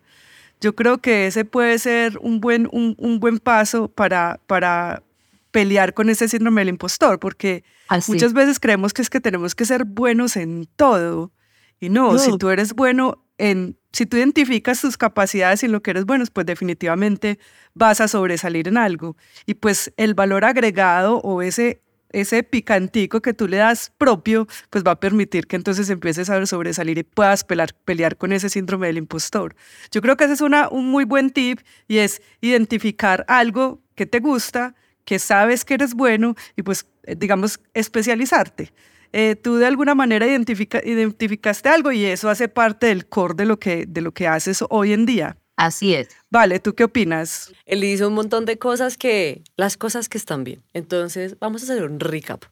Yo 0.61 0.74
creo 0.74 0.98
que 0.98 1.27
ese 1.27 1.44
puede 1.46 1.79
ser 1.79 2.18
un 2.18 2.40
buen, 2.40 2.68
un, 2.72 2.94
un 2.98 3.20
buen 3.20 3.38
paso 3.38 3.88
para, 3.88 4.38
para 4.46 5.03
pelear 5.51 5.94
con 5.94 6.11
ese 6.11 6.29
síndrome 6.29 6.61
del 6.61 6.68
impostor, 6.70 7.18
porque 7.18 7.64
muchas 8.07 8.35
veces 8.35 8.61
creemos 8.61 8.92
que 8.92 9.03
es 9.03 9.09
que 9.09 9.20
tenemos 9.20 9.55
que 9.55 9.64
ser 9.64 9.85
buenos 9.85 10.37
en 10.37 10.68
todo. 10.77 11.33
Y 11.81 11.88
no, 11.88 12.12
no, 12.12 12.18
si 12.18 12.37
tú 12.37 12.51
eres 12.51 12.74
bueno 12.74 13.24
en 13.38 13.77
si 13.92 14.07
tú 14.07 14.16
identificas 14.16 14.81
tus 14.81 14.96
capacidades 14.96 15.62
y 15.62 15.68
lo 15.68 15.83
que 15.83 15.90
eres 15.92 16.05
bueno, 16.05 16.24
pues 16.33 16.46
definitivamente 16.46 17.38
vas 17.74 18.01
a 18.01 18.09
sobresalir 18.09 18.68
en 18.68 18.77
algo. 18.77 19.16
Y 19.46 19.55
pues 19.55 19.92
el 19.96 20.14
valor 20.14 20.44
agregado 20.44 21.18
o 21.18 21.42
ese, 21.42 21.81
ese 22.11 22.42
picantico 22.42 23.22
que 23.22 23.33
tú 23.33 23.48
le 23.48 23.59
das 23.59 23.92
propio, 23.96 24.46
pues 24.70 24.85
va 24.85 24.92
a 24.92 25.01
permitir 25.01 25.46
que 25.46 25.57
entonces 25.57 25.88
empieces 25.90 26.29
a 26.31 26.44
sobresalir 26.46 26.98
y 26.98 27.03
puedas 27.03 27.44
pelear, 27.44 27.74
pelear 27.85 28.16
con 28.16 28.33
ese 28.33 28.51
síndrome 28.51 28.87
del 28.88 28.98
impostor. 28.98 29.57
Yo 29.90 30.03
creo 30.03 30.16
que 30.16 30.24
ese 30.24 30.35
es 30.35 30.40
una, 30.40 30.68
un 30.68 30.87
muy 30.87 31.05
buen 31.05 31.31
tip 31.31 31.61
y 31.87 31.98
es 31.98 32.22
identificar 32.40 33.24
algo 33.29 33.81
que 33.94 34.07
te 34.07 34.20
gusta, 34.20 34.74
que 35.05 35.18
sabes 35.18 35.64
que 35.64 35.74
eres 35.74 35.94
bueno 35.94 36.35
y 36.57 36.62
pues 36.62 36.87
eh, 37.05 37.16
digamos 37.16 37.61
especializarte. 37.72 38.72
Eh, 39.12 39.37
tú 39.37 39.57
de 39.57 39.66
alguna 39.66 39.94
manera 39.94 40.27
identificaste 40.27 41.68
algo 41.68 41.92
y 41.92 42.05
eso 42.05 42.29
hace 42.29 42.49
parte 42.49 42.87
del 42.87 43.07
core 43.07 43.35
de 43.35 43.44
lo, 43.47 43.59
que, 43.59 43.87
de 43.87 44.01
lo 44.01 44.12
que 44.12 44.27
haces 44.27 44.64
hoy 44.68 44.92
en 44.92 45.07
día. 45.07 45.37
Así 45.57 45.94
es. 45.94 46.09
Vale, 46.31 46.61
¿tú 46.61 46.75
qué 46.75 46.85
opinas? 46.85 47.53
Él 47.66 47.83
hizo 47.83 48.07
un 48.07 48.14
montón 48.14 48.44
de 48.44 48.59
cosas 48.59 48.97
que, 48.97 49.42
las 49.57 49.77
cosas 49.77 50.09
que 50.09 50.16
están 50.16 50.44
bien. 50.44 50.62
Entonces, 50.73 51.37
vamos 51.40 51.62
a 51.62 51.64
hacer 51.64 51.85
un 51.85 51.99
recap 51.99 52.44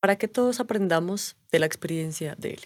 para 0.00 0.16
que 0.16 0.28
todos 0.28 0.60
aprendamos 0.60 1.36
de 1.50 1.58
la 1.58 1.66
experiencia 1.66 2.36
de 2.38 2.50
él. 2.50 2.60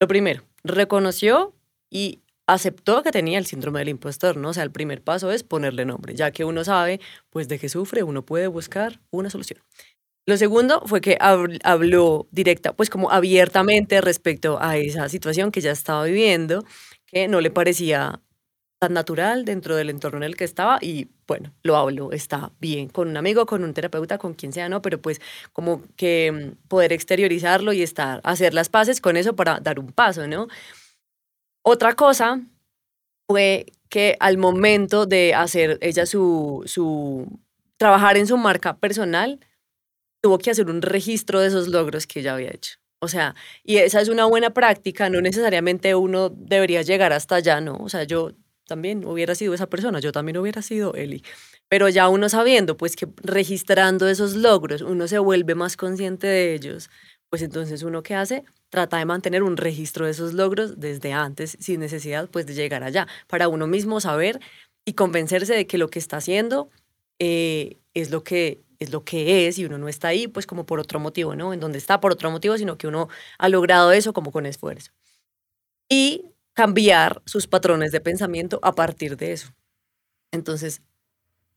Lo 0.00 0.08
primero, 0.08 0.42
reconoció 0.64 1.54
y 1.90 2.18
aceptó 2.46 3.04
que 3.04 3.12
tenía 3.12 3.38
el 3.38 3.46
síndrome 3.46 3.78
del 3.78 3.90
impostor, 3.90 4.36
¿no? 4.36 4.48
O 4.48 4.52
sea, 4.52 4.64
el 4.64 4.72
primer 4.72 5.00
paso 5.00 5.30
es 5.30 5.44
ponerle 5.44 5.84
nombre, 5.84 6.14
ya 6.16 6.32
que 6.32 6.44
uno 6.44 6.64
sabe, 6.64 7.00
pues, 7.30 7.46
de 7.46 7.60
qué 7.60 7.68
sufre, 7.68 8.02
uno 8.02 8.24
puede 8.24 8.48
buscar 8.48 9.00
una 9.10 9.30
solución. 9.30 9.60
Lo 10.26 10.36
segundo 10.36 10.82
fue 10.86 11.00
que 11.00 11.18
habló 11.20 12.28
directa, 12.30 12.72
pues 12.74 12.90
como 12.90 13.10
abiertamente 13.10 14.00
respecto 14.00 14.58
a 14.60 14.76
esa 14.76 15.08
situación 15.08 15.50
que 15.50 15.60
ya 15.60 15.72
estaba 15.72 16.04
viviendo, 16.04 16.64
que 17.06 17.26
no 17.26 17.40
le 17.40 17.50
parecía 17.50 18.20
tan 18.80 18.94
natural 18.94 19.44
dentro 19.44 19.76
del 19.76 19.90
entorno 19.90 20.18
en 20.18 20.22
el 20.24 20.36
que 20.36 20.44
estaba 20.44 20.78
y 20.80 21.08
bueno, 21.26 21.52
lo 21.62 21.76
habló, 21.76 22.12
está 22.12 22.50
bien, 22.60 22.88
con 22.88 23.08
un 23.08 23.16
amigo, 23.16 23.46
con 23.46 23.62
un 23.62 23.74
terapeuta, 23.74 24.18
con 24.18 24.34
quien 24.34 24.52
sea, 24.52 24.68
¿no? 24.68 24.82
Pero 24.82 25.00
pues 25.00 25.20
como 25.52 25.82
que 25.96 26.32
mm, 26.32 26.68
poder 26.68 26.92
exteriorizarlo 26.92 27.72
y 27.72 27.82
estar, 27.82 28.20
hacer 28.24 28.54
las 28.54 28.68
paces 28.70 29.00
con 29.00 29.16
eso 29.16 29.36
para 29.36 29.60
dar 29.60 29.78
un 29.78 29.92
paso, 29.92 30.26
¿no? 30.26 30.48
Otra 31.62 31.94
cosa 31.94 32.40
fue 33.28 33.66
que 33.90 34.16
al 34.20 34.38
momento 34.38 35.06
de 35.06 35.34
hacer 35.34 35.78
ella 35.82 36.06
su, 36.06 36.62
su, 36.66 37.40
trabajar 37.76 38.16
en 38.16 38.26
su 38.26 38.36
marca 38.38 38.76
personal, 38.78 39.40
tuvo 40.20 40.38
que 40.38 40.50
hacer 40.50 40.68
un 40.70 40.82
registro 40.82 41.40
de 41.40 41.48
esos 41.48 41.68
logros 41.68 42.06
que 42.06 42.20
ella 42.20 42.34
había 42.34 42.50
hecho. 42.50 42.74
O 43.00 43.08
sea, 43.08 43.34
y 43.64 43.76
esa 43.78 44.00
es 44.00 44.08
una 44.08 44.26
buena 44.26 44.50
práctica, 44.50 45.08
no 45.08 45.20
necesariamente 45.22 45.94
uno 45.94 46.28
debería 46.28 46.82
llegar 46.82 47.12
hasta 47.14 47.36
allá, 47.36 47.60
¿no? 47.60 47.76
O 47.76 47.88
sea, 47.88 48.04
yo 48.04 48.32
también 48.66 49.06
hubiera 49.06 49.34
sido 49.34 49.54
esa 49.54 49.68
persona, 49.68 50.00
yo 50.00 50.12
también 50.12 50.36
hubiera 50.36 50.60
sido 50.62 50.94
Eli. 50.94 51.24
Pero 51.68 51.88
ya 51.88 52.08
uno 52.08 52.28
sabiendo, 52.28 52.76
pues 52.76 52.96
que 52.96 53.08
registrando 53.22 54.08
esos 54.08 54.34
logros, 54.36 54.82
uno 54.82 55.08
se 55.08 55.18
vuelve 55.18 55.54
más 55.54 55.76
consciente 55.76 56.26
de 56.26 56.54
ellos, 56.54 56.90
pues 57.30 57.42
entonces 57.42 57.82
uno 57.82 58.02
qué 58.02 58.14
hace? 58.14 58.44
Trata 58.68 58.98
de 58.98 59.06
mantener 59.06 59.42
un 59.42 59.56
registro 59.56 60.04
de 60.04 60.12
esos 60.12 60.34
logros 60.34 60.78
desde 60.78 61.12
antes, 61.12 61.56
sin 61.60 61.80
necesidad 61.80 62.28
pues 62.28 62.46
de 62.46 62.54
llegar 62.54 62.82
allá, 62.82 63.06
para 63.28 63.48
uno 63.48 63.66
mismo 63.66 64.00
saber 64.00 64.40
y 64.84 64.92
convencerse 64.92 65.54
de 65.54 65.66
que 65.66 65.78
lo 65.78 65.88
que 65.88 65.98
está 65.98 66.18
haciendo 66.18 66.70
eh, 67.18 67.78
es 67.94 68.10
lo 68.10 68.24
que 68.24 68.60
es 68.80 68.90
lo 68.90 69.04
que 69.04 69.46
es 69.46 69.58
y 69.58 69.66
uno 69.66 69.78
no 69.78 69.88
está 69.88 70.08
ahí 70.08 70.26
pues 70.26 70.46
como 70.46 70.66
por 70.66 70.80
otro 70.80 70.98
motivo, 70.98 71.36
¿no? 71.36 71.52
En 71.52 71.60
donde 71.60 71.78
está 71.78 72.00
por 72.00 72.12
otro 72.12 72.30
motivo, 72.30 72.56
sino 72.58 72.78
que 72.78 72.88
uno 72.88 73.08
ha 73.38 73.48
logrado 73.48 73.92
eso 73.92 74.12
como 74.12 74.32
con 74.32 74.46
esfuerzo. 74.46 74.90
Y 75.88 76.24
cambiar 76.54 77.22
sus 77.26 77.46
patrones 77.46 77.92
de 77.92 78.00
pensamiento 78.00 78.58
a 78.62 78.74
partir 78.74 79.16
de 79.16 79.32
eso. 79.32 79.54
Entonces, 80.32 80.82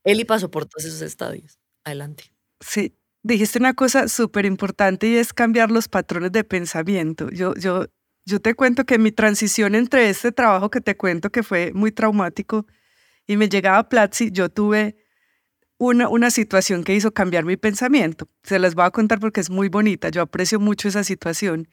Eli 0.03 0.25
pasó 0.25 0.51
por 0.51 0.65
todos 0.65 0.85
esos 0.85 1.01
estadios. 1.01 1.59
Adelante. 1.85 2.25
Sí, 2.59 2.95
dijiste 3.23 3.59
una 3.59 3.73
cosa 3.73 4.07
súper 4.09 4.45
importante 4.45 5.07
y 5.07 5.15
es 5.15 5.33
cambiar 5.33 5.71
los 5.71 5.87
patrones 5.87 6.31
de 6.33 6.43
pensamiento. 6.43 7.29
Yo, 7.29 7.53
yo, 7.55 7.85
yo 8.25 8.39
te 8.41 8.53
cuento 8.53 8.85
que 8.85 8.99
mi 8.99 9.11
transición 9.11 9.75
entre 9.75 10.09
este 10.09 10.31
trabajo 10.31 10.69
que 10.69 10.81
te 10.81 10.97
cuento 10.97 11.31
que 11.31 11.43
fue 11.43 11.71
muy 11.73 11.91
traumático 11.91 12.65
y 13.27 13.37
me 13.37 13.47
llegaba 13.49 13.87
Platzi, 13.87 14.31
yo 14.31 14.49
tuve 14.49 14.97
una, 15.87 16.09
una 16.09 16.31
situación 16.31 16.83
que 16.83 16.95
hizo 16.95 17.13
cambiar 17.13 17.45
mi 17.45 17.57
pensamiento. 17.57 18.27
Se 18.43 18.59
las 18.59 18.75
voy 18.75 18.85
a 18.85 18.91
contar 18.91 19.19
porque 19.19 19.41
es 19.41 19.49
muy 19.49 19.69
bonita. 19.69 20.09
Yo 20.09 20.21
aprecio 20.21 20.59
mucho 20.59 20.87
esa 20.87 21.03
situación. 21.03 21.67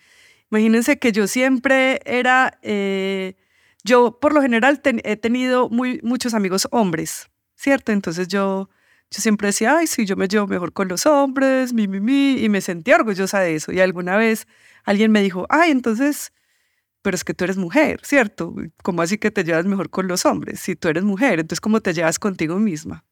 Imagínense 0.51 0.99
que 0.99 1.13
yo 1.13 1.27
siempre 1.27 2.01
era, 2.05 2.59
eh, 2.63 3.37
yo 3.85 4.19
por 4.21 4.33
lo 4.33 4.43
general 4.43 4.81
he 5.05 5.17
tenido 5.17 5.69
muy, 5.69 6.01
muchos 6.03 6.35
amigos 6.35 6.67
hombres, 6.73 7.31
¿cierto? 7.55 7.93
Entonces 7.93 8.27
yo, 8.29 8.69
yo 9.11 9.23
siempre 9.23 9.49
decía, 9.49 9.77
ay, 9.79 9.87
sí, 9.87 10.07
yo 10.07 10.17
me 10.17 10.29
llevo 10.29 10.49
mejor 10.49 10.73
con 10.73 10.89
los 10.89 11.07
hombres, 11.07 11.73
mi, 11.73 11.87
mi, 11.87 12.01
mi, 12.01 12.43
y 12.43 12.49
me 12.49 12.61
sentía 12.61 12.97
orgullosa 12.97 13.41
de 13.41 13.55
eso. 13.55 13.73
Y 13.73 13.81
alguna 13.81 14.17
vez 14.17 14.49
alguien 14.85 15.13
me 15.13 15.23
dijo, 15.23 15.47
ay, 15.51 15.71
entonces, 15.71 16.33
pero 17.03 17.15
es 17.15 17.25
que 17.25 17.35
tú 17.35 17.45
eres 17.45 17.57
mujer, 17.57 18.01
¿cierto? 18.05 18.55
¿Cómo 18.83 19.03
así 19.03 19.19
que 19.19 19.31
te 19.31 19.45
llevas 19.45 19.67
mejor 19.67 19.91
con 19.91 20.09
los 20.09 20.27
hombres? 20.27 20.61
Si 20.61 20.77
tú 20.77 20.89
eres 20.89 21.05
mujer, 21.05 21.41
entonces 21.41 21.61
¿cómo 21.61 21.81
te 21.81 21.95
llevas 21.95 22.19
contigo 22.19 22.59
misma? 22.59 23.05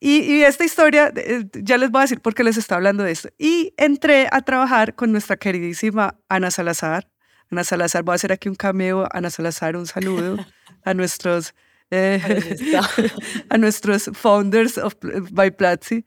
Y, 0.00 0.42
esta 0.42 0.64
historia, 0.64 1.12
eh, 1.16 1.44
ya 1.54 1.76
les 1.76 1.90
voy 1.90 2.00
a 2.00 2.02
decir 2.02 2.20
por 2.20 2.34
qué 2.34 2.44
les 2.44 2.56
está 2.56 2.76
hablando 2.76 3.02
de 3.02 3.10
esto. 3.10 3.30
Y 3.36 3.74
entré 3.76 4.28
a 4.30 4.42
trabajar 4.42 4.94
con 4.94 5.10
nuestra 5.10 5.36
queridísima 5.36 6.16
Ana 6.28 6.50
Salazar. 6.52 7.08
Ana 7.50 7.64
Salazar, 7.64 8.04
voy 8.04 8.12
a 8.12 8.16
hacer 8.16 8.30
aquí 8.30 8.48
un 8.48 8.54
cameo. 8.54 9.08
Ana 9.10 9.30
Salazar, 9.30 9.76
un 9.76 9.86
saludo 9.86 10.36
a 10.84 10.94
nuestros, 10.94 11.54
eh, 11.90 12.20
a 13.50 13.58
nuestros 13.58 14.10
founders 14.14 14.78
of, 14.78 14.94
by 15.32 15.50
Platzi. 15.50 16.04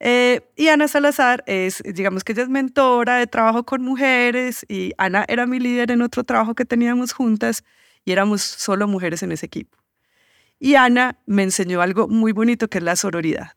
Eh, 0.00 0.40
y 0.56 0.68
Ana 0.68 0.88
Salazar 0.88 1.44
es, 1.46 1.82
digamos 1.84 2.24
que 2.24 2.32
ella 2.32 2.44
es 2.44 2.48
mentora 2.48 3.16
de 3.16 3.26
trabajo 3.26 3.64
con 3.64 3.82
mujeres 3.82 4.64
y 4.68 4.92
Ana 4.98 5.24
era 5.28 5.46
mi 5.46 5.60
líder 5.60 5.90
en 5.90 6.02
otro 6.02 6.24
trabajo 6.24 6.54
que 6.54 6.64
teníamos 6.64 7.12
juntas 7.12 7.62
y 8.04 8.12
éramos 8.12 8.42
solo 8.42 8.88
mujeres 8.88 9.22
en 9.22 9.32
ese 9.32 9.46
equipo. 9.46 9.83
Y 10.64 10.76
Ana 10.76 11.18
me 11.26 11.42
enseñó 11.42 11.82
algo 11.82 12.08
muy 12.08 12.32
bonito 12.32 12.68
que 12.68 12.78
es 12.78 12.84
la 12.84 12.96
sororidad. 12.96 13.52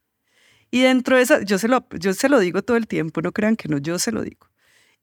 Y 0.72 0.82
dentro 0.82 1.15
de 1.15 1.22
esa, 1.22 1.41
yo 1.41 1.58
se, 1.58 1.70
lo, 1.70 1.88
yo 1.98 2.13
se 2.13 2.28
lo 2.28 2.38
digo 2.38 2.63
todo 2.63 2.76
el 2.76 2.86
tiempo, 2.86 3.22
no 3.22 3.32
crean 3.32 3.56
que 3.56 3.70
no, 3.70 3.78
yo 3.78 3.98
se 3.98 4.12
lo 4.12 4.24
digo. 4.24 4.50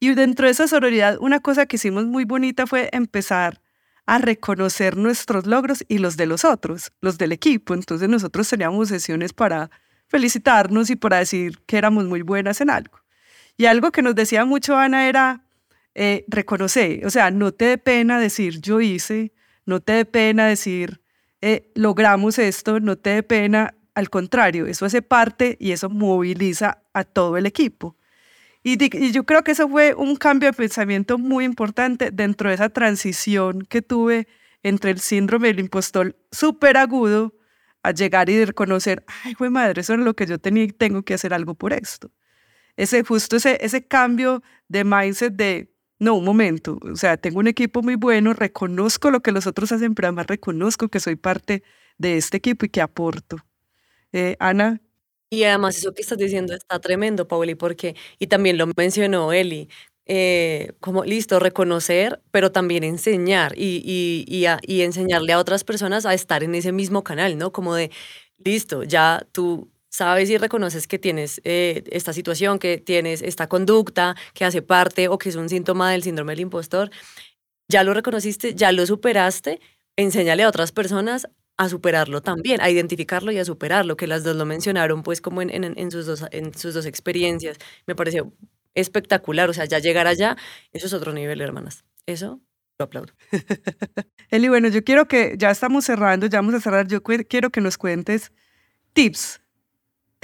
Y 0.00 0.14
dentro 0.14 0.44
de 0.44 0.52
esa 0.52 0.68
sororidad, 0.68 1.16
una 1.18 1.40
cosa 1.40 1.64
que 1.64 1.76
hicimos 1.76 2.04
muy 2.04 2.26
bonita 2.26 2.66
fue 2.66 2.90
empezar 2.92 3.62
a 4.04 4.18
reconocer 4.18 4.98
nuestros 4.98 5.46
logros 5.46 5.82
y 5.88 5.96
los 5.96 6.18
de 6.18 6.26
los 6.26 6.44
otros, 6.44 6.92
los 7.00 7.16
del 7.16 7.32
equipo. 7.32 7.72
Entonces 7.72 8.06
nosotros 8.06 8.50
teníamos 8.50 8.88
sesiones 8.90 9.32
para 9.32 9.70
felicitarnos 10.06 10.90
y 10.90 10.96
para 10.96 11.20
decir 11.20 11.60
que 11.64 11.78
éramos 11.78 12.04
muy 12.04 12.20
buenas 12.20 12.60
en 12.60 12.68
algo. 12.68 12.98
Y 13.56 13.64
algo 13.64 13.92
que 13.92 14.02
nos 14.02 14.14
decía 14.14 14.44
mucho 14.44 14.76
Ana 14.76 15.08
era 15.08 15.46
eh, 15.94 16.26
reconocer, 16.28 17.06
o 17.06 17.08
sea, 17.08 17.30
no 17.30 17.52
te 17.52 17.64
dé 17.64 17.78
pena 17.78 18.20
decir 18.20 18.60
yo 18.60 18.82
hice, 18.82 19.32
no 19.64 19.80
te 19.80 19.92
dé 19.94 20.04
pena 20.04 20.46
decir 20.46 21.00
eh, 21.46 21.70
logramos 21.74 22.38
esto, 22.38 22.80
no 22.80 22.96
te 22.96 23.10
dé 23.10 23.22
pena, 23.22 23.74
al 23.94 24.08
contrario, 24.08 24.66
eso 24.66 24.86
hace 24.86 25.02
parte 25.02 25.58
y 25.60 25.72
eso 25.72 25.90
moviliza 25.90 26.82
a 26.94 27.04
todo 27.04 27.36
el 27.36 27.44
equipo. 27.44 27.98
Y, 28.62 28.82
y, 28.82 29.12
yo 29.12 29.24
creo 29.24 29.44
que 29.44 29.52
eso 29.52 29.68
fue 29.68 29.92
un 29.92 30.16
cambio 30.16 30.48
de 30.48 30.54
pensamiento 30.54 31.18
muy 31.18 31.44
importante 31.44 32.10
dentro 32.10 32.48
de 32.48 32.54
esa 32.54 32.70
transición 32.70 33.66
que 33.68 33.82
tuve 33.82 34.26
entre 34.62 34.90
el 34.90 35.00
síndrome 35.00 35.48
del 35.48 35.60
impostor 35.60 36.16
súper 36.32 36.78
agudo 36.78 37.34
a 37.82 37.90
llegar 37.90 38.30
y 38.30 38.42
reconocer, 38.42 39.04
ay, 39.24 39.34
güey 39.34 39.50
madre, 39.50 39.82
eso 39.82 39.92
es 39.92 40.00
lo 40.00 40.16
que 40.16 40.24
yo 40.24 40.38
tenía 40.38 40.64
y 40.64 40.68
tengo 40.68 41.02
que 41.02 41.12
hacer 41.12 41.34
algo 41.34 41.54
por 41.54 41.74
esto. 41.74 42.10
Ese, 42.78 43.04
justo 43.04 43.36
ese, 43.36 43.58
ese 43.60 43.86
cambio 43.86 44.42
de 44.68 44.84
mindset 44.84 45.34
de 45.34 45.73
no, 45.98 46.14
un 46.16 46.24
momento, 46.24 46.78
o 46.82 46.96
sea, 46.96 47.16
tengo 47.16 47.38
un 47.38 47.46
equipo 47.48 47.82
muy 47.82 47.94
bueno, 47.96 48.32
reconozco 48.34 49.10
lo 49.10 49.20
que 49.20 49.32
los 49.32 49.46
otros 49.46 49.72
hacen, 49.72 49.94
pero 49.94 50.08
además 50.08 50.26
reconozco 50.26 50.88
que 50.88 51.00
soy 51.00 51.16
parte 51.16 51.62
de 51.98 52.16
este 52.16 52.36
equipo 52.38 52.66
y 52.66 52.68
que 52.70 52.80
aporto. 52.80 53.38
Eh, 54.12 54.36
Ana. 54.40 54.80
Y 55.30 55.44
además 55.44 55.76
eso 55.78 55.92
que 55.94 56.02
estás 56.02 56.18
diciendo 56.18 56.54
está 56.54 56.80
tremendo, 56.80 57.28
Pauli, 57.28 57.54
porque, 57.56 57.96
y 58.18 58.28
también 58.28 58.58
lo 58.58 58.66
mencionó 58.76 59.32
Eli, 59.32 59.68
eh, 60.06 60.72
como 60.80 61.04
listo, 61.04 61.40
reconocer, 61.40 62.22
pero 62.30 62.52
también 62.52 62.84
enseñar 62.84 63.54
y, 63.56 63.82
y, 63.84 64.24
y, 64.28 64.46
y 64.62 64.82
enseñarle 64.82 65.32
a 65.32 65.38
otras 65.40 65.64
personas 65.64 66.06
a 66.06 66.14
estar 66.14 66.44
en 66.44 66.54
ese 66.54 66.72
mismo 66.72 67.04
canal, 67.04 67.38
¿no? 67.38 67.52
Como 67.52 67.74
de, 67.74 67.90
listo, 68.38 68.84
ya 68.84 69.26
tú 69.32 69.70
sabes 69.94 70.28
y 70.28 70.38
reconoces 70.38 70.88
que 70.88 70.98
tienes 70.98 71.40
eh, 71.44 71.84
esta 71.92 72.12
situación, 72.12 72.58
que 72.58 72.78
tienes 72.78 73.22
esta 73.22 73.48
conducta 73.48 74.16
que 74.34 74.44
hace 74.44 74.60
parte 74.60 75.06
o 75.06 75.18
que 75.18 75.28
es 75.28 75.36
un 75.36 75.48
síntoma 75.48 75.92
del 75.92 76.02
síndrome 76.02 76.32
del 76.32 76.40
impostor, 76.40 76.90
ya 77.68 77.84
lo 77.84 77.94
reconociste, 77.94 78.56
ya 78.56 78.72
lo 78.72 78.84
superaste, 78.86 79.60
enséñale 79.96 80.42
a 80.42 80.48
otras 80.48 80.72
personas 80.72 81.28
a 81.56 81.68
superarlo 81.68 82.22
también, 82.22 82.60
a 82.60 82.70
identificarlo 82.70 83.30
y 83.30 83.38
a 83.38 83.44
superarlo, 83.44 83.96
que 83.96 84.08
las 84.08 84.24
dos 84.24 84.34
lo 84.34 84.44
mencionaron 84.44 85.04
pues 85.04 85.20
como 85.20 85.42
en, 85.42 85.50
en, 85.52 85.90
sus, 85.92 86.06
dos, 86.06 86.24
en 86.32 86.52
sus 86.54 86.74
dos 86.74 86.86
experiencias. 86.86 87.56
Me 87.86 87.94
pareció 87.94 88.32
espectacular, 88.74 89.48
o 89.48 89.52
sea, 89.52 89.64
ya 89.66 89.78
llegar 89.78 90.08
allá, 90.08 90.36
eso 90.72 90.88
es 90.88 90.92
otro 90.92 91.12
nivel, 91.12 91.40
hermanas. 91.40 91.84
Eso 92.06 92.40
lo 92.80 92.86
aplaudo. 92.86 93.12
Eli, 94.30 94.48
bueno, 94.48 94.66
yo 94.66 94.82
quiero 94.82 95.06
que, 95.06 95.36
ya 95.38 95.52
estamos 95.52 95.84
cerrando, 95.84 96.26
ya 96.26 96.38
vamos 96.40 96.54
a 96.54 96.60
cerrar, 96.60 96.88
yo 96.88 97.00
quiero 97.00 97.50
que 97.50 97.60
nos 97.60 97.78
cuentes 97.78 98.32
tips 98.92 99.43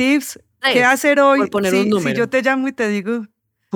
tips. 0.01 0.41
¿Qué 0.73 0.83
hacer 0.83 1.21
hoy? 1.21 1.41
si, 1.71 2.15
yo 2.15 2.29
te 2.29 2.43
llamo 2.43 2.69
y 2.69 2.73
te 2.73 2.89
digo, 2.89 3.27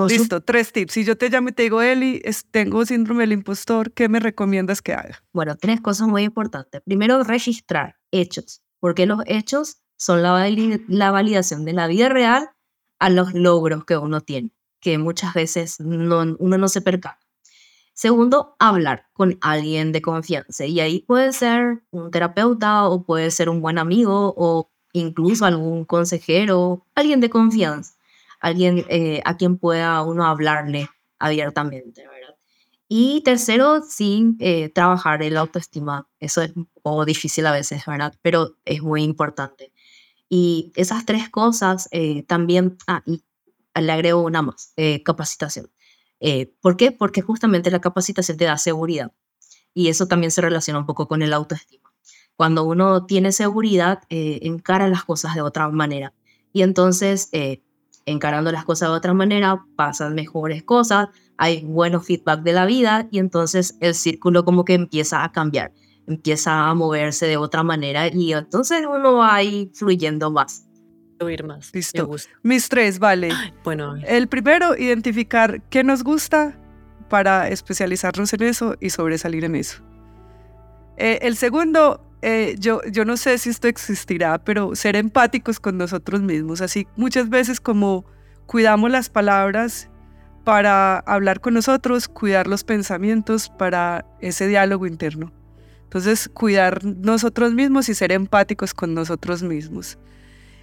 listo, 0.08 0.42
tres 0.42 0.72
tips. 0.72 0.92
Si 0.94 1.04
yo 1.04 1.16
te 1.18 1.28
llamo 1.28 1.50
y 1.50 1.52
te 1.52 1.64
digo, 1.64 1.82
Eli, 1.82 2.22
tengo 2.50 2.84
síndrome 2.86 3.22
del 3.22 3.32
impostor, 3.32 3.92
¿qué 3.92 4.08
me 4.08 4.20
recomiendas 4.20 4.80
que 4.80 4.94
haga? 4.94 5.22
Bueno, 5.32 5.56
tres 5.56 5.80
cosas 5.80 6.08
muy 6.08 6.22
importantes. 6.22 6.80
Primero, 6.84 7.22
registrar 7.24 7.96
hechos, 8.10 8.62
porque 8.80 9.06
los 9.06 9.20
hechos 9.26 9.82
son 9.96 10.22
la, 10.22 10.50
la 10.88 11.10
validación 11.10 11.64
de 11.64 11.72
la 11.74 11.86
vida 11.86 12.08
real 12.08 12.50
a 12.98 13.10
los 13.10 13.34
logros 13.34 13.84
que 13.84 13.98
uno 13.98 14.22
tiene, 14.22 14.50
que 14.80 14.96
muchas 14.96 15.34
veces 15.34 15.78
no, 15.80 16.36
uno 16.38 16.58
no 16.58 16.68
se 16.68 16.80
percata. 16.80 17.20
Segundo, 17.92 18.56
hablar 18.58 19.06
con 19.12 19.38
alguien 19.40 19.92
de 19.92 20.02
confianza. 20.02 20.64
Y 20.64 20.80
ahí 20.80 21.04
puede 21.06 21.32
ser 21.32 21.84
un 21.90 22.10
terapeuta 22.10 22.88
o 22.88 23.04
puede 23.04 23.30
ser 23.30 23.48
un 23.48 23.60
buen 23.60 23.78
amigo 23.78 24.34
o 24.36 24.73
incluso 24.94 25.44
algún 25.44 25.84
consejero, 25.84 26.86
alguien 26.94 27.20
de 27.20 27.28
confianza, 27.28 27.94
alguien 28.40 28.86
eh, 28.88 29.20
a 29.24 29.36
quien 29.36 29.58
pueda 29.58 30.00
uno 30.02 30.24
hablarle 30.24 30.88
abiertamente. 31.18 32.04
Y 32.88 33.22
tercero, 33.22 33.82
sí, 33.82 34.36
eh, 34.38 34.68
trabajar 34.68 35.22
el 35.22 35.36
autoestima. 35.36 36.08
Eso 36.20 36.42
es 36.42 36.54
un 36.54 36.68
poco 36.82 37.04
difícil 37.04 37.46
a 37.46 37.52
veces, 37.52 37.84
¿verdad? 37.86 38.14
Pero 38.22 38.56
es 38.64 38.82
muy 38.82 39.02
importante. 39.02 39.72
Y 40.28 40.72
esas 40.76 41.04
tres 41.04 41.28
cosas 41.28 41.88
eh, 41.90 42.22
también, 42.24 42.76
ah, 42.86 43.02
y 43.04 43.24
le 43.74 43.92
agrego 43.92 44.22
una 44.22 44.42
más, 44.42 44.74
capacitación. 45.04 45.70
¿Por 46.60 46.76
qué? 46.76 46.92
Porque 46.92 47.20
justamente 47.20 47.70
la 47.70 47.80
capacitación 47.80 48.38
te 48.38 48.44
da 48.44 48.56
seguridad. 48.58 49.12
Y 49.74 49.88
eso 49.88 50.06
también 50.06 50.30
se 50.30 50.40
relaciona 50.40 50.78
un 50.78 50.86
poco 50.86 51.08
con 51.08 51.22
el 51.22 51.32
autoestima. 51.32 51.83
Cuando 52.36 52.64
uno 52.64 53.06
tiene 53.06 53.32
seguridad, 53.32 54.02
eh, 54.10 54.40
encara 54.42 54.88
las 54.88 55.04
cosas 55.04 55.34
de 55.34 55.42
otra 55.42 55.68
manera. 55.68 56.12
Y 56.52 56.62
entonces, 56.62 57.28
eh, 57.32 57.62
encarando 58.06 58.52
las 58.52 58.64
cosas 58.64 58.88
de 58.88 58.96
otra 58.96 59.14
manera, 59.14 59.64
pasan 59.76 60.14
mejores 60.14 60.62
cosas, 60.62 61.08
hay 61.36 61.64
buenos 61.64 62.06
feedback 62.06 62.42
de 62.42 62.52
la 62.52 62.66
vida 62.66 63.08
y 63.10 63.18
entonces 63.18 63.76
el 63.80 63.94
círculo 63.94 64.44
como 64.44 64.64
que 64.64 64.74
empieza 64.74 65.24
a 65.24 65.32
cambiar. 65.32 65.72
empieza 66.06 66.68
a 66.68 66.74
moverse 66.74 67.26
de 67.26 67.38
otra 67.38 67.62
manera 67.62 68.08
y 68.08 68.34
entonces 68.34 68.82
uno 68.86 69.14
va 69.14 69.36
ahí 69.36 69.70
fluyendo 69.72 70.30
más. 70.30 70.66
Fluir 71.18 71.44
más. 71.44 71.70
Listo. 71.72 72.10
Mis 72.42 72.68
tres, 72.68 72.98
vale. 72.98 73.30
bueno. 73.64 73.94
El 74.06 74.28
primero, 74.28 74.76
identificar 74.76 75.62
qué 75.70 75.82
nos 75.82 76.04
gusta 76.04 76.58
para 77.08 77.48
especializarnos 77.48 78.34
en 78.34 78.42
eso 78.42 78.76
y 78.80 78.90
sobresalir 78.90 79.44
en 79.44 79.56
eso. 79.56 79.82
Eh, 80.96 81.20
el 81.22 81.36
segundo, 81.36 82.02
eh, 82.24 82.56
yo, 82.58 82.80
yo 82.90 83.04
no 83.04 83.18
sé 83.18 83.36
si 83.36 83.50
esto 83.50 83.68
existirá, 83.68 84.38
pero 84.38 84.74
ser 84.74 84.96
empáticos 84.96 85.60
con 85.60 85.76
nosotros 85.76 86.22
mismos. 86.22 86.62
Así 86.62 86.86
muchas 86.96 87.28
veces 87.28 87.60
como 87.60 88.06
cuidamos 88.46 88.90
las 88.90 89.10
palabras 89.10 89.90
para 90.42 90.98
hablar 91.00 91.40
con 91.40 91.52
nosotros, 91.54 92.08
cuidar 92.08 92.46
los 92.46 92.64
pensamientos 92.64 93.50
para 93.50 94.06
ese 94.20 94.46
diálogo 94.46 94.86
interno. 94.86 95.32
Entonces, 95.84 96.28
cuidar 96.28 96.84
nosotros 96.84 97.52
mismos 97.52 97.88
y 97.88 97.94
ser 97.94 98.10
empáticos 98.10 98.74
con 98.74 98.94
nosotros 98.94 99.42
mismos. 99.42 99.98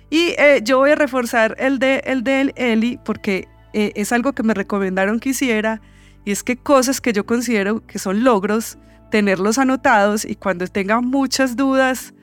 Y 0.10 0.36
eh, 0.38 0.62
yo 0.64 0.80
voy 0.80 0.92
a 0.92 0.96
reforzar 0.96 1.56
el 1.58 1.80
de, 1.80 2.02
el 2.06 2.24
de 2.24 2.52
Eli 2.56 3.00
porque 3.06 3.48
eh, 3.74 3.92
es 3.96 4.12
algo 4.12 4.34
que 4.34 4.44
me 4.44 4.54
recomendaron 4.54 5.20
que 5.20 5.30
hiciera 5.30 5.80
y 6.26 6.32
es 6.32 6.44
que 6.44 6.58
cosas 6.58 7.02
que 7.02 7.14
yo 7.14 7.26
considero 7.26 7.86
que 7.86 7.98
son 7.98 8.24
logros, 8.24 8.78
tenerlos 9.12 9.60
anotados 9.60 10.26
y 10.26 10.36
cuando 10.36 10.66
tenga 10.66 11.02
muchas 11.02 11.56
dudas, 11.56 12.16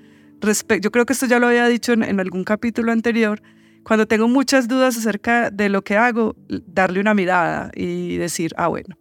yo 0.80 0.90
creo 0.90 1.06
que 1.06 1.12
esto 1.12 1.26
ya 1.26 1.38
lo 1.38 1.46
había 1.46 1.66
dicho 1.68 1.92
en 1.92 2.18
algún 2.18 2.42
capítulo 2.42 2.90
anterior, 2.90 3.40
cuando 3.88 4.06
tengo 4.06 4.28
muchas 4.28 4.68
dudas 4.68 4.98
acerca 4.98 5.50
de 5.50 5.68
lo 5.68 5.82
que 5.82 5.96
hago, 5.96 6.36
darle 6.66 7.00
una 7.00 7.14
mirada 7.14 7.70
y 7.74 8.18
decir, 8.18 8.52
ah, 8.56 8.68
bueno, 8.68 8.98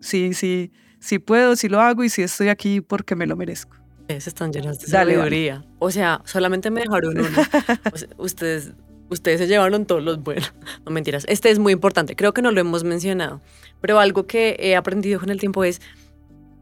sí, 0.00 0.34
sí, 0.34 0.72
sí 0.98 1.20
puedo, 1.20 1.54
sí 1.54 1.68
lo 1.68 1.80
hago 1.80 2.02
y 2.02 2.08
sí 2.08 2.22
estoy 2.22 2.48
aquí 2.48 2.80
porque 2.80 3.14
me 3.14 3.26
lo 3.26 3.36
merezco. 3.36 3.76
Se 4.08 4.28
están 4.28 4.52
llenas 4.52 4.80
de 4.80 4.88
sabiduría. 4.88 5.64
O 5.78 5.92
sea, 5.92 6.22
solamente 6.24 6.72
me 6.72 6.80
dejaron 6.80 7.18
uno. 7.18 7.28
ustedes, 8.18 8.72
ustedes 9.08 9.38
se 9.38 9.46
llevaron 9.46 9.86
todos 9.86 10.02
los 10.02 10.20
buenos. 10.20 10.52
No 10.84 10.90
mentiras. 10.90 11.24
Este 11.28 11.48
es 11.50 11.60
muy 11.60 11.72
importante. 11.72 12.16
Creo 12.16 12.34
que 12.34 12.42
no 12.42 12.50
lo 12.50 12.60
hemos 12.60 12.82
mencionado. 12.82 13.40
Pero 13.80 14.00
algo 14.00 14.26
que 14.26 14.56
he 14.58 14.74
aprendido 14.74 15.20
con 15.20 15.30
el 15.30 15.38
tiempo 15.38 15.62
es 15.62 15.80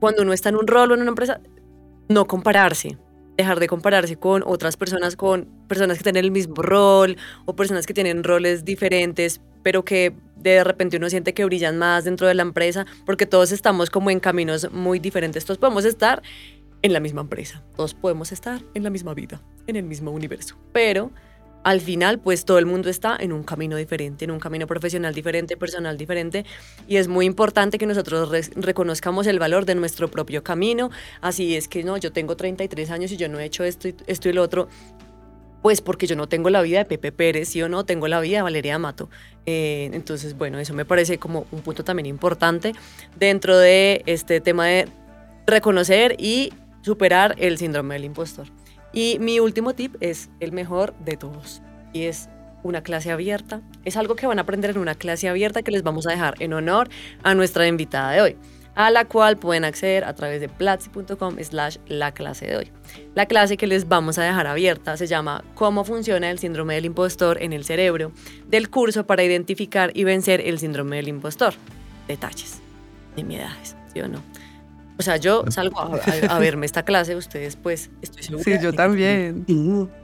cuando 0.01 0.23
uno 0.23 0.33
está 0.33 0.49
en 0.49 0.57
un 0.57 0.67
rol 0.67 0.91
o 0.91 0.95
en 0.95 1.01
una 1.01 1.11
empresa, 1.11 1.41
no 2.09 2.27
compararse 2.27 2.99
dejar 3.39 3.61
de 3.61 3.69
compararse 3.69 4.17
con 4.17 4.43
otras 4.45 4.77
personas, 4.77 5.15
con 5.15 5.47
personas 5.69 5.97
que 5.97 6.03
tienen 6.03 6.25
el 6.25 6.33
mismo 6.33 6.57
rol 6.57 7.17
o 7.47 7.55
personas 7.55 7.87
que 7.87 7.95
tienen 7.95 8.25
roles 8.25 8.65
diferentes, 8.65 9.41
pero 9.63 9.85
que 9.85 10.13
de 10.35 10.65
repente 10.65 10.97
uno 10.97 11.09
siente 11.09 11.35
que 11.35 11.45
brillan 11.45 11.79
más 11.79 12.05
dentro 12.05 12.27
de 12.27 12.35
la 12.35 12.43
empresa, 12.43 12.85
porque 13.07 13.27
todos 13.27 13.53
estamos 13.53 13.91
como 13.91 14.11
en 14.11 14.19
caminos 14.19 14.71
muy 14.73 14.99
diferentes. 14.99 15.45
Todos 15.45 15.59
podemos 15.59 15.85
estar 15.85 16.21
en 16.83 16.93
la 16.93 16.99
misma 16.99 17.21
empresa, 17.21 17.63
todos 17.77 17.95
podemos 17.95 18.33
estar 18.33 18.61
en 18.75 18.83
la 18.83 18.91
misma 18.91 19.15
vida, 19.15 19.41
en 19.69 19.77
el 19.77 19.85
mismo 19.85 20.11
universo, 20.11 20.57
pero 20.73 21.13
al 21.69 21.83
final, 21.83 22.19
pues 22.19 22.47
todo 22.47 22.59
el 22.59 22.65
mundo 22.65 22.89
está 22.89 23.15
en 23.21 23.31
un 23.31 23.43
camino 23.43 23.77
diferente, 23.77 24.25
en 24.25 24.31
un 24.31 24.41
camino 24.41 24.67
profesional 24.67 25.15
diferente, 25.15 25.55
personal 25.59 25.99
diferente, 25.99 26.47
y 26.87 26.97
es 26.97 27.09
muy 27.09 27.27
importante 27.27 27.77
que 27.77 27.85
nosotros 27.85 28.31
reconozcamos 28.57 29.27
el 29.27 29.39
valor 29.39 29.67
de 29.67 29.75
nuestro 29.75 30.11
propio 30.11 30.43
camino. 30.43 30.91
Así 31.21 31.57
es 31.57 31.69
que 31.69 31.85
no, 31.85 31.99
yo 31.99 32.11
tengo 32.11 32.37
33 32.37 32.91
años 32.91 33.13
y 33.13 33.19
yo 33.19 33.29
no 33.29 33.39
he 33.39 33.45
hecho 33.45 33.65
esto 33.65 33.87
y, 33.87 33.95
esto 34.07 34.31
y 34.31 34.33
lo 34.33 34.43
otro. 34.43 34.69
Pues 35.61 35.83
porque 35.83 36.07
yo 36.07 36.17
no 36.17 36.27
tengo 36.27 36.49
la 36.49 36.63
vida 36.63 36.79
de 36.79 36.85
Pepe 36.87 37.13
Pérez, 37.13 37.51
¿sí 37.51 37.61
o 37.61 37.69
no? 37.69 37.85
Tengo 37.85 38.09
la 38.09 38.21
vida 38.21 38.39
de 38.39 38.43
Valeria 38.45 38.79
Mato. 38.79 39.11
Eh, 39.45 39.91
entonces, 39.93 40.39
bueno, 40.39 40.59
eso 40.59 40.73
me 40.73 40.87
parece 40.87 41.19
como 41.19 41.45
un 41.53 41.61
punto 41.61 41.85
también 41.85 42.07
importante 42.07 42.73
dentro 43.19 43.59
de 43.59 44.03
este 44.07 44.41
tema 44.41 44.69
de 44.69 44.89
reconocer 45.47 46.17
y 46.19 46.51
superar 46.81 47.35
el 47.39 47.59
síndrome 47.59 47.97
del 47.97 48.07
impostor. 48.07 48.47
Y 48.99 49.21
mi 49.21 49.39
último 49.39 49.77
tip 49.77 49.95
es 50.01 50.29
el 50.41 50.51
mejor 50.51 50.93
de 51.05 51.17
todos 51.17 51.63
y 51.93 52.07
es 52.07 52.29
una 52.65 52.83
clase 52.83 53.13
abierta. 53.13 53.63
Es 53.85 53.97
algo 53.97 54.17
que 54.17 54.27
van 54.27 54.41
a 54.41 54.43
aprender 54.43 54.71
en 54.71 54.79
una 54.79 54.97
clase 54.97 55.29
abierta 55.29 55.63
que 55.63 55.71
les 55.71 55.85
vamos 55.85 56.09
a 56.09 56.11
dejar 56.11 56.35
en 56.41 56.53
honor 56.53 56.89
a 57.23 57.37
nuestra 57.37 57.69
invitada 57.69 58.11
de 58.11 58.23
hoy, 58.23 58.37
a 58.75 58.91
la 58.91 59.05
cual 59.05 59.37
pueden 59.37 59.65
acceder 59.65 60.03
a 60.03 60.17
través 60.17 60.41
de 60.41 60.49
platzi.com 60.49 61.37
slash 61.41 61.77
la 61.87 62.11
clase 62.11 62.49
de 62.49 62.57
hoy. 62.57 62.73
La 63.15 63.27
clase 63.27 63.57
que 63.57 63.69
les 63.69 63.87
vamos 63.87 64.19
a 64.19 64.25
dejar 64.25 64.49
abierta 64.49 64.97
se 64.97 65.07
llama 65.07 65.45
Cómo 65.55 65.85
funciona 65.85 66.29
el 66.29 66.41
síndrome 66.41 66.75
del 66.75 66.87
impostor 66.87 67.41
en 67.41 67.53
el 67.53 67.65
cerebro 67.65 68.11
del 68.49 68.69
curso 68.69 69.07
para 69.07 69.23
identificar 69.23 69.93
y 69.95 70.03
vencer 70.03 70.41
el 70.41 70.59
síndrome 70.59 70.97
del 70.97 71.07
impostor. 71.07 71.55
Detalles, 72.09 72.59
nimiedades, 73.15 73.77
¿sí 73.95 74.01
o 74.01 74.09
no? 74.09 74.25
O 74.99 75.03
sea, 75.03 75.17
yo 75.17 75.45
salgo 75.49 75.81
a, 75.81 76.39
verme 76.39 76.67
esta 76.67 76.83
clase, 76.83 77.15
ustedes 77.15 77.57
pues 77.57 77.91
estoy 78.03 78.23
segura. 78.23 78.45
Sí, 78.45 78.53
yo 78.61 78.73
también. 78.73 79.45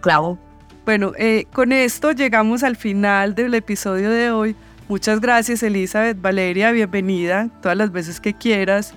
claro. 0.00 0.38
Bueno, 0.84 1.12
eh, 1.18 1.46
con 1.52 1.72
esto 1.72 2.12
llegamos 2.12 2.62
al 2.62 2.76
final 2.76 3.34
del 3.34 3.54
episodio 3.54 4.10
de 4.10 4.30
hoy. 4.30 4.54
Muchas 4.88 5.20
gracias 5.20 5.62
Elizabeth, 5.62 6.20
Valeria, 6.20 6.70
bienvenida 6.70 7.48
todas 7.62 7.76
las 7.76 7.90
veces 7.90 8.20
que 8.20 8.34
quieras. 8.34 8.94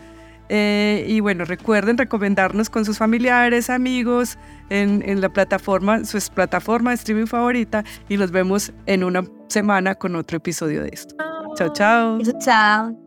Eh, 0.49 1.05
y 1.07 1.19
bueno, 1.19 1.45
recuerden 1.45 1.97
recomendarnos 1.97 2.69
con 2.69 2.85
sus 2.85 2.97
familiares, 2.97 3.69
amigos, 3.69 4.37
en, 4.69 5.01
en 5.05 5.19
la 5.19 5.29
plataforma, 5.29 6.05
su 6.05 6.19
plataforma 6.33 6.91
de 6.91 6.95
streaming 6.95 7.25
favorita 7.25 7.83
y 8.07 8.17
nos 8.17 8.31
vemos 8.31 8.71
en 8.85 9.03
una 9.03 9.23
semana 9.49 9.95
con 9.95 10.15
otro 10.15 10.37
episodio 10.37 10.83
de 10.83 10.89
esto. 10.93 11.15
Chao, 11.57 11.73
chao. 11.73 12.19
Chao. 12.39 13.06